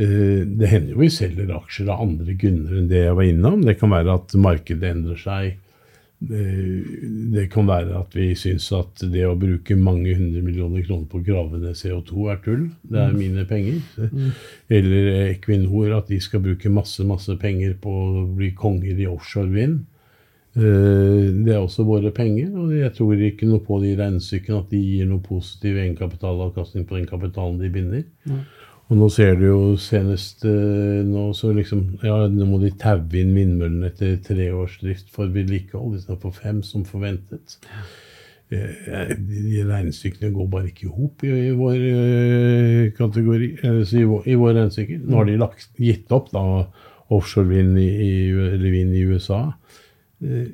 Eh, 0.00 0.40
det 0.48 0.70
hender 0.70 0.94
jo 0.94 1.02
vi 1.04 1.10
selger 1.12 1.52
aksjer 1.58 1.90
av 1.92 2.00
andre 2.06 2.34
grunner 2.40 2.80
enn 2.80 2.88
det 2.90 3.04
jeg 3.04 3.18
var 3.18 3.28
innom. 3.28 3.60
Det 3.66 3.76
kan 3.78 3.92
være 3.94 4.16
at 4.16 4.34
markedet 4.40 4.90
endrer 4.94 5.20
seg. 5.20 5.52
Eh, 6.24 6.82
Det 7.34 7.48
kan 7.52 7.66
være 7.68 7.98
at 8.00 8.14
vi 8.16 8.30
syns 8.38 8.70
at 8.72 9.02
det 9.12 9.26
å 9.28 9.36
bruke 9.36 9.76
mange 9.76 10.14
hundre 10.16 10.40
millioner 10.42 10.84
kroner 10.86 11.06
på 11.10 11.20
å 11.20 11.24
grave 11.26 11.60
ned 11.60 11.76
CO2 11.76 12.30
er 12.32 12.38
tull. 12.44 12.68
Det 12.82 13.00
er 13.02 13.12
mine 13.12 13.44
penger. 13.44 13.82
Eller 14.70 15.10
Equinor, 15.34 15.98
at 15.98 16.08
de 16.08 16.20
skal 16.20 16.40
bruke 16.40 16.72
masse, 16.72 17.04
masse 17.04 17.34
penger 17.40 17.74
på 17.82 17.90
å 17.90 18.24
bli 18.38 18.52
konger 18.56 18.96
i 18.98 19.10
offshore 19.10 19.52
vind. 19.52 19.82
Eh, 20.56 21.30
Det 21.44 21.50
er 21.54 21.58
også 21.58 21.82
våre 21.84 22.10
penger, 22.14 22.52
og 22.54 22.70
jeg 22.76 22.92
tror 22.94 23.14
ikke 23.18 23.46
noe 23.48 23.58
på 23.64 23.80
de 23.82 23.94
regnestykkene 23.98 24.60
at 24.60 24.70
de 24.70 24.78
gir 24.78 25.08
noe 25.10 25.18
positiv 25.24 25.76
egenkapitalavkastning 25.82 26.86
på 26.86 26.96
den 27.00 27.06
kapitalen 27.10 27.58
de 27.58 27.70
binder. 27.74 28.04
Og 28.90 28.98
nå 29.00 29.08
ser 29.10 29.34
du 29.40 29.46
jo 29.48 29.58
senest 29.80 30.44
eh, 30.44 31.00
nå 31.08 31.30
så 31.34 31.50
liksom 31.56 31.98
Ja, 32.04 32.28
nå 32.28 32.46
må 32.46 32.60
de 32.62 32.70
taue 32.78 33.00
inn 33.18 33.34
vindmøllene 33.34 33.88
etter 33.90 34.18
tre 34.22 34.50
års 34.52 34.76
drift 34.82 35.08
for 35.10 35.26
vedlikehold 35.32 35.96
istedenfor 35.98 36.34
fem, 36.36 36.62
som 36.62 36.84
forventet. 36.84 37.56
Eh, 38.52 39.16
De 39.16 39.64
regnestykkene 39.66 40.30
går 40.36 40.46
bare 40.52 40.68
ikke 40.70 40.86
i 40.86 40.92
hop 40.94 41.24
i, 41.24 41.50
vår 41.56 42.92
kategori, 42.98 43.48
altså 43.64 43.98
i 43.98 44.04
vår, 44.12 44.26
i 44.28 44.34
vår 44.38 44.54
regnestykke. 44.60 45.00
Nå 45.02 45.16
har 45.16 45.24
de 45.32 45.38
lagt, 45.40 45.70
gitt 45.80 46.12
opp 46.12 46.30
da 46.30 46.44
offshore 47.10 47.48
vind 47.48 47.78
i, 47.78 47.88
i, 47.88 48.84
i 49.00 49.04
USA. 49.08 49.46
Eh, 50.24 50.48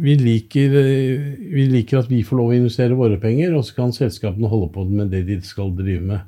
Vi 0.00 0.14
liker, 0.16 0.74
eh, 0.80 1.20
vi 1.52 1.66
liker 1.68 1.98
at 1.98 2.08
vi 2.08 2.22
får 2.24 2.38
lov 2.38 2.52
å 2.52 2.56
investere 2.56 2.96
våre 2.96 3.18
penger, 3.20 3.52
og 3.52 3.66
så 3.66 3.74
kan 3.76 3.90
selskapene 3.92 4.48
holde 4.48 4.70
på 4.72 4.84
med 4.88 5.10
det 5.12 5.26
de 5.26 5.36
skal 5.44 5.74
drive 5.76 6.00
med, 6.00 6.20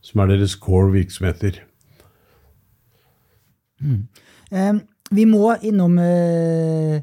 som 0.00 0.20
er 0.22 0.28
deres 0.30 0.54
core 0.54 0.92
virksomheter. 0.92 1.58
Eh, 4.52 4.74
vi 5.10 5.24
må 5.26 5.56
innom 5.62 5.98
uh, 5.98 7.00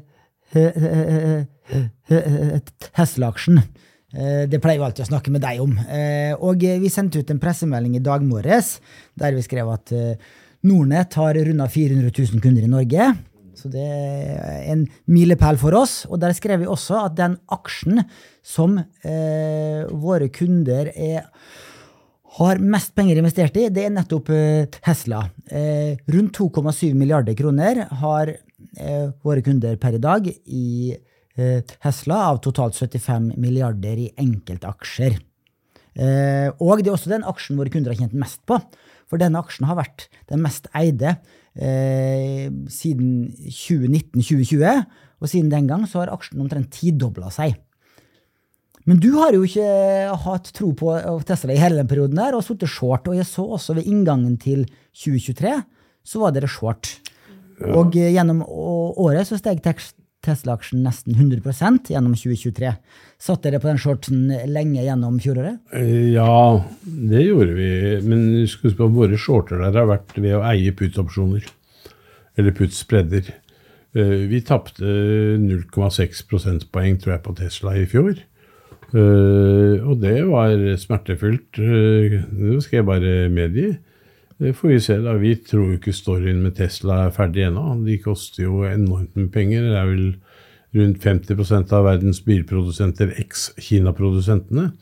Tesla-aksjen. 2.96 3.60
Uh, 4.14 4.46
Det 4.48 4.60
pleier 4.62 4.80
vi 4.80 4.86
alltid 4.86 5.04
å 5.04 5.12
snakke 5.12 5.34
med 5.34 5.44
deg 5.44 5.60
om. 5.60 5.76
Uh, 5.76 6.32
Og 6.40 6.64
vi 6.64 6.88
sendte 6.88 7.20
ut 7.20 7.30
en 7.30 7.40
pressemelding 7.42 7.96
i 7.96 8.04
dag 8.04 8.24
morges 8.24 8.78
der 9.14 9.36
vi 9.36 9.44
skrev 9.44 9.68
at 9.72 9.92
Nordnett 10.64 11.14
har 11.20 11.34
runda 11.36 11.68
400 11.68 12.10
000 12.16 12.40
kunder 12.40 12.64
i 12.64 12.74
Norge. 12.78 13.12
Så 13.64 13.70
det 13.72 13.80
er 13.80 14.66
en 14.74 14.82
milepæl 15.08 15.56
for 15.56 15.72
oss. 15.78 16.02
Og 16.12 16.18
der 16.20 16.34
skrev 16.36 16.60
vi 16.60 16.68
også 16.68 16.98
at 17.06 17.14
den 17.16 17.38
aksjen 17.54 18.02
som 18.44 18.76
eh, 18.76 19.86
våre 19.88 20.28
kunder 20.28 20.90
er 20.92 21.30
har 22.34 22.58
mest 22.60 22.92
penger 22.98 23.16
investert 23.20 23.56
i, 23.56 23.68
det 23.72 23.86
er 23.86 23.92
nettopp 23.94 24.28
eh, 24.34 24.66
Tesla. 24.74 25.22
Eh, 25.48 25.94
rundt 26.12 26.36
2,7 26.36 26.92
milliarder 26.98 27.36
kroner 27.38 27.84
har 28.02 28.34
eh, 28.34 29.06
våre 29.24 29.44
kunder 29.46 29.78
per 29.80 29.96
i 29.96 30.02
dag 30.02 30.26
i 30.28 30.92
eh, 30.92 31.60
Tesla, 31.78 32.18
av 32.32 32.42
totalt 32.44 32.76
75 32.76 33.30
milliarder 33.38 34.02
i 34.02 34.10
enkeltaksjer. 34.20 35.16
Eh, 35.94 36.50
og 36.58 36.82
det 36.82 36.90
er 36.90 36.98
også 36.98 37.14
den 37.14 37.24
aksjen 37.30 37.56
våre 37.56 37.72
kunder 37.72 37.94
har 37.94 38.02
tjent 38.02 38.18
mest 38.18 38.42
på. 38.50 38.58
For 39.08 39.22
denne 39.22 39.40
aksjen 39.40 39.70
har 39.70 39.78
vært 39.78 40.10
den 40.28 40.44
mest 40.44 40.68
eide 40.76 41.16
eh, 41.56 42.48
siden 42.70 43.30
2019-2020. 43.48 44.84
Og 45.22 45.30
siden 45.30 45.52
den 45.52 45.68
gang 45.70 45.86
så 45.88 46.02
har 46.02 46.12
aksjen 46.14 46.42
omtrent 46.44 46.72
tidobla 46.74 47.30
seg. 47.32 47.56
Men 48.84 48.98
du 49.00 49.14
har 49.16 49.32
jo 49.32 49.46
ikke 49.46 49.64
hatt 50.26 50.50
tro 50.52 50.74
på 50.76 50.92
Tesla 51.24 51.54
i 51.54 51.60
hele 51.60 51.80
den 51.80 51.88
perioden 51.88 52.18
der, 52.20 52.36
og 52.36 52.44
sittet 52.44 52.68
short. 52.68 53.08
Og 53.08 53.16
jeg 53.16 53.24
så 53.28 53.46
også 53.56 53.78
ved 53.78 53.88
inngangen 53.88 54.36
til 54.40 54.66
2023, 54.92 55.54
så 56.04 56.20
var 56.20 56.34
dere 56.36 56.50
short. 56.52 56.90
Og 57.64 57.94
gjennom 57.96 58.42
året 58.44 59.30
så 59.30 59.38
steg 59.40 59.62
Tex- 59.64 59.94
Tesla-aksjen 60.24 60.82
nesten 60.84 61.14
100% 61.14 61.90
gjennom 61.92 62.14
2023. 62.16 62.72
Satt 63.20 63.44
dere 63.44 63.60
på 63.62 63.68
den 63.70 63.78
shorten 63.80 64.26
lenge 64.50 64.82
gjennom 64.84 65.20
fjoråret? 65.22 65.60
Eh, 65.76 66.12
Ja, 66.16 66.64
det 66.84 67.22
gjorde 67.26 67.54
vi. 67.58 67.70
Men 68.08 68.26
husk 68.42 68.64
på 68.78 68.88
våre 68.94 69.16
shorter 69.20 69.60
der 69.62 69.78
har 69.80 69.90
vært 69.92 70.16
ved 70.18 70.34
å 70.38 70.44
eie 70.50 70.72
put-opsjoner. 70.76 71.44
Eller 72.36 72.50
put-spredder. 72.56 73.30
Eh, 73.94 74.26
Vi 74.28 74.40
tapte 74.42 74.82
0,6 75.38 76.24
prosentpoeng, 76.28 76.98
tror 76.98 77.14
jeg, 77.16 77.22
på 77.22 77.36
Tesla 77.38 77.76
i 77.78 77.86
fjor. 77.86 78.16
Eh, 78.94 79.82
og 79.84 80.00
det 80.02 80.20
var 80.28 80.54
smertefullt. 80.78 81.52
det 81.58 82.62
skal 82.62 82.78
jeg 82.82 82.86
bare 82.86 83.14
medgi. 83.30 83.76
Det 84.38 84.52
får 84.58 84.68
vi 84.68 84.80
se. 84.80 84.96
da. 84.98 85.14
Vi 85.20 85.36
tror 85.36 85.68
jo 85.68 85.78
ikke 85.78 85.94
storyen 85.94 86.42
med 86.42 86.56
Tesla 86.58 87.04
er 87.04 87.14
ferdig 87.14 87.46
ennå. 87.46 87.76
De 87.86 87.98
koster 88.02 88.44
jo 88.44 88.64
enormt 88.66 89.14
med 89.16 89.30
penger. 89.32 89.68
Det 89.70 89.78
er 89.78 89.90
vel 89.90 90.08
rundt 90.74 91.04
50% 91.04 91.72
av 91.76 91.86
verdens 91.86 92.20
bilprodusenter 92.26 93.14
eks-Kina-produsentene. 93.22 94.72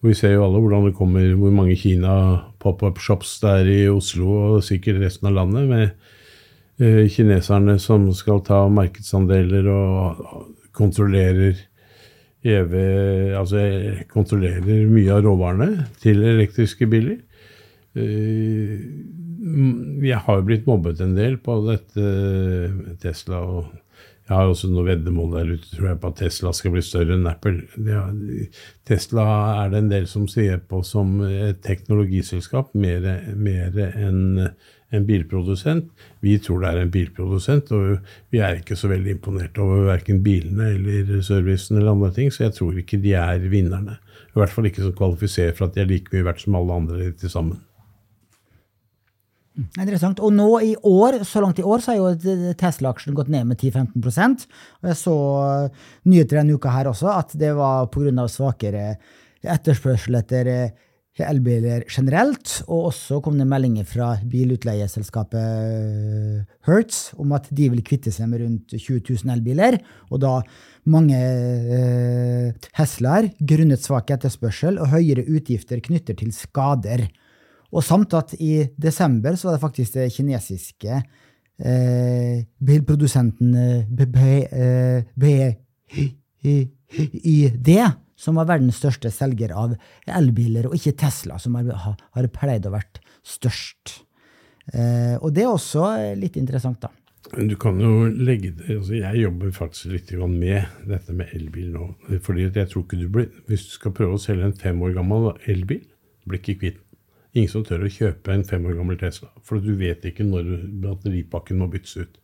Og 0.00 0.08
vi 0.12 0.14
ser 0.16 0.36
jo 0.36 0.44
alle 0.46 0.60
hvordan 0.62 0.86
det 0.88 0.96
kommer, 0.96 1.26
hvor 1.36 1.50
mange 1.52 1.76
Kina 1.76 2.12
pop-up-shops 2.62 3.34
det 3.42 3.50
er 3.50 3.72
i 3.72 3.80
Oslo 3.90 4.30
og 4.54 4.62
sikkert 4.64 5.02
resten 5.02 5.28
av 5.28 5.34
landet, 5.36 5.66
med 5.68 5.90
eh, 6.80 7.10
kineserne 7.10 7.76
som 7.82 8.06
skal 8.16 8.40
ta 8.46 8.62
markedsandeler 8.72 9.68
og 9.74 10.22
kontrollerer 10.76 11.58
EV 12.40 12.74
altså 13.36 13.60
kontrollerer 14.08 14.86
mye 14.88 15.12
av 15.12 15.26
råvarene 15.26 15.84
til 16.00 16.22
elektriske 16.24 16.88
biler. 16.88 17.18
Eh, 17.98 18.78
mm, 19.40 20.02
Jeg 20.04 20.22
har 20.24 20.38
jo 20.38 20.46
blitt 20.46 20.66
mobbet 20.68 21.00
en 21.02 21.16
del 21.16 21.38
på 21.42 21.58
dette 21.66 22.96
Tesla. 23.02 23.40
og 23.40 23.70
Jeg 24.28 24.36
har 24.36 24.46
også 24.46 24.68
noe 24.70 24.86
veddemål 24.86 25.32
der 25.34 25.54
ute 25.56 25.70
tror 25.72 25.88
jeg, 25.88 26.00
på 26.00 26.10
at 26.12 26.20
Tesla 26.22 26.52
skal 26.54 26.74
bli 26.76 26.82
større 26.86 27.16
enn 27.16 27.26
Apple. 27.26 27.64
Tesla 28.86 29.24
er 29.64 29.72
det 29.72 29.80
en 29.80 29.90
del 29.90 30.06
som 30.06 30.28
ser 30.30 30.60
på 30.70 30.84
som 30.86 31.18
et 31.26 31.58
teknologiselskap 31.66 32.70
mer, 32.78 33.08
mer 33.34 33.80
enn 33.90 34.52
en 34.90 35.06
bilprodusent. 35.06 35.90
Vi 36.22 36.36
tror 36.42 36.62
det 36.62 36.70
er 36.70 36.84
en 36.84 36.92
bilprodusent, 36.94 37.70
og 37.74 38.06
vi 38.30 38.42
er 38.42 38.58
ikke 38.58 38.78
så 38.78 38.90
veldig 38.90 39.16
imponert 39.16 39.58
over 39.62 39.86
verken 39.90 40.22
bilene 40.22 40.72
eller 40.76 41.22
servicen 41.26 41.78
eller 41.78 41.94
andre 41.94 42.12
ting, 42.14 42.30
så 42.30 42.48
jeg 42.48 42.56
tror 42.58 42.78
ikke 42.78 43.00
de 43.02 43.14
er 43.18 43.50
vinnerne. 43.50 43.98
I 44.30 44.38
hvert 44.38 44.54
fall 44.54 44.70
ikke 44.70 44.84
som 44.86 44.94
kvalifiserer 44.94 45.56
for 45.58 45.66
at 45.68 45.74
de 45.74 45.82
er 45.82 45.90
like 45.90 46.14
mye 46.14 46.26
verdt 46.26 46.44
som 46.44 46.58
alle 46.58 46.78
andre 46.82 47.10
til 47.18 47.32
sammen. 47.32 47.58
Interessant. 49.58 50.20
Og 50.22 50.32
nå 50.32 50.48
i 50.62 50.74
år, 50.86 51.24
så 51.26 51.40
langt 51.42 51.58
i 51.58 51.66
år, 51.66 51.82
så 51.82 51.92
har 51.92 51.98
jo 51.98 52.54
Tesla-aksjen 52.58 53.16
gått 53.16 53.32
ned 53.32 53.48
med 53.50 53.58
10-15% 53.58 54.46
Og 54.46 54.92
jeg 54.92 54.98
så 55.00 55.16
nyheter 56.06 56.40
denne 56.40 56.54
uka 56.54 56.70
her 56.74 56.90
også, 56.92 57.10
at 57.12 57.34
det 57.38 57.50
var 57.58 57.90
pga. 57.92 58.28
svakere 58.30 58.94
etterspørsel 59.40 60.14
etter 60.20 60.46
eh, 60.52 60.70
elbiler 61.20 61.84
generelt. 61.88 62.62
Og 62.68 62.90
også 62.92 63.20
kom 63.24 63.38
det 63.40 63.48
meldinger 63.48 63.84
fra 63.88 64.14
bilutleieselskapet 64.30 65.42
Hertz 66.68 67.10
om 67.20 67.32
at 67.36 67.48
de 67.50 67.68
vil 67.72 67.82
kvitte 67.84 68.12
seg 68.14 68.30
med 68.30 68.44
rundt 68.44 68.76
20 68.76 69.02
000 69.02 69.34
elbiler. 69.34 69.80
Og 70.10 70.22
da 70.22 70.40
mange 70.90 71.18
eh, 71.18 72.54
grunnet 73.40 73.82
svak 73.82 74.10
etterspørsel 74.14 74.78
og 74.80 74.94
høyere 74.94 75.26
utgifter 75.26 75.82
knytter 75.84 76.14
til 76.22 76.32
skader. 76.32 77.08
Og 77.70 77.84
samt 77.86 78.14
at 78.18 78.34
i 78.42 78.64
desember 78.80 79.36
så 79.38 79.48
var 79.50 79.56
det 79.58 79.62
faktisk 79.64 79.94
det 79.98 80.08
kinesiske 80.14 80.96
eh, 80.98 82.44
bilprodusenten 82.58 83.54
eh, 83.54 83.84
BYD 86.42 87.70
som 88.20 88.36
var 88.36 88.48
verdens 88.50 88.76
største 88.82 89.08
selger 89.14 89.54
av 89.56 89.72
elbiler, 90.10 90.66
og 90.68 90.74
ikke 90.76 90.92
Tesla, 91.00 91.38
som 91.40 91.54
har, 91.56 91.70
har- 91.72 92.28
pleid 92.34 92.66
å 92.68 92.72
være 92.74 93.00
størst. 93.24 94.00
Eh, 94.74 95.16
og 95.22 95.32
det 95.34 95.44
er 95.46 95.52
også 95.54 95.86
eh, 95.96 96.16
litt 96.20 96.36
interessant, 96.36 96.80
da. 96.84 96.90
Du 97.36 97.54
kan 97.60 97.76
jo 97.78 98.08
legge 98.10 98.50
det 98.56 98.74
altså 98.78 98.94
Jeg 98.96 99.20
jobber 99.20 99.50
faktisk 99.54 99.90
litt 99.92 100.08
med 100.32 100.64
dette 100.88 101.12
med 101.14 101.28
elbil 101.36 101.68
nå. 101.74 101.84
fordi 102.24 102.46
jeg 102.48 102.68
tror 102.72 102.82
ikke 102.82 102.96
du 102.98 103.08
blir, 103.12 103.28
Hvis 103.46 103.66
du 103.68 103.74
skal 103.76 103.92
prøve 103.94 104.16
å 104.16 104.18
selge 104.22 104.48
en 104.48 104.56
fem 104.56 104.80
år 104.82 104.94
gammel 104.96 105.28
elbil, 105.46 105.82
blir 106.26 106.40
ikke 106.40 106.56
kvitt. 106.62 106.80
Ingen 107.34 107.52
som 107.52 107.62
tør 107.66 107.84
å 107.86 107.92
kjøpe 107.92 108.32
en 108.34 108.44
fem 108.44 108.64
år 108.66 108.74
gammel 108.80 108.98
Tesla, 108.98 109.28
for 109.46 109.62
du 109.62 109.74
vet 109.78 110.04
ikke 110.08 110.26
når 110.26 110.48
batteripakken 110.82 111.60
må 111.60 111.68
byttes 111.70 111.96
ut. 112.00 112.18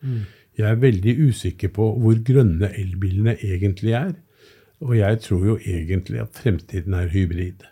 Jeg 0.57 0.70
er 0.70 0.80
veldig 0.82 1.14
usikker 1.28 1.70
på 1.76 1.90
hvor 2.00 2.18
grønne 2.24 2.72
elbilene 2.80 3.36
egentlig 3.44 3.92
er. 3.98 4.14
Og 4.84 4.96
jeg 4.98 5.20
tror 5.24 5.44
jo 5.46 5.57
egentlig 5.64 6.20
at 6.20 6.36
fremtiden 6.36 6.96
er 6.96 7.12
hybrid. 7.12 7.64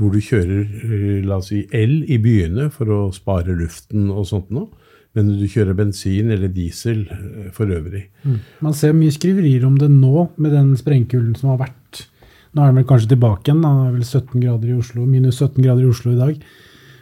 Hvor 0.00 0.12
du 0.14 0.20
kjører 0.24 0.60
eh, 0.64 1.24
la 1.26 1.40
oss 1.40 1.50
si, 1.50 1.66
el 1.76 2.04
i 2.08 2.16
byene 2.22 2.70
for 2.72 2.88
å 2.88 3.00
spare 3.12 3.56
luften 3.56 4.08
og 4.08 4.28
sånt 4.28 4.52
noe. 4.54 4.70
Men 5.16 5.32
du 5.34 5.44
kjører 5.50 5.74
bensin 5.76 6.30
eller 6.30 6.52
diesel 6.54 7.02
eh, 7.10 7.50
for 7.52 7.72
øvrig. 7.72 8.06
Man 8.64 8.76
ser 8.76 8.94
mye 8.96 9.12
skriverier 9.12 9.66
om 9.68 9.76
det 9.80 9.90
nå, 9.92 10.30
med 10.38 10.54
den 10.56 10.72
sprengkulden 10.80 11.34
som 11.36 11.52
har 11.52 11.64
vært. 11.66 11.79
Nå 12.50 12.62
er 12.62 12.72
den 12.72 12.80
vel 12.80 12.88
kanskje 12.88 13.12
tilbake 13.12 13.46
igjen. 13.46 13.62
Det 13.62 13.70
er 13.70 13.94
vel 13.94 14.04
17 14.04 14.42
grader 14.42 14.70
i 14.70 14.78
Oslo, 14.78 15.06
minus 15.06 15.38
17 15.38 15.62
grader 15.62 15.84
i 15.84 15.90
Oslo 15.90 16.14
i 16.14 16.18
dag. 16.18 16.38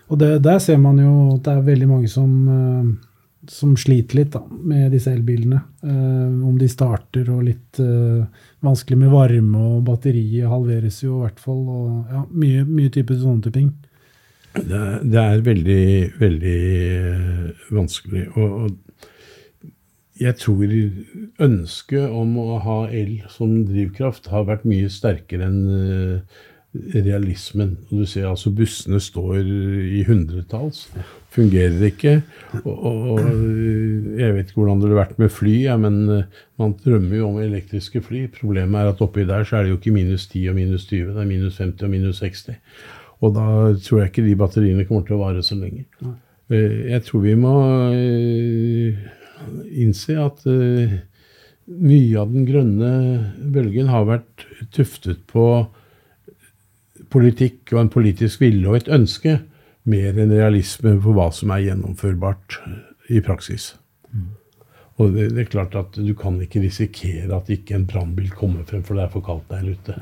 Og 0.08 0.20
det, 0.20 0.30
der 0.44 0.58
ser 0.60 0.80
man 0.80 1.00
jo 1.00 1.12
at 1.34 1.44
det 1.46 1.54
er 1.54 1.68
veldig 1.68 1.88
mange 1.88 2.08
som, 2.12 2.32
eh, 2.52 3.48
som 3.52 3.74
sliter 3.80 4.20
litt 4.20 4.32
da, 4.36 4.42
med 4.48 4.92
disse 4.92 5.12
elbilene. 5.12 5.60
Eh, 5.84 6.46
om 6.48 6.56
de 6.60 6.68
starter 6.68 7.28
og 7.32 7.44
litt 7.48 7.80
eh, 7.84 8.44
vanskelig 8.64 9.00
med 9.04 9.12
varme, 9.12 9.64
og 9.72 9.84
batteriet 9.88 10.48
halveres 10.48 11.02
jo 11.04 11.18
i 11.18 11.26
hvert 11.26 11.40
fall. 11.42 11.62
og 11.64 12.12
ja, 12.12 12.24
Mye, 12.32 12.64
mye 12.68 12.92
type 12.92 13.16
sånne 13.16 13.46
type 13.48 13.60
ting. 13.60 13.72
Det 14.58 14.84
det 15.04 15.22
er 15.22 15.42
veldig, 15.44 15.88
veldig 16.18 16.60
vanskelig. 17.76 18.28
Og, 18.36 18.54
og 18.64 18.76
jeg 20.18 20.36
tror 20.40 20.74
ønsket 21.44 22.10
om 22.10 22.36
å 22.42 22.58
ha 22.64 22.78
el 22.90 23.18
som 23.32 23.64
drivkraft 23.68 24.30
har 24.32 24.46
vært 24.48 24.66
mye 24.68 24.90
sterkere 24.92 25.46
enn 25.46 25.60
eh, 25.74 26.38
realismen. 27.04 27.76
Du 27.90 28.04
ser 28.06 28.26
altså 28.28 28.50
bussene 28.54 29.00
står 29.02 29.38
i 29.40 30.02
hundretalls. 30.06 30.84
Fungerer 31.32 31.80
ikke. 31.88 32.14
Og, 32.62 32.74
og, 32.74 33.08
og 33.14 34.20
jeg 34.20 34.34
vet 34.36 34.50
ikke 34.50 34.60
hvordan 34.60 34.80
det 34.82 34.88
ville 34.88 35.00
vært 35.00 35.18
med 35.22 35.32
fly, 35.32 35.54
ja, 35.64 35.76
men 35.80 35.98
eh, 36.12 36.38
man 36.60 36.76
drømmer 36.84 37.20
jo 37.20 37.30
om 37.30 37.40
elektriske 37.42 38.02
fly. 38.04 38.26
Problemet 38.36 38.80
er 38.82 38.92
at 38.92 39.02
oppi 39.04 39.26
der 39.28 39.46
så 39.48 39.58
er 39.58 39.66
det 39.66 39.74
jo 39.74 39.80
ikke 39.80 39.96
minus 39.96 40.28
10 40.30 40.46
og 40.52 40.58
minus 40.60 40.86
20, 40.90 41.12
det 41.16 41.24
er 41.24 41.30
minus 41.32 41.60
50 41.62 41.88
og 41.88 41.94
minus 41.94 42.22
60. 42.24 42.58
Og 43.18 43.34
da 43.34 43.46
tror 43.82 44.02
jeg 44.02 44.12
ikke 44.12 44.26
de 44.28 44.38
batteriene 44.38 44.86
kommer 44.88 45.06
til 45.08 45.16
å 45.18 45.22
vare 45.24 45.42
så 45.46 45.56
lenge. 45.58 45.86
Eh, 46.52 46.90
Jeg 46.94 47.02
tror 47.08 47.24
vi 47.24 47.34
må 47.38 47.54
eh, 47.92 49.08
innse 49.68 50.16
at 50.20 50.44
eh, 50.48 50.98
mye 51.68 52.20
av 52.20 52.32
den 52.32 52.46
grønne 52.48 52.92
bølgen 53.52 53.90
har 53.92 54.08
vært 54.08 54.46
tuftet 54.74 55.26
på 55.30 55.44
politikk 57.12 57.72
og 57.74 57.82
en 57.82 57.92
politisk 57.92 58.42
vilje 58.44 58.68
og 58.68 58.78
et 58.80 58.90
ønske, 58.92 59.38
mer 59.88 60.18
enn 60.20 60.32
realisme 60.34 60.96
på 61.00 61.14
hva 61.16 61.30
som 61.32 61.52
er 61.54 61.64
gjennomførbart 61.68 62.58
i 63.14 63.22
praksis. 63.24 63.72
Og 64.98 65.14
det, 65.14 65.28
det 65.36 65.44
er 65.44 65.52
klart 65.52 65.76
at 65.78 65.96
du 65.96 66.10
kan 66.18 66.40
ikke 66.42 66.64
risikere 66.64 67.30
at 67.36 67.48
ikke 67.54 67.76
en 67.76 67.86
brannbil 67.88 68.32
kommer 68.34 68.66
frem, 68.68 68.82
for 68.84 68.98
det 68.98 69.06
er 69.06 69.12
for 69.12 69.24
kaldt 69.24 69.46
der 69.52 69.68
ute. 69.70 69.96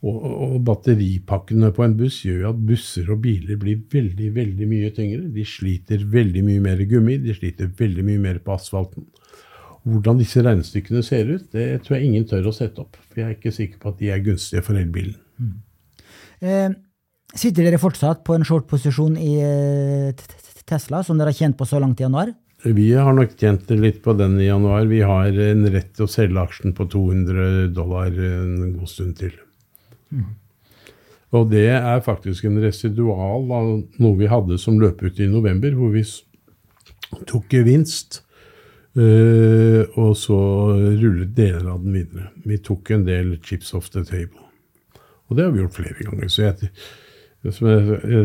Og, 0.00 0.16
og 0.16 0.52
batteripakkene 0.64 1.68
på 1.76 1.84
en 1.84 1.94
buss 1.98 2.22
gjør 2.24 2.44
jo 2.44 2.50
at 2.54 2.60
busser 2.70 3.08
og 3.12 3.20
biler 3.26 3.58
blir 3.60 3.82
veldig 3.92 4.30
veldig 4.36 4.68
mye 4.70 4.92
tyngre. 4.96 5.26
De 5.34 5.44
sliter 5.44 6.06
veldig 6.08 6.44
mye 6.46 6.62
mer 6.64 6.80
gummi, 6.88 7.18
de 7.20 7.36
sliter 7.36 7.68
veldig 7.76 8.06
mye 8.06 8.22
mer 8.22 8.38
på 8.44 8.54
asfalten. 8.56 9.04
Hvordan 9.84 10.20
disse 10.20 10.40
regnestykkene 10.44 11.02
ser 11.04 11.28
ut, 11.34 11.46
det 11.52 11.82
tror 11.84 11.98
jeg 11.98 12.08
ingen 12.08 12.24
tør 12.28 12.48
å 12.48 12.54
sette 12.56 12.80
opp. 12.82 12.96
For 13.08 13.20
jeg 13.22 13.28
er 13.28 13.36
ikke 13.36 13.52
sikker 13.56 13.80
på 13.80 13.92
at 13.92 14.00
de 14.00 14.12
er 14.12 14.24
gunstige 14.24 14.64
for 14.64 14.80
elbilen. 14.80 15.16
Eh, 16.40 16.72
sitter 17.36 17.68
dere 17.68 17.80
fortsatt 17.80 18.24
på 18.24 18.36
en 18.36 18.44
short-posisjon 18.48 19.16
i 19.20 19.34
eh, 19.44 20.28
Tesla, 20.68 21.02
som 21.04 21.20
dere 21.20 21.32
har 21.32 21.40
tjent 21.42 21.60
på 21.60 21.68
så 21.68 21.80
langt 21.80 22.00
i 22.00 22.06
januar? 22.06 22.32
Vi 22.60 22.90
har 22.92 23.12
nok 23.16 23.36
tjent 23.40 23.68
litt 23.72 24.02
på 24.04 24.12
den 24.16 24.36
i 24.40 24.48
januar. 24.50 24.84
Vi 24.88 25.00
har 25.04 25.32
en 25.32 25.68
rett 25.72 25.94
til 25.96 26.04
å 26.04 26.12
selge 26.12 26.40
aksjen 26.42 26.76
på 26.76 26.88
200 26.92 27.70
dollar 27.76 28.12
en 28.12 28.74
god 28.76 28.92
stund 28.92 29.16
til. 29.20 29.32
Og 31.30 31.46
det 31.52 31.68
er 31.70 32.02
faktisk 32.02 32.48
en 32.48 32.58
residual 32.62 33.52
av 33.54 33.68
noe 34.02 34.18
vi 34.18 34.30
hadde 34.30 34.58
som 34.58 34.80
løp 34.82 35.02
ut 35.04 35.20
i 35.22 35.28
november, 35.30 35.76
hvor 35.78 35.92
vi 35.94 36.02
tok 37.30 37.54
gevinst. 37.54 38.24
Uh, 38.90 39.86
og 39.94 40.16
så 40.18 40.36
rullet 40.98 41.30
deler 41.36 41.68
av 41.70 41.84
den 41.84 41.94
videre. 41.94 42.32
Vi 42.42 42.58
tok 42.58 42.90
en 42.90 43.04
del 43.06 43.36
chips 43.46 43.70
off 43.78 43.86
the 43.94 44.02
table. 44.02 44.42
Og 45.30 45.38
det 45.38 45.46
har 45.46 45.52
vi 45.54 45.62
gjort 45.62 45.76
flere 45.78 46.08
ganger. 46.08 46.32
Så 46.34 46.42
jeg, 46.42 46.70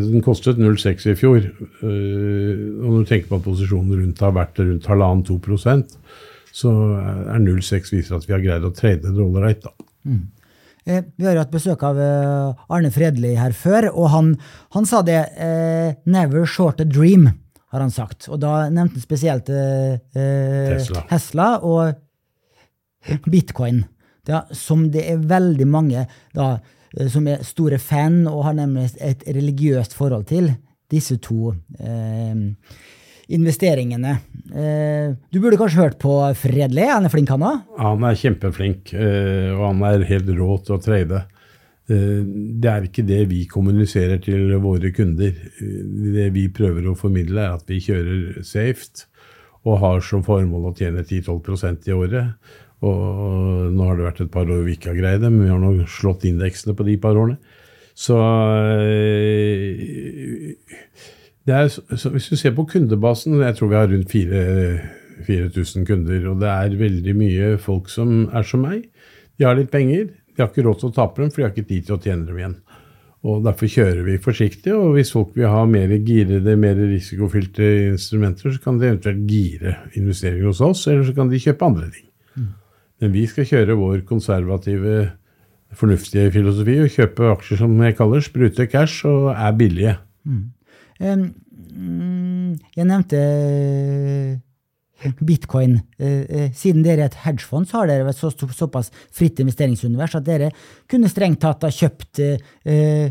den 0.09 0.25
kostet 0.25 0.57
0,6 0.57 1.05
i 1.11 1.17
fjor. 1.19 1.45
Uh, 1.83 2.81
og 2.81 2.88
når 2.88 3.03
du 3.03 3.11
tenker 3.11 3.29
på 3.29 3.38
at 3.38 3.45
posisjonen 3.45 3.99
rundt 4.01 4.25
har 4.25 4.33
vært 4.33 4.63
rundt 4.63 4.89
halvannen-to 4.89 5.38
prosent, 5.45 5.93
så 6.55 6.71
er 7.29 7.43
0,6 7.43 7.93
viser 7.93 8.17
at 8.17 8.25
vi 8.25 8.33
har 8.33 8.41
greid 8.41 8.65
å 8.65 8.73
trade 8.73 9.11
ålreit, 9.11 9.61
da. 9.67 9.75
Eh, 10.07 10.23
vi 10.86 11.25
har 11.25 11.33
jo 11.33 11.41
hatt 11.41 11.53
besøk 11.53 11.81
av 11.88 11.97
eh, 11.97 12.65
Arne 12.69 12.91
Fredli 12.93 13.33
her 13.39 13.55
før, 13.57 13.89
og 13.89 14.11
han, 14.13 14.27
han 14.75 14.86
sa 14.86 15.01
det 15.05 15.17
eh, 15.41 15.97
'never 16.05 16.45
short 16.45 16.81
a 16.81 16.86
dream', 16.86 17.31
har 17.73 17.81
han 17.81 17.91
sagt. 17.91 18.29
Og 18.29 18.39
da 18.43 18.69
nevnte 18.69 18.99
han 18.99 19.03
spesielt 19.03 19.49
eh, 19.49 19.97
eh, 20.13 20.75
Tesla. 20.75 21.05
Tesla 21.09 21.49
og 21.65 21.95
bitcoin, 23.25 23.83
ja, 24.29 24.45
som 24.51 24.89
det 24.93 25.07
er 25.09 25.25
veldig 25.25 25.67
mange 25.67 26.05
da, 26.38 26.59
eh, 26.97 27.09
som 27.09 27.27
er 27.27 27.43
store 27.43 27.81
fan 27.81 28.27
og 28.29 28.45
har 28.45 28.57
nemlig 28.61 28.91
et 29.01 29.25
religiøst 29.25 29.97
forhold 29.97 30.29
til, 30.29 30.53
disse 30.93 31.17
to 31.17 31.49
eh, 31.81 32.36
investeringene. 33.34 34.17
Eh, 34.53 35.13
du 35.32 35.39
burde 35.41 35.57
kanskje 35.57 35.82
hørt 35.82 35.97
på 36.01 36.17
Fredli, 36.38 36.86
han 36.89 37.05
er 37.07 37.13
flink 37.13 37.30
han 37.34 37.45
òg? 37.45 37.63
Han 37.82 38.03
er 38.05 38.19
kjempeflink, 38.19 38.93
øh, 38.93 39.55
og 39.57 39.63
han 39.71 39.82
er 39.89 40.05
helt 40.11 40.30
rå 40.38 40.59
til 40.65 40.76
å 40.78 40.82
trade. 40.84 41.23
Eh, 41.89 42.21
Det 42.61 42.69
er 42.71 42.82
ikke 42.88 43.05
det 43.05 43.28
vi 43.30 43.45
kommuniserer 43.45 44.21
til 44.21 44.53
våre 44.61 44.91
kunder. 44.93 45.34
Eh, 45.34 46.13
Det 46.15 46.30
vi 46.34 46.47
prøver 46.49 46.86
å 46.89 46.97
formidle, 46.97 47.41
er 47.41 47.53
at 47.55 47.65
vi 47.67 47.80
kjører 47.80 48.43
safe 48.45 49.05
og 49.65 49.80
har 49.80 49.99
som 50.01 50.21
formål 50.23 50.69
å 50.71 50.76
tjene 50.78 51.01
10-12% 51.03 51.88
i 51.88 51.91
året. 51.91 52.36
Og 52.84 53.71
nå 53.73 53.84
har 53.88 53.95
det 53.97 54.05
vært 54.05 54.21
et 54.21 54.32
par 54.32 54.45
år 54.45 54.63
vi 54.65 54.76
ikke 54.76 54.91
har 54.93 54.99
greid 55.01 55.21
det, 55.21 55.32
men 55.32 55.43
vi 55.45 55.49
har 55.49 55.59
nå 55.59 55.88
slått 55.88 56.26
indeksene 56.30 56.76
på 56.76 56.86
de 56.86 56.97
par 56.97 57.15
årene. 57.15 57.38
Så 57.95 58.13
eh, 59.15 60.53
det 60.53 61.14
er, 61.53 61.67
så 61.69 62.09
hvis 62.09 62.29
du 62.31 62.35
ser 62.39 62.55
på 62.57 62.65
kundebasen, 62.65 63.37
jeg 63.41 63.55
tror 63.55 63.69
vi 63.69 63.75
har 63.75 63.91
rundt 63.91 64.11
4 64.11 64.45
4000 65.25 65.85
kunder, 65.87 66.27
og 66.29 66.41
det 66.41 66.51
er 66.51 66.77
veldig 66.79 67.15
mye 67.15 67.49
folk 67.61 67.89
som 67.91 68.25
er 68.35 68.43
som 68.47 68.65
meg. 68.65 68.87
De 69.39 69.47
har 69.47 69.57
litt 69.57 69.71
penger, 69.71 70.09
de 70.35 70.41
har 70.41 70.49
ikke 70.51 70.65
råd 70.65 70.81
til 70.81 70.91
å 70.91 70.95
tape 70.95 71.21
dem, 71.21 71.31
for 71.31 71.41
de 71.41 71.47
har 71.47 71.53
ikke 71.53 71.69
tid 71.69 71.87
til 71.87 71.95
å 71.95 72.01
tjene 72.01 72.27
dem 72.27 72.39
igjen. 72.41 72.57
Og 73.25 73.39
Derfor 73.45 73.69
kjører 73.71 74.03
vi 74.05 74.19
forsiktig, 74.21 74.73
og 74.75 74.97
hvis 74.97 75.13
folk 75.15 75.31
vil 75.37 75.49
ha 75.49 75.63
mer 75.69 75.95
girede, 76.05 76.57
mer 76.61 76.77
risikofylte 76.77 77.69
instrumenter, 77.93 78.53
så 78.53 78.61
kan 78.61 78.77
de 78.77 78.91
eventuelt 78.91 79.23
gire 79.29 79.77
investeringer 79.97 80.51
hos 80.51 80.61
oss, 80.61 80.83
eller 80.91 81.07
så 81.07 81.15
kan 81.17 81.31
de 81.31 81.41
kjøpe 81.41 81.65
andre 81.65 81.89
ting. 81.93 82.09
Men 83.01 83.11
vi 83.15 83.25
skal 83.27 83.47
kjøre 83.49 83.79
vår 83.79 84.03
konservative, 84.07 84.99
fornuftige 85.75 86.29
filosofi 86.31 86.77
og 86.83 86.93
kjøpe 86.93 87.31
aksjer 87.33 87.59
som 87.59 87.73
jeg 87.83 87.97
kaller 87.97 88.23
sprute 88.23 88.67
cash 88.71 89.07
og 89.09 89.33
er 89.33 89.57
billige. 89.57 89.95
Mm, 90.23 90.45
jeg 90.99 92.87
nevnte 92.87 93.19
eh, 93.19 95.11
bitcoin. 95.19 95.77
Eh, 95.99 96.23
eh, 96.23 96.49
Siden 96.55 96.85
dere 96.85 97.05
er 97.05 97.11
et 97.11 97.19
hedgefond, 97.25 97.67
så 97.67 97.81
har 97.81 97.91
dere 97.91 98.15
så, 98.15 98.31
så, 98.31 98.47
såpass 98.55 98.91
fritt 99.15 99.41
investeringsunivers 99.43 100.17
at 100.19 100.27
dere 100.27 100.51
kunne 100.91 101.11
strengt 101.11 101.41
tatt 101.43 101.67
ha 101.67 101.71
kjøpt 101.73 102.23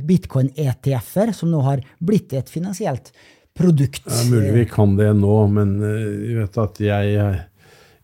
bitcoin-ETF-er, 0.08 1.34
som 1.36 1.52
nå 1.52 1.62
har 1.66 1.84
blitt 2.00 2.32
et 2.36 2.50
finansielt 2.50 3.12
produkt. 3.54 4.04
Det 4.06 4.22
er 4.22 4.30
mulig 4.32 4.54
vi 4.56 4.68
kan 4.70 4.96
det 4.98 5.12
nå, 5.18 5.36
men 5.52 5.76
jeg 5.84 6.38
vet 6.40 6.62
at 6.64 6.80
jeg, 6.82 7.34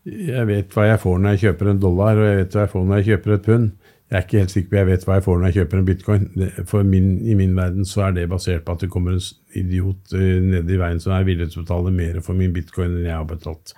jeg 0.05 0.49
vet 0.53 0.77
hva 0.77 0.87
jeg 0.93 1.01
får 1.01 1.17
når 1.19 1.35
jeg 1.35 1.43
kjøper 1.47 1.73
en 1.73 1.81
dollar, 1.81 2.21
og 2.21 2.29
jeg 2.29 2.43
vet 2.43 2.55
hva 2.55 2.67
jeg 2.67 2.73
får 2.75 2.85
når 2.85 3.01
jeg 3.01 3.09
kjøper 3.11 3.35
et 3.35 3.47
pund. 3.49 3.71
Jeg 4.11 4.17
er 4.17 4.25
ikke 4.25 4.41
helt 4.41 4.51
sikker 4.51 4.71
på 4.71 4.75
jeg 4.75 4.87
vet 4.89 5.05
hva 5.07 5.15
jeg 5.15 5.23
får 5.23 5.37
når 5.39 5.47
jeg 5.47 5.55
kjøper 5.55 5.79
en 5.79 5.85
bitcoin. 5.87 6.25
For 6.67 6.83
min, 6.83 7.13
I 7.23 7.35
min 7.39 7.53
verden 7.55 7.87
så 7.87 8.09
er 8.09 8.17
det 8.17 8.25
basert 8.27 8.65
på 8.67 8.73
at 8.75 8.81
det 8.83 8.89
kommer 8.91 9.15
en 9.15 9.21
idiot 9.55 10.11
uh, 10.11 10.33
ned 10.43 10.67
i 10.67 10.79
veien 10.81 10.99
som 10.99 11.13
er 11.15 11.23
villig 11.27 11.47
til 11.53 11.61
å 11.61 11.63
betale 11.63 11.93
mer 11.95 12.17
for 12.25 12.35
min 12.35 12.51
bitcoin 12.51 12.97
enn 12.97 13.07
jeg 13.07 13.15
har 13.15 13.29
betalt. 13.29 13.71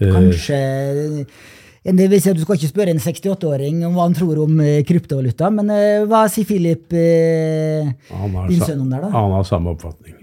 Eh, 0.00 0.08
Kanskje 0.08 0.56
eh, 0.56 1.92
det 1.96 2.08
vil 2.10 2.20
si 2.20 2.32
at 2.32 2.36
Du 2.36 2.42
skal 2.42 2.58
ikke 2.58 2.72
spørre 2.72 2.94
en 2.96 3.02
68-åring 3.02 3.84
om 3.86 3.94
hva 3.94 4.08
han 4.08 4.16
tror 4.16 4.40
om 4.42 4.56
kryptovaluta, 4.88 5.52
men 5.54 5.68
hva 6.10 6.24
sier 6.32 6.48
Philip, 6.48 6.88
din 6.90 8.64
sønn, 8.64 8.82
om 8.82 8.90
det? 8.90 9.04
da? 9.04 9.12
han 9.12 9.36
har 9.36 9.46
samme 9.46 9.76
oppfatning. 9.76 10.16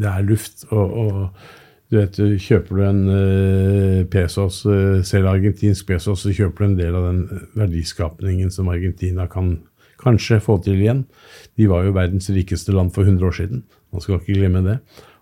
Det 0.00 0.06
er 0.06 0.28
luft. 0.28 0.68
Og, 0.70 0.94
og 1.00 1.24
du 1.90 1.96
vet, 1.98 2.18
kjøper 2.38 2.76
du 2.78 2.82
en 2.86 3.00
eh, 3.10 4.02
pesos, 4.10 4.60
uh, 4.68 5.00
selv 5.06 5.32
argentinsk 5.32 5.88
pesos, 5.88 6.22
så 6.22 6.30
kjøper 6.30 6.62
du 6.62 6.68
en 6.68 6.76
del 6.78 6.94
av 6.94 7.08
den 7.08 7.48
verdiskapningen 7.58 8.52
som 8.54 8.70
Argentina 8.70 9.26
kan 9.30 9.56
kanskje 10.00 10.38
få 10.44 10.60
til 10.62 10.78
igjen. 10.78 11.02
De 11.58 11.66
var 11.70 11.84
jo 11.84 11.96
verdens 11.96 12.30
rikeste 12.30 12.74
land 12.76 12.94
for 12.94 13.08
100 13.08 13.26
år 13.26 13.34
siden. 13.40 13.64
Man 13.90 14.04
skal 14.04 14.20
ikke 14.20 14.38
glemme 14.38 14.62
det. 14.68 14.78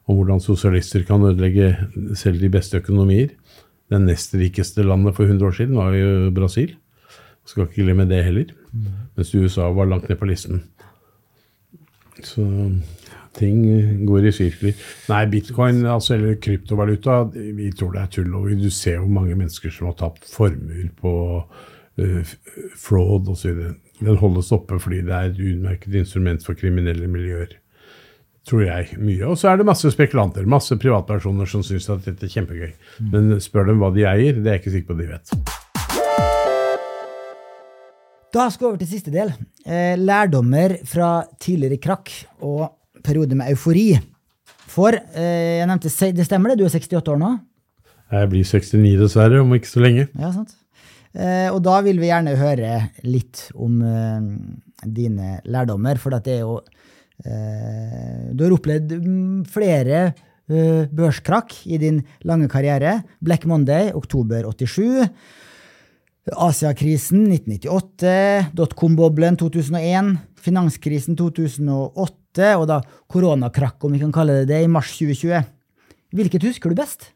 Om 0.08 0.20
hvordan 0.20 0.44
sosialister 0.44 1.06
kan 1.08 1.24
ødelegge 1.24 1.72
selv 2.16 2.40
de 2.40 2.52
beste 2.52 2.80
økonomier. 2.82 3.32
Det 3.88 4.00
nest 4.04 4.36
rikeste 4.36 4.84
landet 4.84 5.16
for 5.16 5.24
100 5.24 5.48
år 5.48 5.56
siden 5.56 5.80
var 5.80 5.96
jo 5.96 6.30
Brasil. 6.36 6.76
Man 6.76 7.50
skal 7.50 7.64
ikke 7.64 7.88
glemme 7.88 8.08
det 8.08 8.22
heller. 8.24 8.52
Mens 9.16 9.34
USA 9.34 9.72
var 9.72 9.88
langt 9.88 10.08
ned 10.08 10.20
på 10.20 10.28
listen. 10.28 10.62
Så 12.22 12.44
ting 13.38 13.62
går 14.08 14.28
i 14.28 14.34
sirkler. 14.34 14.86
Nei, 15.10 15.22
bitcoin, 15.32 15.84
altså, 15.86 16.16
eller 16.16 16.38
kryptovaluta, 16.42 17.20
vi 17.32 17.70
tror 17.76 17.94
det 17.94 18.02
er 18.02 18.12
tull. 18.18 18.34
Og 18.38 18.50
du 18.58 18.70
ser 18.74 18.98
jo 18.98 19.10
mange 19.12 19.36
mennesker 19.38 19.72
som 19.74 19.90
har 19.90 19.98
tapt 20.00 20.26
formuer 20.30 20.90
på 20.98 21.14
uh, 21.38 22.34
fraud 22.78 23.30
osv. 23.34 23.62
Den 23.98 24.20
holdes 24.20 24.52
oppe 24.54 24.78
fordi 24.82 25.02
det 25.06 25.14
er 25.14 25.30
et 25.30 25.40
utmerket 25.52 25.96
instrument 26.02 26.44
for 26.44 26.58
kriminelle 26.58 27.10
miljøer. 27.10 27.56
Tror 28.48 28.64
jeg 28.64 28.96
mye. 28.96 29.26
Og 29.28 29.36
så 29.36 29.50
er 29.50 29.60
det 29.60 29.68
masse 29.68 29.90
spekulanter, 29.92 30.46
masse 30.48 30.76
privatpersoner 30.80 31.48
som 31.50 31.64
syns 31.66 31.90
at 31.92 32.06
dette 32.06 32.24
er 32.24 32.32
kjempegøy. 32.32 32.70
Men 33.12 33.34
spør 33.44 33.68
dem 33.72 33.82
hva 33.82 33.92
de 33.92 34.06
eier, 34.08 34.38
det 34.38 34.46
er 34.46 34.56
jeg 34.56 34.64
ikke 34.64 34.76
sikker 34.78 34.92
på 34.92 34.96
at 34.96 35.02
de 35.02 35.10
vet. 35.12 35.56
Da 38.28 38.50
skal 38.52 38.66
vi 38.66 38.68
over 38.70 38.80
til 38.80 38.90
siste 38.90 39.12
del. 39.12 39.30
Eh, 39.64 39.96
lærdommer 39.96 40.78
fra 40.88 41.22
tidligere 41.40 41.80
krakk 41.80 42.12
og 42.44 42.77
periode 43.08 43.38
med 43.38 43.50
eufori. 43.54 43.90
For 44.68 44.94
eh, 44.94 45.58
jeg 45.58 45.68
nevnte, 45.70 45.92
det 46.14 46.26
stemmer 46.28 46.52
det, 46.52 46.60
du 46.60 46.68
er 46.68 46.74
68 46.76 47.12
år 47.14 47.20
nå? 47.20 47.34
Jeg 48.08 48.30
blir 48.32 48.46
69 48.46 48.96
dessverre, 49.02 49.42
om 49.42 49.52
ikke 49.56 49.68
så 49.68 49.82
lenge. 49.84 50.08
Ja, 50.16 50.32
sant. 50.32 50.54
Eh, 51.16 51.48
og 51.50 51.60
da 51.64 51.78
vil 51.84 52.00
vi 52.00 52.10
gjerne 52.10 52.36
høre 52.38 52.72
litt 53.08 53.46
om 53.56 53.80
eh, 53.84 54.28
dine 54.84 55.38
lærdommer, 55.48 56.00
for 56.00 56.14
det 56.14 56.36
er 56.36 56.44
jo 56.44 56.60
eh, 57.24 58.28
Du 58.36 58.44
har 58.44 58.54
opplevd 58.54 58.94
mm, 59.00 59.42
flere 59.50 60.02
eh, 60.04 60.84
børskrakk 60.86 61.56
i 61.68 61.80
din 61.80 62.02
lange 62.28 62.48
karriere. 62.52 63.00
Black 63.24 63.48
Monday, 63.48 63.92
oktober 63.96 64.48
87. 64.52 65.08
Asiakrisen 66.36 67.26
1998, 67.30 68.50
dotcom-boblen 68.56 69.38
2001, 69.40 70.16
finanskrisen 70.42 71.16
2008 71.18 72.50
og 72.58 72.66
da 72.70 72.80
koronakrakk, 73.10 73.78
om 73.86 73.94
vi 73.94 74.02
kan 74.02 74.12
kalle 74.14 74.40
det 74.40 74.50
det, 74.50 74.62
i 74.64 74.70
mars 74.70 74.92
2020. 74.98 75.46
Hvilket 76.18 76.46
husker 76.48 76.72
du 76.72 76.78
best? 76.78 77.10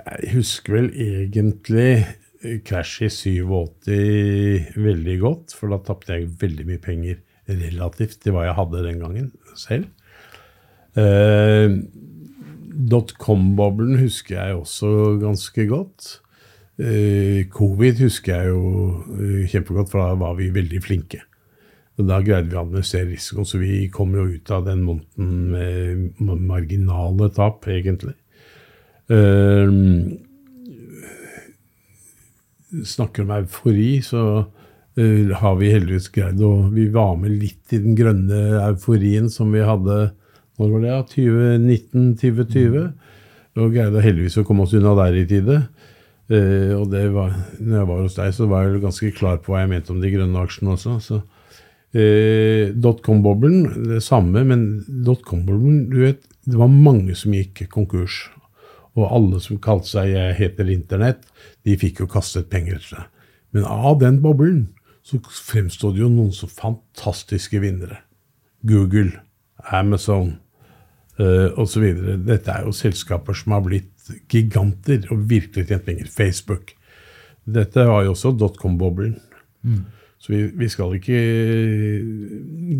Jeg 0.00 0.32
husker 0.34 0.78
vel 0.78 0.90
egentlig 0.94 2.06
krasj 2.64 3.04
i 3.04 3.10
87 3.12 4.76
veldig 4.80 5.16
godt, 5.20 5.56
for 5.56 5.72
da 5.72 5.80
tapte 5.84 6.16
jeg 6.16 6.30
veldig 6.40 6.68
mye 6.68 6.82
penger 6.82 7.20
relativt 7.50 8.20
til 8.22 8.34
hva 8.34 8.46
jeg 8.46 8.56
hadde 8.56 8.84
den 8.86 9.02
gangen 9.02 9.32
selv. 9.58 9.90
Eh, 10.98 11.76
Dotcom-boblen 12.90 13.98
husker 14.00 14.38
jeg 14.38 14.58
også 14.62 15.18
ganske 15.20 15.66
godt. 15.68 16.20
Eh, 16.80 17.48
covid 17.52 17.98
husker 18.06 18.38
jeg 18.38 18.52
jo 18.54 18.60
eh, 19.18 19.48
kjempegodt, 19.50 19.90
for 19.92 20.00
da 20.00 20.14
var 20.20 20.38
vi 20.38 20.48
veldig 20.54 20.80
flinke. 20.84 21.20
Og 22.00 22.06
Da 22.08 22.22
greide 22.24 22.48
vi 22.48 22.56
å 22.56 22.62
analysere 22.62 23.10
risikoen, 23.10 23.44
så 23.44 23.60
vi 23.60 23.90
kom 23.92 24.14
jo 24.16 24.24
ut 24.30 24.50
av 24.54 24.64
den 24.64 24.86
måneden 24.86 26.14
med 26.16 26.46
marginale 26.48 27.28
tap, 27.36 27.66
egentlig. 27.68 28.14
Uh, 29.10 29.66
snakker 32.86 33.26
om 33.26 33.32
eufori, 33.34 33.98
så 34.06 34.22
uh, 34.46 35.32
har 35.42 35.58
vi 35.58 35.72
heldigvis 35.74 36.06
greid 36.14 36.40
å 36.46 36.70
Vi 36.70 36.86
var 36.94 37.16
med 37.18 37.34
litt 37.42 37.74
i 37.74 37.82
den 37.82 37.98
grønne 37.98 38.62
euforien 38.68 39.26
som 39.28 39.50
vi 39.52 39.66
hadde 39.66 40.12
når 40.60 40.72
var 40.72 40.82
det, 40.84 40.96
2019-2020. 41.16 42.88
Og 43.60 43.74
greide 43.74 44.04
heldigvis 44.04 44.38
å 44.40 44.44
komme 44.46 44.64
oss 44.64 44.74
unna 44.78 44.92
der 45.02 45.16
i 45.20 45.26
tide. 45.28 45.62
Uh, 46.30 46.78
og 46.78 46.90
det 46.92 47.08
var, 47.10 47.34
når 47.58 47.76
jeg 47.76 47.90
var 47.90 48.02
hos 48.04 48.16
deg, 48.16 48.34
så 48.36 48.46
var 48.46 48.66
jeg 48.66 48.82
ganske 48.84 49.12
klar 49.16 49.40
på 49.42 49.50
hva 49.50 49.64
jeg 49.64 49.72
mente 49.72 49.90
om 49.90 50.02
de 50.02 50.12
grønne 50.12 50.42
aksjene 50.44 50.76
også. 50.76 50.98
så 51.02 51.20
uh, 51.20 52.74
Dotcom-boblen, 52.86 53.88
det 53.90 54.02
samme, 54.06 54.44
men 54.46 54.66
dotcom-boblen, 54.86 55.88
du 55.90 56.04
vet, 56.04 56.22
det 56.46 56.58
var 56.60 56.70
mange 56.70 57.16
som 57.18 57.34
gikk 57.34 57.64
konkurs. 57.72 58.28
Og 58.98 59.06
alle 59.06 59.40
som 59.42 59.58
kalte 59.62 59.90
seg 59.90 60.10
'jeg 60.10 60.36
heter 60.38 60.70
Internett', 60.70 61.26
de 61.64 61.76
fikk 61.78 62.00
jo 62.00 62.06
kastet 62.10 62.50
penger 62.50 62.78
etter 62.78 62.96
seg. 62.96 63.04
Men 63.52 63.64
av 63.64 63.98
den 64.00 64.20
boblen 64.22 64.68
så 65.02 65.18
fremstod 65.22 65.94
det 65.94 66.04
jo 66.04 66.10
noen 66.12 66.32
så 66.32 66.46
fantastiske 66.46 67.60
vinnere. 67.60 68.02
Google, 68.66 69.12
Amazon 69.72 70.38
uh, 71.18 71.50
osv. 71.58 71.86
Dette 72.26 72.52
er 72.52 72.66
jo 72.66 72.72
selskaper 72.76 73.34
som 73.34 73.56
har 73.56 73.64
blitt 73.66 73.92
giganter 74.30 75.06
og 75.10 75.24
virkelig 75.30 75.68
tjent 75.68 75.86
penger. 75.86 76.10
Facebook. 76.10 76.74
Dette 77.50 77.86
var 77.88 78.04
jo 78.04 78.14
også 78.14 78.34
dotcom-boblen. 78.38 79.16
Mm. 79.62 79.80
Så 80.20 80.34
vi, 80.34 80.40
vi, 80.52 80.66
skal 80.68 80.92
ikke 80.98 81.20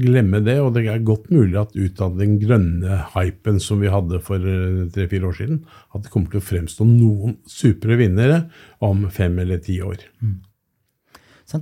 glemme 0.03 0.43
det. 0.45 0.59
Og 0.61 0.74
det 0.76 0.85
er 0.93 1.01
godt 1.05 1.31
mulig 1.33 1.57
at 1.61 1.72
ut 1.72 2.03
av 2.05 2.18
den 2.20 2.37
grønne 2.43 3.01
hypen 3.14 3.61
som 3.64 3.81
vi 3.81 3.93
hadde 3.93 4.20
for 4.24 4.45
tre-fire 4.93 5.31
år 5.31 5.39
siden, 5.39 5.62
at 5.97 6.05
det 6.05 6.12
kommer 6.12 6.33
til 6.33 6.43
å 6.43 6.49
fremstå 6.51 6.87
noen 6.89 7.39
supre 7.49 7.97
vinnere 8.01 8.43
om 8.85 9.07
fem 9.14 9.41
eller 9.41 9.62
ti 9.64 9.81
år. 9.85 10.05
Mm. 10.20 10.39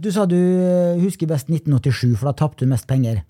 Du 0.03 0.11
sa 0.12 0.27
du 0.29 0.37
husker 1.01 1.31
best 1.31 1.49
1987, 1.49 2.19
for 2.19 2.29
da 2.29 2.35
tapte 2.37 2.66
du 2.66 2.73
mest 2.75 2.89
penger. 2.91 3.23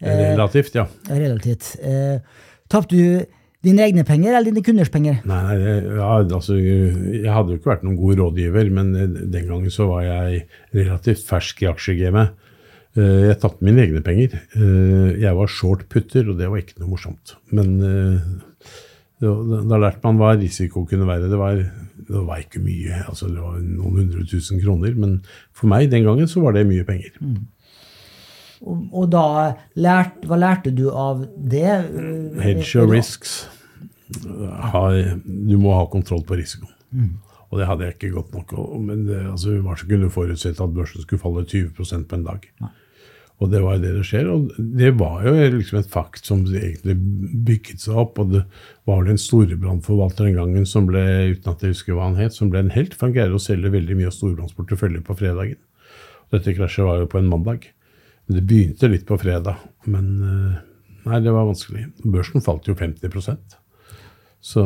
Relativt, 0.00 0.78
ja. 0.78 0.86
Eh, 1.10 1.18
relativt. 1.18 1.74
Eh, 1.82 2.20
tapte 2.70 2.96
du 2.96 3.37
Dine 3.66 3.82
egne 3.88 4.04
penger 4.06 4.36
eller 4.36 4.52
dine 4.52 4.62
kunders 4.62 4.90
penger? 4.94 5.16
Nei, 5.26 5.54
ja, 5.58 6.10
altså, 6.22 6.54
Jeg 6.58 7.26
hadde 7.26 7.54
jo 7.54 7.58
ikke 7.58 7.72
vært 7.72 7.86
noen 7.86 7.98
god 7.98 8.20
rådgiver, 8.20 8.68
men 8.70 8.92
den 8.94 9.48
gangen 9.48 9.72
så 9.74 9.88
var 9.90 10.04
jeg 10.06 10.44
relativt 10.76 11.24
fersk 11.26 11.64
i 11.64 11.70
aksjegamet. 11.72 12.36
Eh, 12.98 13.24
jeg 13.28 13.40
tapte 13.42 13.66
mine 13.66 13.82
egne 13.84 14.02
penger. 14.04 14.38
Eh, 14.56 15.18
jeg 15.22 15.34
var 15.36 15.50
short 15.52 15.88
putter, 15.92 16.30
og 16.30 16.38
det 16.38 16.48
var 16.50 16.62
ikke 16.62 16.78
noe 16.80 16.92
morsomt. 16.94 17.34
Men 17.54 17.74
eh, 17.84 18.72
da 19.20 19.80
lærte 19.82 20.02
man 20.06 20.18
hva 20.20 20.32
risiko 20.38 20.84
kunne 20.88 21.08
være. 21.08 21.30
Det 21.30 21.38
var, 21.38 21.60
det 22.08 22.24
var 22.30 22.42
ikke 22.42 22.62
mye, 22.64 23.02
altså 23.10 23.30
det 23.30 23.42
var 23.42 23.60
noen 23.60 24.02
hundre 24.04 24.26
tusen 24.28 24.62
kroner. 24.62 24.94
Men 24.98 25.18
for 25.56 25.70
meg 25.70 25.90
den 25.92 26.06
gangen 26.06 26.30
så 26.30 26.42
var 26.44 26.56
det 26.56 26.68
mye 26.68 26.86
penger. 26.88 27.14
Mm. 27.20 27.46
Og, 28.62 28.88
og 28.92 29.06
da 29.12 29.24
lært, 29.78 30.18
Hva 30.26 30.38
lærte 30.40 30.72
du 30.74 30.88
av 30.90 31.22
det? 31.36 31.70
Hedge 32.42 32.82
og 32.82 32.92
risks. 32.94 33.38
du 34.08 35.56
må 35.60 35.76
ha 35.76 35.86
kontroll 35.92 36.24
på 36.26 36.38
risikoen. 36.40 36.74
Mm. 36.90 37.14
Og 37.48 37.60
det 37.60 37.68
hadde 37.68 37.86
jeg 37.86 37.96
ikke 37.96 38.16
godt 38.16 38.34
nok. 38.36 38.52
Men 38.84 39.06
det, 39.08 39.22
altså, 39.30 39.54
vi 39.54 39.62
var 39.64 39.78
så 39.80 39.88
kunne 39.88 40.10
forutsett 40.12 40.60
at 40.60 40.74
børsen 40.74 41.04
skulle 41.04 41.22
falle 41.22 41.46
20% 41.48 42.08
på 42.08 42.18
en 42.18 42.26
dag. 42.26 42.44
Ja. 42.60 42.74
Og 43.38 43.52
det 43.52 43.60
var 43.62 43.76
jo 43.76 43.82
det 43.84 43.92
det 43.94 44.04
skjer. 44.06 44.28
Og 44.32 44.50
det 44.58 44.90
var 44.98 45.22
jo 45.26 45.32
liksom 45.54 45.78
et 45.78 45.90
fakt 45.90 46.26
som 46.26 46.42
egentlig 46.48 46.96
bygget 47.46 47.84
seg 47.84 48.00
opp. 48.02 48.18
Og 48.18 48.34
det 48.34 48.42
var 48.88 49.00
vel 49.04 49.14
en 49.14 49.22
storebrannforvalter 49.22 50.28
den 50.28 50.38
gangen 50.40 50.66
som 50.68 50.88
ble 50.90 51.04
uten 51.34 51.52
at 51.52 51.62
jeg 51.62 51.76
husker 51.76 51.96
hva 51.96 52.10
han 52.10 52.18
het, 52.18 52.34
som 52.34 52.50
ble 52.52 52.64
en 52.64 52.74
helt, 52.74 52.96
for 52.96 53.08
han 53.08 53.16
greide 53.16 53.38
å 53.38 53.42
selge 53.42 53.72
veldig 53.72 53.98
mye 53.98 54.10
av 54.10 54.16
storebrannsporteføljer 54.18 55.04
på 55.06 55.18
fredagen. 55.22 55.60
Dette 56.34 56.56
krasjet 56.56 56.84
var 56.84 57.00
jo 57.00 57.08
på 57.08 57.22
en 57.22 57.30
mandag. 57.30 57.70
Det 58.28 58.44
begynte 58.44 58.90
litt 58.90 59.06
på 59.08 59.16
fredag, 59.20 59.62
men 59.88 60.08
eh, 60.20 60.58
nei, 61.08 61.20
det 61.24 61.32
var 61.32 61.48
vanskelig. 61.48 61.86
Børsen 62.04 62.44
falt 62.44 62.68
jo 62.68 62.76
50% 62.78 63.56
Så 64.44 64.64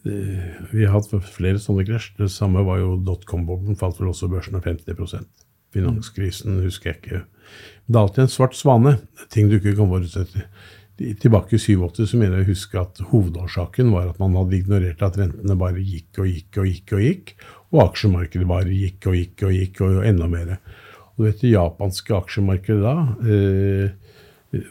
vi 0.00 0.86
har 0.86 0.94
hatt 0.94 1.10
flere 1.28 1.60
sånne 1.60 1.84
krasj. 1.84 2.14
Det 2.16 2.30
samme 2.32 2.62
var 2.64 2.78
jo 2.80 2.94
dotcom-boblen, 3.04 3.76
falt 3.76 3.98
vel 4.00 4.14
også 4.14 4.30
børsen 4.32 4.56
av 4.56 4.64
50% 4.64 5.28
Finanskrisen 5.74 6.60
husker 6.64 6.90
jeg 6.90 6.98
ikke. 7.00 7.22
Det 7.86 7.96
er 7.96 8.04
alltid 8.04 8.24
en 8.24 8.32
svart 8.32 8.56
svane. 8.58 8.96
Ting 9.30 9.50
du 9.50 9.58
ikke 9.58 9.76
kan 9.78 9.90
forutsette. 9.90 10.46
Tilbake 11.22 11.56
i 11.56 11.60
87 11.62 12.10
så 12.10 12.18
mener 12.20 12.40
jeg 12.40 12.48
å 12.48 12.50
huske 12.50 12.80
at 12.80 12.98
hovedårsaken 13.12 13.92
var 13.94 14.10
at 14.10 14.18
man 14.20 14.34
hadde 14.36 14.58
ignorert 14.58 15.04
at 15.06 15.16
rentene 15.16 15.56
bare 15.58 15.80
gikk 15.80 16.20
og 16.20 16.28
gikk 16.28 16.58
og 16.60 16.68
gikk, 16.68 16.92
og 16.92 17.04
gikk, 17.06 17.32
og 17.70 17.82
aksjemarkedet 17.86 18.48
bare 18.50 18.74
gikk 18.74 19.08
og 19.08 19.16
gikk 19.16 19.46
og 19.46 19.54
gikk, 19.56 19.80
og 19.86 20.02
enda 20.10 20.28
mer. 20.28 20.52
Og 21.20 21.26
vet, 21.26 21.42
det 21.42 21.52
japanske 21.52 22.14
aksjemarkedet 22.16 22.80
da 22.80 22.94
eh, 23.28 23.90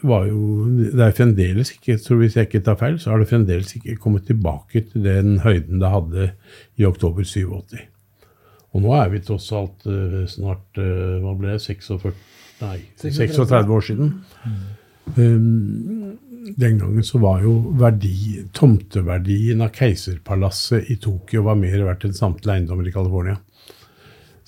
var 0.04 0.26
jo 0.28 0.66
Det 0.90 1.04
er 1.06 1.14
fremdeles 1.16 1.70
ikke, 1.72 1.94
så 2.02 2.18
hvis 2.18 2.34
jeg 2.36 2.48
ikke 2.48 2.64
tar 2.66 2.76
feil, 2.80 2.98
så 3.00 3.12
har 3.12 3.22
det 3.22 3.30
fremdeles 3.30 3.70
ikke 3.78 3.94
kommet 4.02 4.26
tilbake 4.28 4.82
til 4.90 5.06
den 5.06 5.38
høyden 5.44 5.80
det 5.80 5.92
hadde 5.94 6.26
i 6.76 6.84
oktober 6.88 7.24
87. 7.24 7.78
Og 8.74 8.84
nå 8.84 8.92
er 8.98 9.08
vi 9.14 9.22
tross 9.24 9.46
alt 9.56 9.86
eh, 9.88 10.26
snart 10.30 10.82
eh, 10.82 11.16
hva 11.22 11.36
ble 11.38 11.54
det, 11.54 11.62
46, 11.62 12.12
nei, 12.60 12.76
36 13.00 13.72
år 13.78 13.86
siden. 13.86 14.12
Mm. 14.44 14.60
Um, 15.16 16.18
den 16.60 16.78
gangen 16.78 17.04
så 17.04 17.18
var 17.22 17.42
jo 17.44 17.54
verdi, 17.78 18.42
tomteverdien 18.56 19.62
av 19.64 19.72
Keiserpalasset 19.74 20.90
i 20.92 20.96
Tokyo 21.02 21.44
var 21.48 21.58
mer 21.60 21.82
verdt 21.88 22.06
enn 22.08 22.16
samtlige 22.16 22.58
eiendommer 22.58 22.86
i 22.88 22.94
California. 22.94 23.38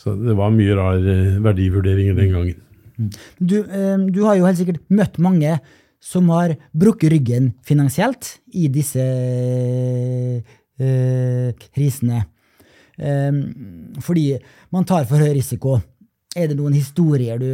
Så 0.03 0.17
det 0.19 0.35
var 0.35 0.51
mye 0.51 0.75
rar 0.75 0.99
eh, 0.99 1.39
verdivurderinger 1.45 2.17
den 2.19 2.35
gangen. 2.35 2.59
Mm. 2.99 3.11
Du, 3.39 3.57
eh, 3.63 3.99
du, 4.11 4.21
har 4.27 4.39
jo 4.39 4.49
helt 4.49 4.59
sikkert 4.59 4.83
møtt 4.91 5.21
mange 5.23 5.55
som 6.03 6.31
har 6.35 6.57
brukket 6.75 7.13
ryggen 7.15 7.53
finansielt 7.63 8.41
i 8.59 8.67
disse 8.73 9.03
øh, 10.83 11.53
krisene. 11.71 12.25
Fordi 14.05 14.25
man 14.75 14.85
tar 14.87 15.07
for 15.09 15.17
høy 15.23 15.33
risiko. 15.39 15.79
Er 16.37 16.51
det 16.51 16.59
noen 16.59 16.75
historier 16.77 17.39
du 17.41 17.49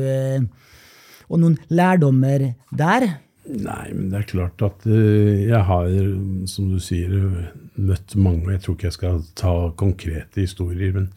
Og 1.31 1.39
noen 1.41 1.55
lærdommer 1.71 2.43
der? 2.75 3.07
Nei, 3.47 3.87
men 3.95 4.11
det 4.11 4.19
er 4.19 4.29
klart 4.33 4.63
at 4.67 4.85
jeg 4.89 5.63
har, 5.71 5.89
som 6.51 6.69
du 6.73 6.79
sier, 6.83 7.15
møtt 7.77 8.17
mange. 8.19 8.51
Jeg 8.57 8.65
tror 8.65 8.77
ikke 8.77 8.89
jeg 8.89 8.99
skal 8.99 9.23
ta 9.39 9.55
konkrete 9.79 10.43
historier, 10.43 10.93
men 10.97 11.09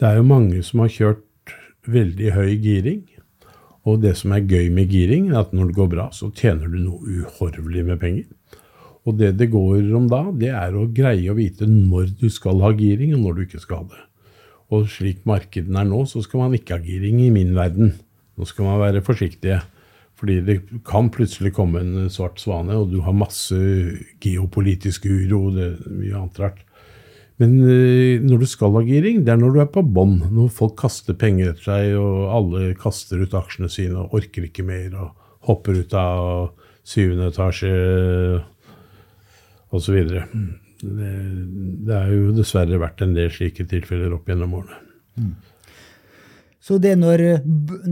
det 0.00 0.08
er 0.08 0.18
jo 0.18 0.26
mange 0.26 0.62
som 0.66 0.82
har 0.84 0.92
kjørt 0.92 1.54
veldig 1.90 2.32
høy 2.34 2.54
giring. 2.62 3.02
Og 3.84 4.00
det 4.00 4.14
som 4.16 4.32
er 4.32 4.46
gøy 4.48 4.70
med 4.72 4.88
giring, 4.92 5.28
er 5.30 5.42
at 5.42 5.52
når 5.52 5.70
det 5.70 5.76
går 5.76 5.90
bra, 5.92 6.08
så 6.16 6.30
tjener 6.32 6.70
du 6.72 6.78
noe 6.80 7.18
uhorvelig 7.20 7.84
med 7.84 8.00
penger. 8.00 8.24
Og 9.04 9.18
det 9.20 9.34
det 9.36 9.50
går 9.52 9.90
om 9.96 10.08
da, 10.08 10.22
det 10.32 10.50
er 10.56 10.76
å 10.76 10.86
greie 10.88 11.28
å 11.28 11.36
vite 11.36 11.68
når 11.68 12.14
du 12.22 12.30
skal 12.32 12.62
ha 12.64 12.72
giring, 12.72 13.12
og 13.14 13.26
når 13.26 13.36
du 13.36 13.44
ikke 13.44 13.60
skal 13.60 13.82
ha 13.82 13.90
det. 13.92 14.02
Og 14.72 14.88
slik 14.88 15.20
markedene 15.28 15.82
er 15.82 15.90
nå, 15.90 16.00
så 16.08 16.24
skal 16.24 16.46
man 16.46 16.56
ikke 16.56 16.78
ha 16.78 16.84
giring 16.84 17.20
i 17.20 17.30
min 17.34 17.52
verden. 17.56 17.92
Nå 18.34 18.48
skal 18.48 18.70
man 18.70 18.80
være 18.80 19.04
forsiktige. 19.04 19.60
Fordi 20.14 20.38
det 20.46 20.56
kan 20.86 21.10
plutselig 21.12 21.52
komme 21.56 21.82
en 21.82 22.08
svart 22.10 22.38
svane, 22.40 22.76
og 22.78 22.92
du 22.92 23.00
har 23.04 23.16
masse 23.18 23.58
geopolitisk 24.22 25.08
uro. 25.10 25.50
er 25.50 25.74
mye 25.90 26.14
annet 26.16 26.40
rart. 26.40 26.62
Men 27.42 27.54
eh, 27.66 28.22
når 28.22 28.44
du 28.44 28.46
skal 28.46 28.74
ha 28.76 28.82
giring, 28.86 29.24
det 29.26 29.34
er 29.34 29.40
når 29.40 29.54
du 29.54 29.60
er 29.64 29.70
på 29.74 29.82
bånn. 29.82 30.20
Når 30.34 30.52
folk 30.54 30.76
kaster 30.84 31.16
penger 31.18 31.52
etter 31.52 31.66
seg, 31.66 31.94
og 31.98 32.34
alle 32.36 32.74
kaster 32.78 33.22
ut 33.22 33.34
aksjene 33.34 33.70
sine 33.72 34.04
og 34.04 34.14
orker 34.20 34.46
ikke 34.46 34.66
mer, 34.66 34.94
og 34.94 35.48
hopper 35.48 35.80
ut 35.82 35.96
av 35.98 36.52
syvende 36.86 37.30
etasje 37.32 37.72
osv. 39.74 39.96
Det, 40.84 41.10
det 41.88 41.96
er 41.96 42.12
jo 42.12 42.30
dessverre 42.36 42.78
vært 42.80 43.02
en 43.04 43.16
del 43.16 43.32
slike 43.32 43.66
tilfeller 43.70 44.14
opp 44.14 44.30
gjennom 44.30 44.60
årene. 44.60 44.78
Så 46.64 46.78
det 46.80 46.94
er 46.94 47.00
når, 47.00 47.20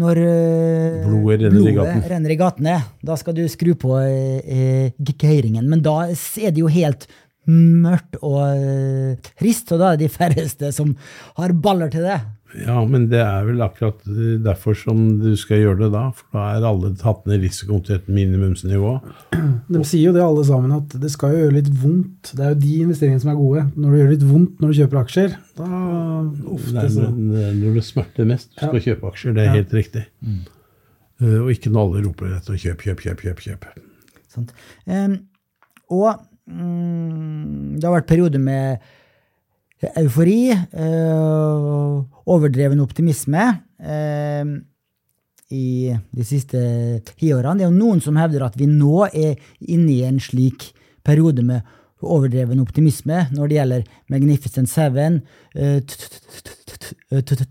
når 0.00 0.18
eh, 0.22 1.02
Blodet 1.04 1.42
renner 1.42 1.66
i 1.68 2.08
renner 2.08 2.32
i 2.32 2.38
gatene, 2.40 2.78
da 3.04 3.18
skal 3.20 3.36
du 3.36 3.42
skru 3.52 3.74
på 3.76 3.98
eh, 4.00 4.94
geiringen. 5.12 5.66
Men 5.68 5.82
da 5.84 6.06
er 6.08 6.54
det 6.54 6.62
jo 6.62 6.70
helt 6.72 7.04
mørkt 7.48 8.16
og 8.22 8.38
eh, 8.54 9.16
trist, 9.40 9.72
og 9.74 9.80
da 9.82 9.92
er 9.92 9.98
det 9.98 10.06
de 10.10 10.14
færreste 10.20 10.72
som 10.76 10.94
har 11.38 11.52
baller 11.52 11.90
til 11.90 12.04
det. 12.06 12.20
Ja, 12.52 12.82
men 12.84 13.06
det 13.08 13.16
er 13.24 13.46
vel 13.48 13.62
akkurat 13.64 14.02
eh, 14.12 14.34
derfor 14.44 14.76
som 14.76 14.98
du 15.22 15.30
skal 15.40 15.62
gjøre 15.62 15.78
det 15.86 15.88
da. 15.94 16.02
For 16.12 16.36
da 16.36 16.42
er 16.58 16.66
alle 16.68 16.90
tatt 17.00 17.24
ned 17.26 17.40
risikoen 17.40 17.80
til 17.86 17.96
et 17.96 18.08
minimumsnivå. 18.12 18.90
De 19.72 19.80
sier 19.88 20.10
jo 20.10 20.12
det 20.12 20.20
alle 20.22 20.42
sammen, 20.44 20.74
at 20.76 20.92
det 21.00 21.08
skal 21.14 21.32
jo 21.32 21.38
gjøre 21.46 21.54
litt 21.56 21.70
vondt. 21.80 22.34
Det 22.36 22.44
er 22.44 22.52
jo 22.52 22.58
de 22.60 22.72
investeringene 22.84 23.22
som 23.24 23.30
er 23.32 23.38
gode. 23.40 23.62
Når 23.74 23.94
det 23.94 24.00
gjør 24.02 24.10
litt 24.12 24.26
vondt 24.28 24.60
når 24.60 24.68
du 24.74 24.78
kjøper 24.82 25.00
aksjer, 25.00 25.36
da 25.56 25.68
ofte 26.52 26.74
Nei, 26.76 26.88
men, 26.98 27.22
når 27.62 27.78
det 27.78 27.84
smerter 27.88 28.28
mest, 28.28 28.50
du 28.52 28.60
skal 28.66 28.76
Ja. 28.78 28.84
kjøpe 28.90 29.08
aksjer. 29.14 29.32
Det 29.38 29.42
er 29.46 29.48
Ja. 29.48 29.54
helt 29.62 29.72
riktig. 29.78 30.04
Eh, 31.22 31.38
Og 31.40 31.48
ikke 31.54 31.72
når 31.72 31.88
alle 31.88 32.04
roper 32.04 32.36
etter 32.36 32.60
kjøp, 32.60 32.84
kjøp, 32.84 33.00
kjøp, 33.06 33.24
kjøp. 33.24 33.40
kjøp. 33.46 34.52
Em, 34.92 35.16
og 35.90 36.20
mm, 36.50 37.78
det 37.78 37.86
har 37.86 37.96
vært 37.98 38.10
perioder 38.10 38.42
med 38.42 38.82
eufori, 39.98 40.52
eh, 40.52 41.94
overdreven 42.30 42.82
optimisme 42.82 43.46
eh, 43.82 44.44
i 45.52 45.66
de 45.90 46.26
siste 46.26 46.58
tiårene. 47.16 47.58
Det 47.58 47.66
er 47.66 47.70
jo 47.70 47.80
noen 47.80 48.02
som 48.04 48.18
hevder 48.20 48.46
at 48.46 48.58
vi 48.58 48.68
nå 48.70 49.08
er 49.10 49.40
inne 49.66 49.90
i 49.92 50.02
en 50.06 50.20
slik 50.22 50.70
periode 51.04 51.44
med 51.44 51.66
overdreven 52.02 52.60
optimisme 52.62 53.26
når 53.32 53.48
det 53.48 53.56
gjelder 53.58 53.86
Magnificent 54.12 54.70
Seven, 54.70 55.20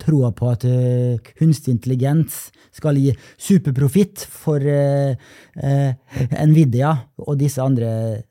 troa 0.02 0.32
på 0.36 0.50
at 0.52 0.66
eh, 0.68 1.20
kunstig 1.38 1.76
intelligens 1.76 2.50
skal 2.76 2.98
gi 3.00 3.12
superprofitt 3.40 4.24
for 4.32 4.64
eh, 4.64 5.16
eh, 5.62 6.46
Nvidia 6.48 6.94
og 7.22 7.38
disse 7.40 7.62
andre 7.64 8.24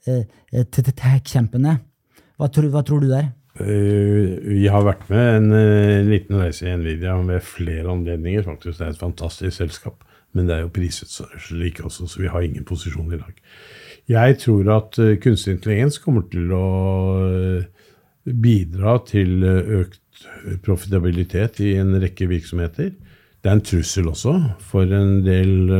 tech-kjempene. 0.50 1.78
Hva, 2.40 2.48
tror- 2.48 3.00
du 3.00 3.08
der? 3.10 3.30
Vi 3.60 4.68
har 4.72 4.84
vært 4.86 5.08
med 5.10 5.50
en 5.52 6.08
liten 6.08 6.38
reise 6.40 6.68
i 6.68 6.76
Nvidia 6.78 7.18
ved 7.26 7.42
flere 7.44 7.90
anledninger. 7.92 8.42
faktisk. 8.46 8.78
Det 8.78 8.86
er 8.86 8.94
et 8.94 9.02
fantastisk 9.02 9.56
selskap, 9.56 10.04
men 10.32 10.46
det 10.48 10.56
er 10.56 10.64
jo 10.64 10.72
priset 10.72 11.10
slik 11.10 11.82
også, 11.84 12.08
så 12.08 12.22
vi 12.22 12.32
har 12.32 12.40
ingen 12.40 12.64
posisjon 12.64 13.12
i 13.12 13.20
dag. 13.20 13.34
Jeg 14.10 14.40
tror 14.42 14.70
at 14.74 14.98
eh, 14.98 15.18
kunstig 15.22 15.54
intelligens 15.56 16.00
kommer 16.02 16.24
til 16.32 16.50
å 16.56 16.66
eh, 17.22 17.90
bidra 18.26 18.96
til 19.06 19.44
eh, 19.46 19.74
økt 19.84 20.24
profitabilitet 20.64 21.60
i 21.64 21.76
en 21.80 21.94
rekke 22.02 22.26
virksomheter. 22.28 22.90
Det 23.40 23.48
er 23.48 23.56
en 23.56 23.62
trussel 23.64 24.10
også 24.10 24.34
for 24.68 24.90
en 24.92 25.22
del, 25.24 25.70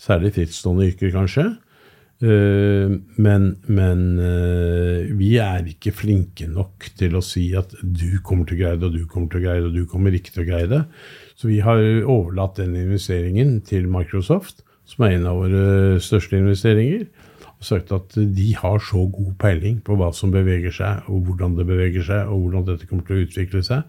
særlig 0.00 0.32
frittstående 0.34 0.88
yrker 0.88 1.12
kanskje. 1.14 1.44
Men, 2.18 3.44
men 3.70 4.02
vi 5.14 5.28
er 5.38 5.68
ikke 5.70 5.92
flinke 5.94 6.48
nok 6.50 6.88
til 6.98 7.14
å 7.14 7.22
si 7.22 7.44
at 7.58 7.76
du 7.82 8.18
kommer 8.26 8.50
til 8.50 8.58
å 8.58 8.60
greie 8.64 8.80
det, 8.80 8.88
og 8.88 8.98
du 8.98 9.06
kommer 9.06 9.30
til 9.30 9.38
å 9.38 9.44
greie 9.44 9.62
det, 9.62 9.70
og 9.70 9.78
du 9.78 9.86
kommer 9.92 10.18
ikke 10.18 10.34
til 10.34 10.42
å 10.42 10.48
greie 10.48 10.70
det. 10.72 10.82
Så 11.38 11.52
vi 11.52 11.60
har 11.62 11.78
overlatt 12.02 12.58
den 12.58 12.74
investeringen 12.82 13.60
til 13.68 13.86
Microsoft, 13.90 14.64
som 14.90 15.06
er 15.06 15.20
en 15.20 15.30
av 15.30 15.38
våre 15.44 16.02
største 16.02 16.42
investeringer, 16.42 17.06
og 17.62 17.68
sagt 17.68 17.92
at 17.94 18.16
de 18.18 18.48
har 18.58 18.80
så 18.82 19.04
god 19.06 19.34
peiling 19.38 19.76
på 19.86 19.94
hva 19.94 20.08
som 20.16 20.32
beveger 20.34 20.74
seg, 20.74 21.06
og 21.06 21.28
hvordan 21.28 21.54
det 21.54 21.66
beveger 21.68 22.02
seg, 22.08 22.26
og 22.26 22.40
hvordan 22.42 22.66
dette 22.66 22.88
kommer 22.90 23.06
til 23.06 23.20
å 23.20 23.26
utvikle 23.28 23.62
seg, 23.62 23.84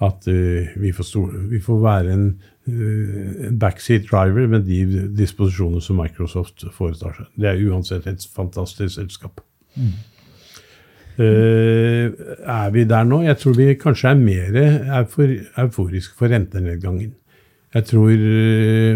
at 0.00 0.28
uh, 0.32 0.70
vi, 0.80 0.94
får 0.96 1.04
store, 1.04 1.42
vi 1.50 1.60
får 1.60 1.82
være 1.84 2.14
en, 2.14 2.24
uh, 2.64 3.18
en 3.50 3.58
backseat 3.60 4.08
driver 4.08 4.48
med 4.48 4.64
de 4.64 5.04
disposisjoner 5.18 5.84
som 5.84 6.00
Microsoft 6.00 6.64
foretar 6.72 7.18
seg. 7.18 7.28
Det 7.36 7.50
er 7.50 7.60
uansett 7.68 8.08
et 8.08 8.24
fantastisk 8.32 8.96
selskap. 8.96 9.44
Eh, 11.20 12.06
er 12.08 12.70
vi 12.72 12.86
der 12.88 13.04
nå? 13.04 13.18
Jeg 13.26 13.36
tror 13.42 13.52
vi 13.58 13.74
kanskje 13.76 14.14
er 14.14 14.16
mer 14.16 14.54
eufor, 15.02 15.34
euforiske 15.60 16.16
for 16.16 16.32
rentenedgangen. 16.32 17.10
Jeg 17.74 17.84
tror 17.90 18.22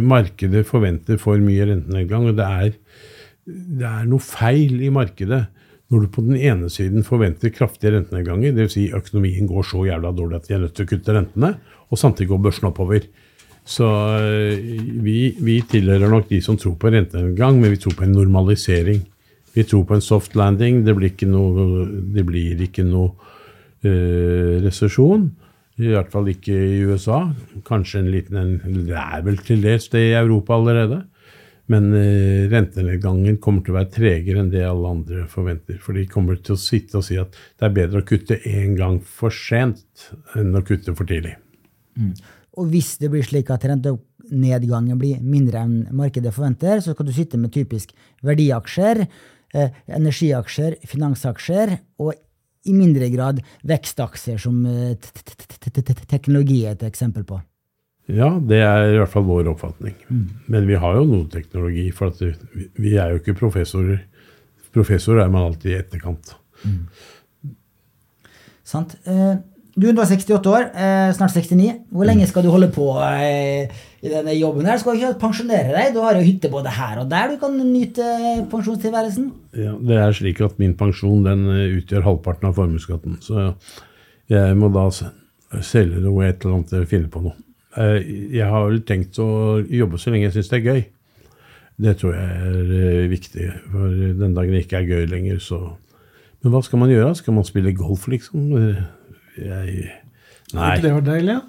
markedet 0.01 0.65
forventer 0.67 1.21
for 1.21 1.37
mye 1.43 1.67
rentenedgang, 1.69 2.31
og 2.31 2.39
det 2.39 2.47
er, 2.49 2.71
det 3.45 3.87
er 3.89 4.09
noe 4.09 4.25
feil 4.25 4.81
i 4.85 4.93
markedet 4.93 5.45
når 5.93 6.07
du 6.07 6.13
på 6.15 6.25
den 6.25 6.39
ene 6.41 6.71
siden 6.73 7.05
forventer 7.07 7.53
kraftige 7.55 7.93
rentenedganger, 7.95 8.55
dvs. 8.57 8.73
Si 8.73 8.87
økonomien 8.97 9.47
går 9.51 9.67
så 9.69 9.85
jævla 9.87 10.15
dårlig 10.17 10.41
at 10.41 10.49
de 10.49 10.57
er 10.57 10.63
nødt 10.65 10.75
til 10.79 10.87
å 10.87 10.91
kutte 10.91 11.15
rentene, 11.15 11.51
og 11.93 12.01
samtidig 12.01 12.31
går 12.33 12.41
børsen 12.47 12.71
oppover. 12.71 13.07
Så 13.65 13.89
eh, 14.21 14.65
vi, 15.05 15.19
vi 15.41 15.59
tilhører 15.69 16.11
nok 16.13 16.29
de 16.33 16.41
som 16.45 16.57
tror 16.61 16.77
på 16.81 16.93
rentenedgang, 16.93 17.61
men 17.61 17.73
vi 17.77 17.81
tror 17.85 17.97
på 17.99 18.07
en 18.09 18.17
normalisering. 18.17 19.05
Vi 19.55 19.65
tror 19.69 19.85
på 19.89 19.97
en 19.97 20.05
soft 20.05 20.35
landing. 20.37 20.83
Det 20.85 20.97
blir 20.97 21.13
ikke 21.13 21.29
noe, 21.31 21.87
det 22.17 22.25
noe 22.89 23.13
eh, 23.87 24.61
resesjon. 24.65 25.29
I 25.79 25.91
hvert 25.91 26.11
fall 26.13 26.29
ikke 26.31 26.55
i 26.55 26.83
USA. 26.87 27.23
Kanskje 27.67 28.03
en 28.03 28.11
liten 28.13 28.39
en, 28.39 28.85
Det 28.87 28.99
er 28.99 29.25
vel 29.27 29.39
til 29.43 29.63
dels 29.63 29.89
det 29.93 30.03
i 30.11 30.17
Europa 30.19 30.59
allerede. 30.59 31.05
Men 31.73 31.89
eh, 31.97 32.45
rentenedgangen 32.53 33.39
kommer 33.43 33.65
til 33.65 33.73
å 33.73 33.79
være 33.79 33.93
tregere 33.95 34.43
enn 34.43 34.51
det 34.53 34.65
alle 34.69 34.91
andre 34.99 35.25
forventer. 35.33 35.79
For 35.81 35.97
de 35.97 36.05
kommer 36.11 36.41
til 36.45 36.59
å 36.59 36.61
sitte 36.61 37.01
og 37.01 37.07
si 37.07 37.17
at 37.21 37.33
det 37.33 37.69
er 37.69 37.77
bedre 37.79 38.03
å 38.03 38.09
kutte 38.09 38.41
én 38.51 38.75
gang 38.77 39.01
for 39.01 39.33
sent 39.33 40.11
enn 40.37 40.53
å 40.57 40.65
kutte 40.67 40.93
for 40.97 41.09
tidlig. 41.09 41.39
Og 42.59 42.69
hvis 42.71 42.97
det 43.01 43.11
blir 43.11 43.25
slik 43.27 43.51
at 43.55 43.65
rentenedgangen 43.67 45.01
blir 45.01 45.23
mindre 45.25 45.65
enn 45.65 45.79
markedet 45.97 46.35
forventer, 46.35 46.83
så 46.85 46.95
skal 46.95 47.09
du 47.09 47.15
sitte 47.17 47.41
med 47.41 47.55
typisk 47.55 47.95
verdiaksjer, 48.27 49.07
eh, 49.55 49.81
energiaksjer, 49.97 50.79
finansaksjer, 50.91 51.79
og 52.05 52.13
i 52.65 52.77
mindre 52.77 53.09
grad 53.13 53.41
vekstaksjer, 53.65 54.39
som 54.41 54.63
eh, 54.69 54.95
teknologi 56.13 56.65
er 56.65 56.77
et 56.77 56.87
eksempel 56.89 57.27
på. 57.29 57.41
Ja, 58.13 58.29
det 58.39 58.59
er 58.61 58.91
i 58.93 58.99
hvert 58.99 59.09
fall 59.15 59.25
vår 59.25 59.47
oppfatning. 59.55 59.95
Men 60.53 60.67
vi 60.69 60.75
har 60.77 60.99
jo 60.99 61.05
noe 61.09 61.29
teknologi, 61.33 61.87
for 61.91 62.09
at 62.13 62.21
vi- 62.77 62.97
er 63.01 63.11
jo 63.15 63.19
ikke 63.23 63.35
professorer. 63.39 64.01
Professor 64.75 65.19
er 65.23 65.29
man 65.31 65.47
alltid 65.53 65.71
i 65.73 65.79
etterkant. 65.81 66.35
Sant? 68.65 68.97
Eh, 69.07 69.37
Du 69.77 69.89
er 69.89 69.93
nå 69.93 70.05
68 70.07 70.47
år, 70.47 70.69
eh, 70.71 71.11
snart 71.17 71.33
69. 71.35 71.81
Hvor 71.91 72.07
lenge 72.07 72.29
skal 72.29 72.45
du 72.45 72.49
holde 72.53 72.69
på 72.71 72.85
eh, 73.03 73.67
i 74.05 74.09
denne 74.09 74.31
jobben? 74.39 74.65
her? 74.67 74.79
Skal 74.79 74.95
du 74.95 75.01
ikke 75.01 75.19
pensjonere 75.19 75.73
deg? 75.75 75.89
Du 75.97 75.99
har 76.01 76.15
jo 76.15 76.21
hytte 76.23 76.49
både 76.49 76.71
her 76.71 77.01
og 77.01 77.09
der. 77.11 77.33
Du 77.33 77.41
kan 77.41 77.57
nyte 77.59 78.47
pensjonstilværelsen. 78.53 79.33
Ja, 79.59 79.73
det 79.75 79.97
er 79.99 80.13
slik 80.15 80.41
at 80.47 80.61
min 80.63 80.77
pensjon 80.79 81.25
den 81.27 81.43
utgjør 81.81 82.05
halvparten 82.07 82.47
av 82.53 82.55
formuesskatten. 82.55 83.19
Så 83.19 83.57
jeg 84.31 84.55
må 84.55 84.71
da 84.73 84.87
selge 85.61 85.99
noe 86.07 86.29
et 86.29 86.45
eller 86.45 86.61
annet 86.61 86.89
finne 86.89 87.11
på 87.11 87.25
noe. 87.27 87.35
Eh, 87.77 88.01
Jeg 88.37 88.47
har 88.51 88.69
vel 88.69 88.83
tenkt 88.87 89.19
å 89.23 89.29
jobbe 89.67 89.99
så 89.99 90.13
lenge 90.13 90.29
jeg 90.29 90.37
syns 90.39 90.51
det 90.53 90.61
er 90.61 90.69
gøy. 90.69 90.85
Det 91.85 91.97
tror 91.99 92.15
jeg 92.15 92.29
er 92.51 92.75
eh, 92.79 93.09
viktig. 93.11 93.49
For 93.73 93.97
den 94.21 94.37
dagen 94.37 94.55
det 94.55 94.65
ikke 94.67 94.83
er 94.83 94.91
gøy 94.93 95.09
lenger, 95.11 95.41
så 95.43 95.63
Men 96.45 96.53
hva 96.53 96.61
skal 96.63 96.79
man 96.83 96.91
gjøre? 96.93 97.15
Skal 97.17 97.33
man 97.35 97.45
spille 97.49 97.73
golf, 97.73 98.07
liksom? 98.13 98.51
Jeg 99.41 99.91
Nei. 100.55 100.75
Ikke 100.77 100.83
det 100.85 100.93
var 100.93 101.05
deilig, 101.07 101.33
ja? 101.35 101.41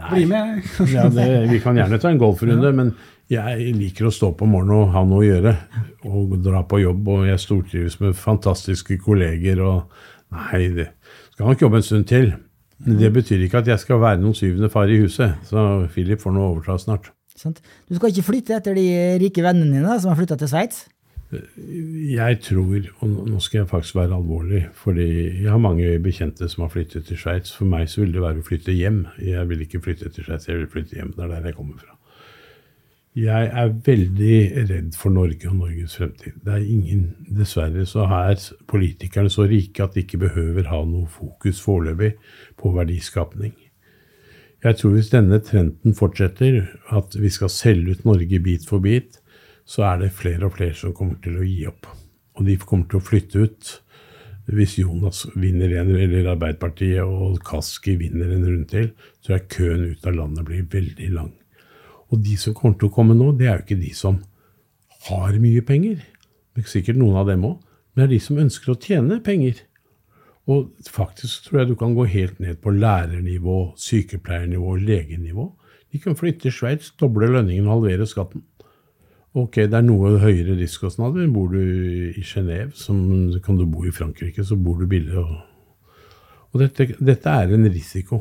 nei. 0.00 0.08
Bli 0.14 0.22
med. 0.30 0.62
Ja, 0.88 1.02
det, 1.12 1.26
vi 1.50 1.58
kan 1.60 1.76
gjerne 1.76 1.98
ta 2.00 2.08
en 2.10 2.18
golfrunde, 2.18 2.70
men 2.74 2.94
jeg 3.30 3.74
liker 3.76 4.08
å 4.08 4.12
stå 4.14 4.32
på 4.34 4.48
morgenen 4.48 4.80
og 4.86 4.94
ha 4.96 5.02
noe 5.06 5.20
å 5.20 5.26
gjøre. 5.28 5.52
Og 6.08 6.32
dra 6.42 6.62
på 6.66 6.80
jobb, 6.82 7.06
og 7.12 7.26
jeg 7.28 7.38
stortrives 7.44 7.98
med 8.00 8.16
fantastiske 8.18 8.96
kolleger. 9.04 9.60
og 9.62 9.92
Nei, 10.32 10.62
det 10.80 10.88
skal 11.34 11.52
nok 11.52 11.62
jobbe 11.66 11.78
en 11.82 11.86
stund 11.86 12.08
til. 12.08 12.32
Det 12.82 13.12
betyr 13.14 13.44
ikke 13.46 13.60
at 13.62 13.68
jeg 13.70 13.82
skal 13.82 14.00
være 14.02 14.20
noen 14.22 14.34
syvende 14.34 14.70
far 14.72 14.90
i 14.90 14.98
huset. 15.02 15.36
Så 15.46 15.86
Philip 15.94 16.22
får 16.22 16.34
nå 16.34 16.46
overta 16.48 16.78
snart. 16.82 17.12
Sånt. 17.38 17.62
Du 17.88 17.96
skal 17.96 18.12
ikke 18.12 18.26
flytte 18.26 18.56
etter 18.58 18.76
de 18.76 18.86
rike 19.22 19.44
vennene 19.44 19.78
dine 19.78 20.00
som 20.00 20.12
har 20.12 20.18
flytta 20.18 20.36
til 20.40 20.50
Sveits? 20.50 20.82
Jeg 21.32 22.40
tror, 22.44 22.88
og 23.00 23.12
nå 23.30 23.38
skal 23.40 23.62
jeg 23.62 23.68
faktisk 23.70 23.96
være 23.96 24.18
alvorlig, 24.18 24.66
fordi 24.76 25.06
jeg 25.40 25.48
har 25.48 25.62
mange 25.64 25.94
bekjente 26.04 26.48
som 26.52 26.66
har 26.66 26.72
flyttet 26.74 27.06
til 27.08 27.16
Sveits. 27.16 27.54
For 27.56 27.68
meg 27.68 27.88
så 27.88 28.02
vil 28.02 28.12
det 28.12 28.24
være 28.24 28.42
å 28.42 28.46
flytte 28.46 28.74
hjem. 28.76 29.06
Jeg 29.22 29.48
vil 29.48 29.64
ikke 29.64 29.80
flytte 29.86 30.12
til 30.12 30.26
Sveits, 30.26 30.50
jeg 30.50 30.60
vil 30.60 30.68
flytte 30.74 30.98
hjem. 30.98 31.14
Det 31.16 31.24
er 31.24 31.32
der 31.32 31.48
jeg 31.48 31.56
kommer 31.56 31.80
fra. 31.80 31.96
Jeg 33.12 33.50
er 33.52 33.74
veldig 33.84 34.36
redd 34.70 34.94
for 34.96 35.12
Norge 35.12 35.50
og 35.50 35.58
Norges 35.58 35.98
fremtid. 35.98 36.38
Det 36.40 36.52
er 36.54 36.62
ingen, 36.64 37.02
Dessverre 37.28 37.84
så 37.84 38.06
er 38.08 38.38
politikerne 38.70 39.28
så 39.28 39.44
rike 39.50 39.84
at 39.84 39.92
de 39.92 40.00
ikke 40.06 40.22
behøver 40.22 40.70
ha 40.70 40.78
noe 40.88 41.10
fokus 41.12 41.60
foreløpig 41.60 42.14
på 42.56 42.72
verdiskapning. 42.72 43.52
Jeg 44.64 44.78
tror 44.78 44.94
hvis 44.94 45.10
denne 45.12 45.42
trenden 45.44 45.92
fortsetter, 45.98 46.62
at 46.88 47.18
vi 47.20 47.28
skal 47.28 47.52
selge 47.52 47.98
ut 47.98 48.08
Norge 48.08 48.40
bit 48.40 48.64
for 48.64 48.80
bit, 48.80 49.20
så 49.68 49.84
er 49.90 50.00
det 50.06 50.16
flere 50.16 50.48
og 50.48 50.56
flere 50.56 50.78
som 50.78 50.96
kommer 50.96 51.20
til 51.20 51.36
å 51.36 51.44
gi 51.44 51.66
opp. 51.68 51.90
Og 52.40 52.48
de 52.48 52.56
kommer 52.64 52.88
til 52.88 53.02
å 53.02 53.04
flytte 53.10 53.44
ut. 53.44 53.74
Hvis 54.48 54.78
Jonas 54.80 55.26
vinner 55.36 55.76
en, 55.82 55.92
eller 56.00 56.32
Arbeiderpartiet 56.32 57.04
og 57.04 57.42
Kaski 57.44 57.98
vinner 58.00 58.32
en 58.32 58.48
runde 58.48 58.72
til, 58.72 58.90
så 59.20 59.36
er 59.36 59.46
køen 59.52 59.90
ut 59.92 60.08
av 60.08 60.16
landet 60.16 60.48
blir 60.48 60.64
veldig 60.72 61.12
lang. 61.12 61.32
Og 62.12 62.22
de 62.22 62.36
som 62.38 62.54
kommer 62.56 62.78
til 62.78 62.90
å 62.90 62.94
komme 62.94 63.16
nå, 63.16 63.32
det 63.38 63.48
er 63.48 63.58
jo 63.58 63.66
ikke 63.66 63.82
de 63.82 63.92
som 63.96 64.20
har 65.08 65.36
mye 65.42 65.64
penger. 65.66 66.02
Det 66.52 66.64
er 66.64 66.72
sikkert 66.72 67.00
noen 67.00 67.18
av 67.22 67.30
dem 67.30 67.44
òg. 67.48 67.58
Men 67.92 68.02
det 68.02 68.08
er 68.08 68.14
de 68.14 68.24
som 68.24 68.40
ønsker 68.40 68.72
å 68.72 68.80
tjene 68.80 69.20
penger. 69.24 69.64
Og 70.50 70.72
faktisk 70.90 71.46
tror 71.46 71.62
jeg 71.62 71.72
du 71.72 71.74
kan 71.78 71.94
gå 71.94 72.06
helt 72.10 72.40
ned 72.42 72.58
på 72.62 72.72
lærernivå, 72.74 73.58
sykepleiernivå, 73.78 74.76
legenivå. 74.82 75.48
De 75.92 76.00
kan 76.00 76.16
flytte 76.18 76.46
til 76.46 76.54
Sveits, 76.56 76.94
doble 76.98 77.28
lønningen 77.30 77.68
og 77.68 77.76
halvere 77.76 78.08
skatten. 78.08 78.44
Ok, 79.38 79.62
det 79.64 79.76
er 79.78 79.84
noe 79.84 80.18
høyere 80.20 80.58
driftskostnader. 80.58 81.28
Bor 81.32 81.52
du 81.52 81.60
i 81.60 82.24
Genéve, 82.26 82.74
kan 83.44 83.56
du 83.56 83.64
bo 83.68 83.84
i 83.88 83.94
Frankrike, 83.94 84.44
så 84.44 84.58
bor 84.60 84.80
du 84.80 84.88
billig. 84.88 85.16
Og, 85.16 85.38
og 86.52 86.60
dette, 86.60 86.90
dette, 87.00 87.32
er 87.32 87.54
en 87.54 87.68
risiko. 87.72 88.20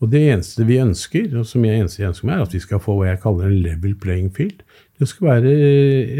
Og 0.00 0.08
det 0.08 0.22
eneste 0.32 0.64
vi 0.64 0.78
ønsker, 0.80 1.28
og 1.36 1.44
som 1.48 1.64
jeg 1.66 1.82
eneste 1.82 2.00
jeg 2.00 2.14
ønsker 2.14 2.28
meg, 2.28 2.38
er 2.38 2.46
at 2.46 2.54
vi 2.56 2.62
skal 2.64 2.80
få 2.80 2.96
hva 2.96 3.10
jeg 3.10 3.20
kaller 3.20 3.50
en 3.50 3.60
level 3.66 3.96
playing 4.00 4.30
field. 4.36 4.62
Det 4.96 5.08
skal 5.08 5.28
være 5.28 5.52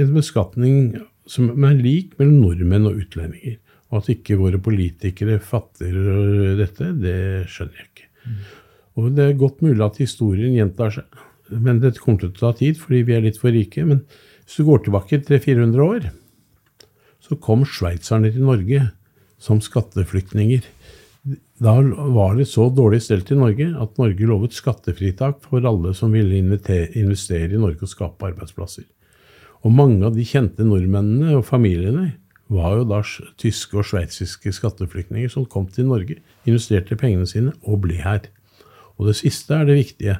en 0.03 0.13
beskatning 0.17 0.77
som 1.31 1.49
er 1.65 1.81
lik 1.81 2.13
mellom 2.21 2.43
nordmenn 2.43 2.89
og 2.91 3.01
utlendinger. 3.01 3.57
Og 3.91 4.03
at 4.03 4.13
ikke 4.13 4.39
våre 4.39 4.61
politikere 4.63 5.41
fatter 5.43 5.97
dette, 6.61 6.93
det 7.01 7.19
skjønner 7.51 7.81
jeg 7.81 7.89
ikke. 7.89 8.09
Og 9.01 9.11
det 9.17 9.27
er 9.27 9.41
godt 9.41 9.65
mulig 9.65 9.83
at 9.87 10.01
historien 10.03 10.55
gjentar 10.55 10.93
seg. 10.95 11.21
Men 11.51 11.81
det 11.83 11.97
kommer 11.99 12.21
til 12.21 12.31
å 12.31 12.37
ta 12.37 12.53
tid, 12.59 12.79
fordi 12.79 13.03
vi 13.09 13.17
er 13.17 13.25
litt 13.25 13.41
for 13.41 13.55
rike. 13.55 13.83
Men 13.87 14.05
hvis 14.45 14.61
du 14.61 14.67
går 14.69 14.85
tilbake 14.85 15.23
300-400 15.25 15.87
år, 15.87 16.11
så 17.25 17.39
kom 17.43 17.65
sveitserne 17.67 18.31
til 18.35 18.47
Norge 18.47 18.85
som 19.41 19.63
skatteflyktninger. 19.65 20.67
Da 21.61 21.75
var 22.15 22.39
det 22.39 22.47
så 22.49 22.71
dårlig 22.73 23.03
stelt 23.05 23.29
i 23.31 23.37
Norge 23.37 23.67
at 23.77 23.99
Norge 24.01 24.29
lovet 24.29 24.57
skattefritak 24.57 25.43
for 25.45 25.67
alle 25.69 25.93
som 25.97 26.15
ville 26.17 26.39
investere 26.41 27.53
i 27.53 27.61
Norge 27.61 27.85
og 27.85 27.93
skape 27.93 28.31
arbeidsplasser. 28.31 28.87
Og 29.61 29.75
mange 29.77 30.01
av 30.09 30.17
de 30.17 30.25
kjente 30.25 30.65
nordmennene 30.65 31.37
og 31.37 31.45
familiene 31.45 32.15
var 32.51 32.79
jo 32.79 32.87
da 32.89 33.03
tyske 33.39 33.79
og 33.79 33.87
sveitsiske 33.87 34.53
skatteflyktninger 34.57 35.31
som 35.31 35.47
kom 35.47 35.69
til 35.71 35.91
Norge, 35.91 36.19
investerte 36.49 36.99
pengene 36.99 37.29
sine 37.29 37.53
og 37.63 37.85
ble 37.85 38.01
her. 38.01 38.25
Og 38.99 39.11
det 39.11 39.19
siste 39.21 39.55
er 39.55 39.69
det 39.69 39.79
viktige. 39.79 40.19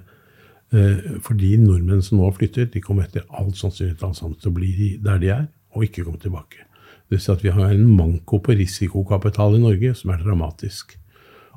Eh, 0.71 1.19
for 1.25 1.35
de 1.35 1.57
nordmenn 1.59 2.05
som 2.05 2.21
nå 2.21 2.29
flytter, 2.37 2.69
de 2.71 2.85
kommer 2.85 3.09
etter 3.09 3.25
all 3.35 3.51
sannsynlighet 3.57 4.21
til 4.39 4.53
å 4.53 4.55
bli 4.55 4.93
der 5.03 5.19
de 5.23 5.33
er, 5.35 5.47
og 5.75 5.89
ikke 5.89 6.05
komme 6.07 6.21
tilbake. 6.23 6.70
Det 7.11 7.19
vil 7.19 7.23
si 7.25 7.31
at 7.33 7.41
vi 7.43 7.51
har 7.51 7.73
en 7.75 7.89
manko 7.91 8.39
på 8.39 8.55
risikokapital 8.55 9.57
i 9.57 9.63
Norge 9.65 9.97
som 9.99 10.13
er 10.15 10.21
dramatisk. 10.23 10.95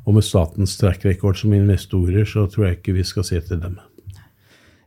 Og 0.04 0.16
med 0.18 0.26
statens 0.26 0.74
track 0.80 1.06
record 1.06 1.38
som 1.38 1.54
investorer, 1.54 2.26
så 2.26 2.48
tror 2.50 2.66
jeg 2.66 2.80
ikke 2.80 2.96
vi 2.98 3.06
skal 3.06 3.28
se 3.28 3.38
til 3.46 3.62
dem. 3.62 3.78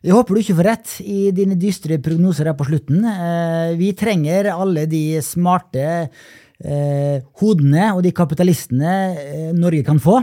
Jeg 0.03 0.15
håper 0.15 0.35
du 0.35 0.41
ikke 0.43 0.57
får 0.59 0.69
rett 0.69 0.97
i 1.07 1.21
dine 1.35 1.55
dystre 1.59 2.01
prognoser 2.03 2.51
her 2.51 2.57
på 2.59 2.67
slutten. 2.67 3.07
Eh, 3.07 3.77
vi 3.79 3.93
trenger 3.95 4.51
alle 4.53 4.89
de 4.91 5.21
smarte 5.23 5.87
eh, 5.87 7.23
hodene 7.41 7.93
og 7.95 8.03
de 8.03 8.13
kapitalistene 8.15 8.97
eh, 9.15 9.49
Norge 9.55 9.87
kan 9.87 10.03
få. 10.03 10.19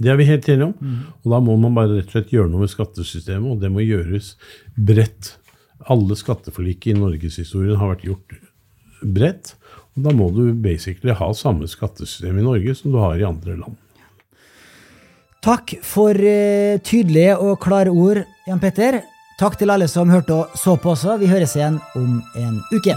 Det 0.00 0.10
er 0.10 0.16
vi 0.18 0.30
helt 0.32 0.48
enige 0.48 0.70
om. 0.72 0.74
Mm. 0.80 1.00
Og 1.22 1.36
da 1.36 1.40
må 1.44 1.58
man 1.60 1.76
bare 1.76 1.98
rett 1.98 2.08
og 2.08 2.16
slett 2.16 2.32
gjøre 2.32 2.50
noe 2.50 2.64
med 2.64 2.72
skattesystemet, 2.72 3.52
og 3.52 3.60
det 3.60 3.70
må 3.72 3.84
gjøres 3.84 4.32
bredt. 4.74 5.34
Alle 5.92 6.16
skatteforlik 6.18 6.88
i 6.88 6.96
norgeshistorien 6.96 7.76
har 7.76 7.92
vært 7.92 8.08
gjort 8.08 8.38
bredt. 9.04 9.54
Og 9.94 10.06
da 10.06 10.12
må 10.16 10.28
du 10.34 10.52
basically 10.58 11.14
ha 11.14 11.30
samme 11.36 11.68
skattesystem 11.70 12.38
i 12.38 12.44
Norge 12.44 12.74
som 12.78 12.92
du 12.94 12.98
har 13.02 13.18
i 13.18 13.26
andre 13.26 13.56
land. 13.58 13.78
Takk 15.44 15.76
for 15.84 16.16
tydelige 16.88 17.34
og 17.36 17.58
klare 17.60 17.92
ord, 17.92 18.22
Jan 18.48 18.62
Petter. 18.62 19.02
Takk 19.38 19.58
til 19.60 19.72
alle 19.74 19.88
som 19.90 20.10
hørte 20.14 20.34
og 20.34 20.56
så 20.58 20.76
på 20.80 20.94
også. 20.94 21.18
Vi 21.20 21.28
høres 21.30 21.56
igjen 21.58 21.80
om 21.98 22.22
en 22.38 22.62
uke. 22.72 22.96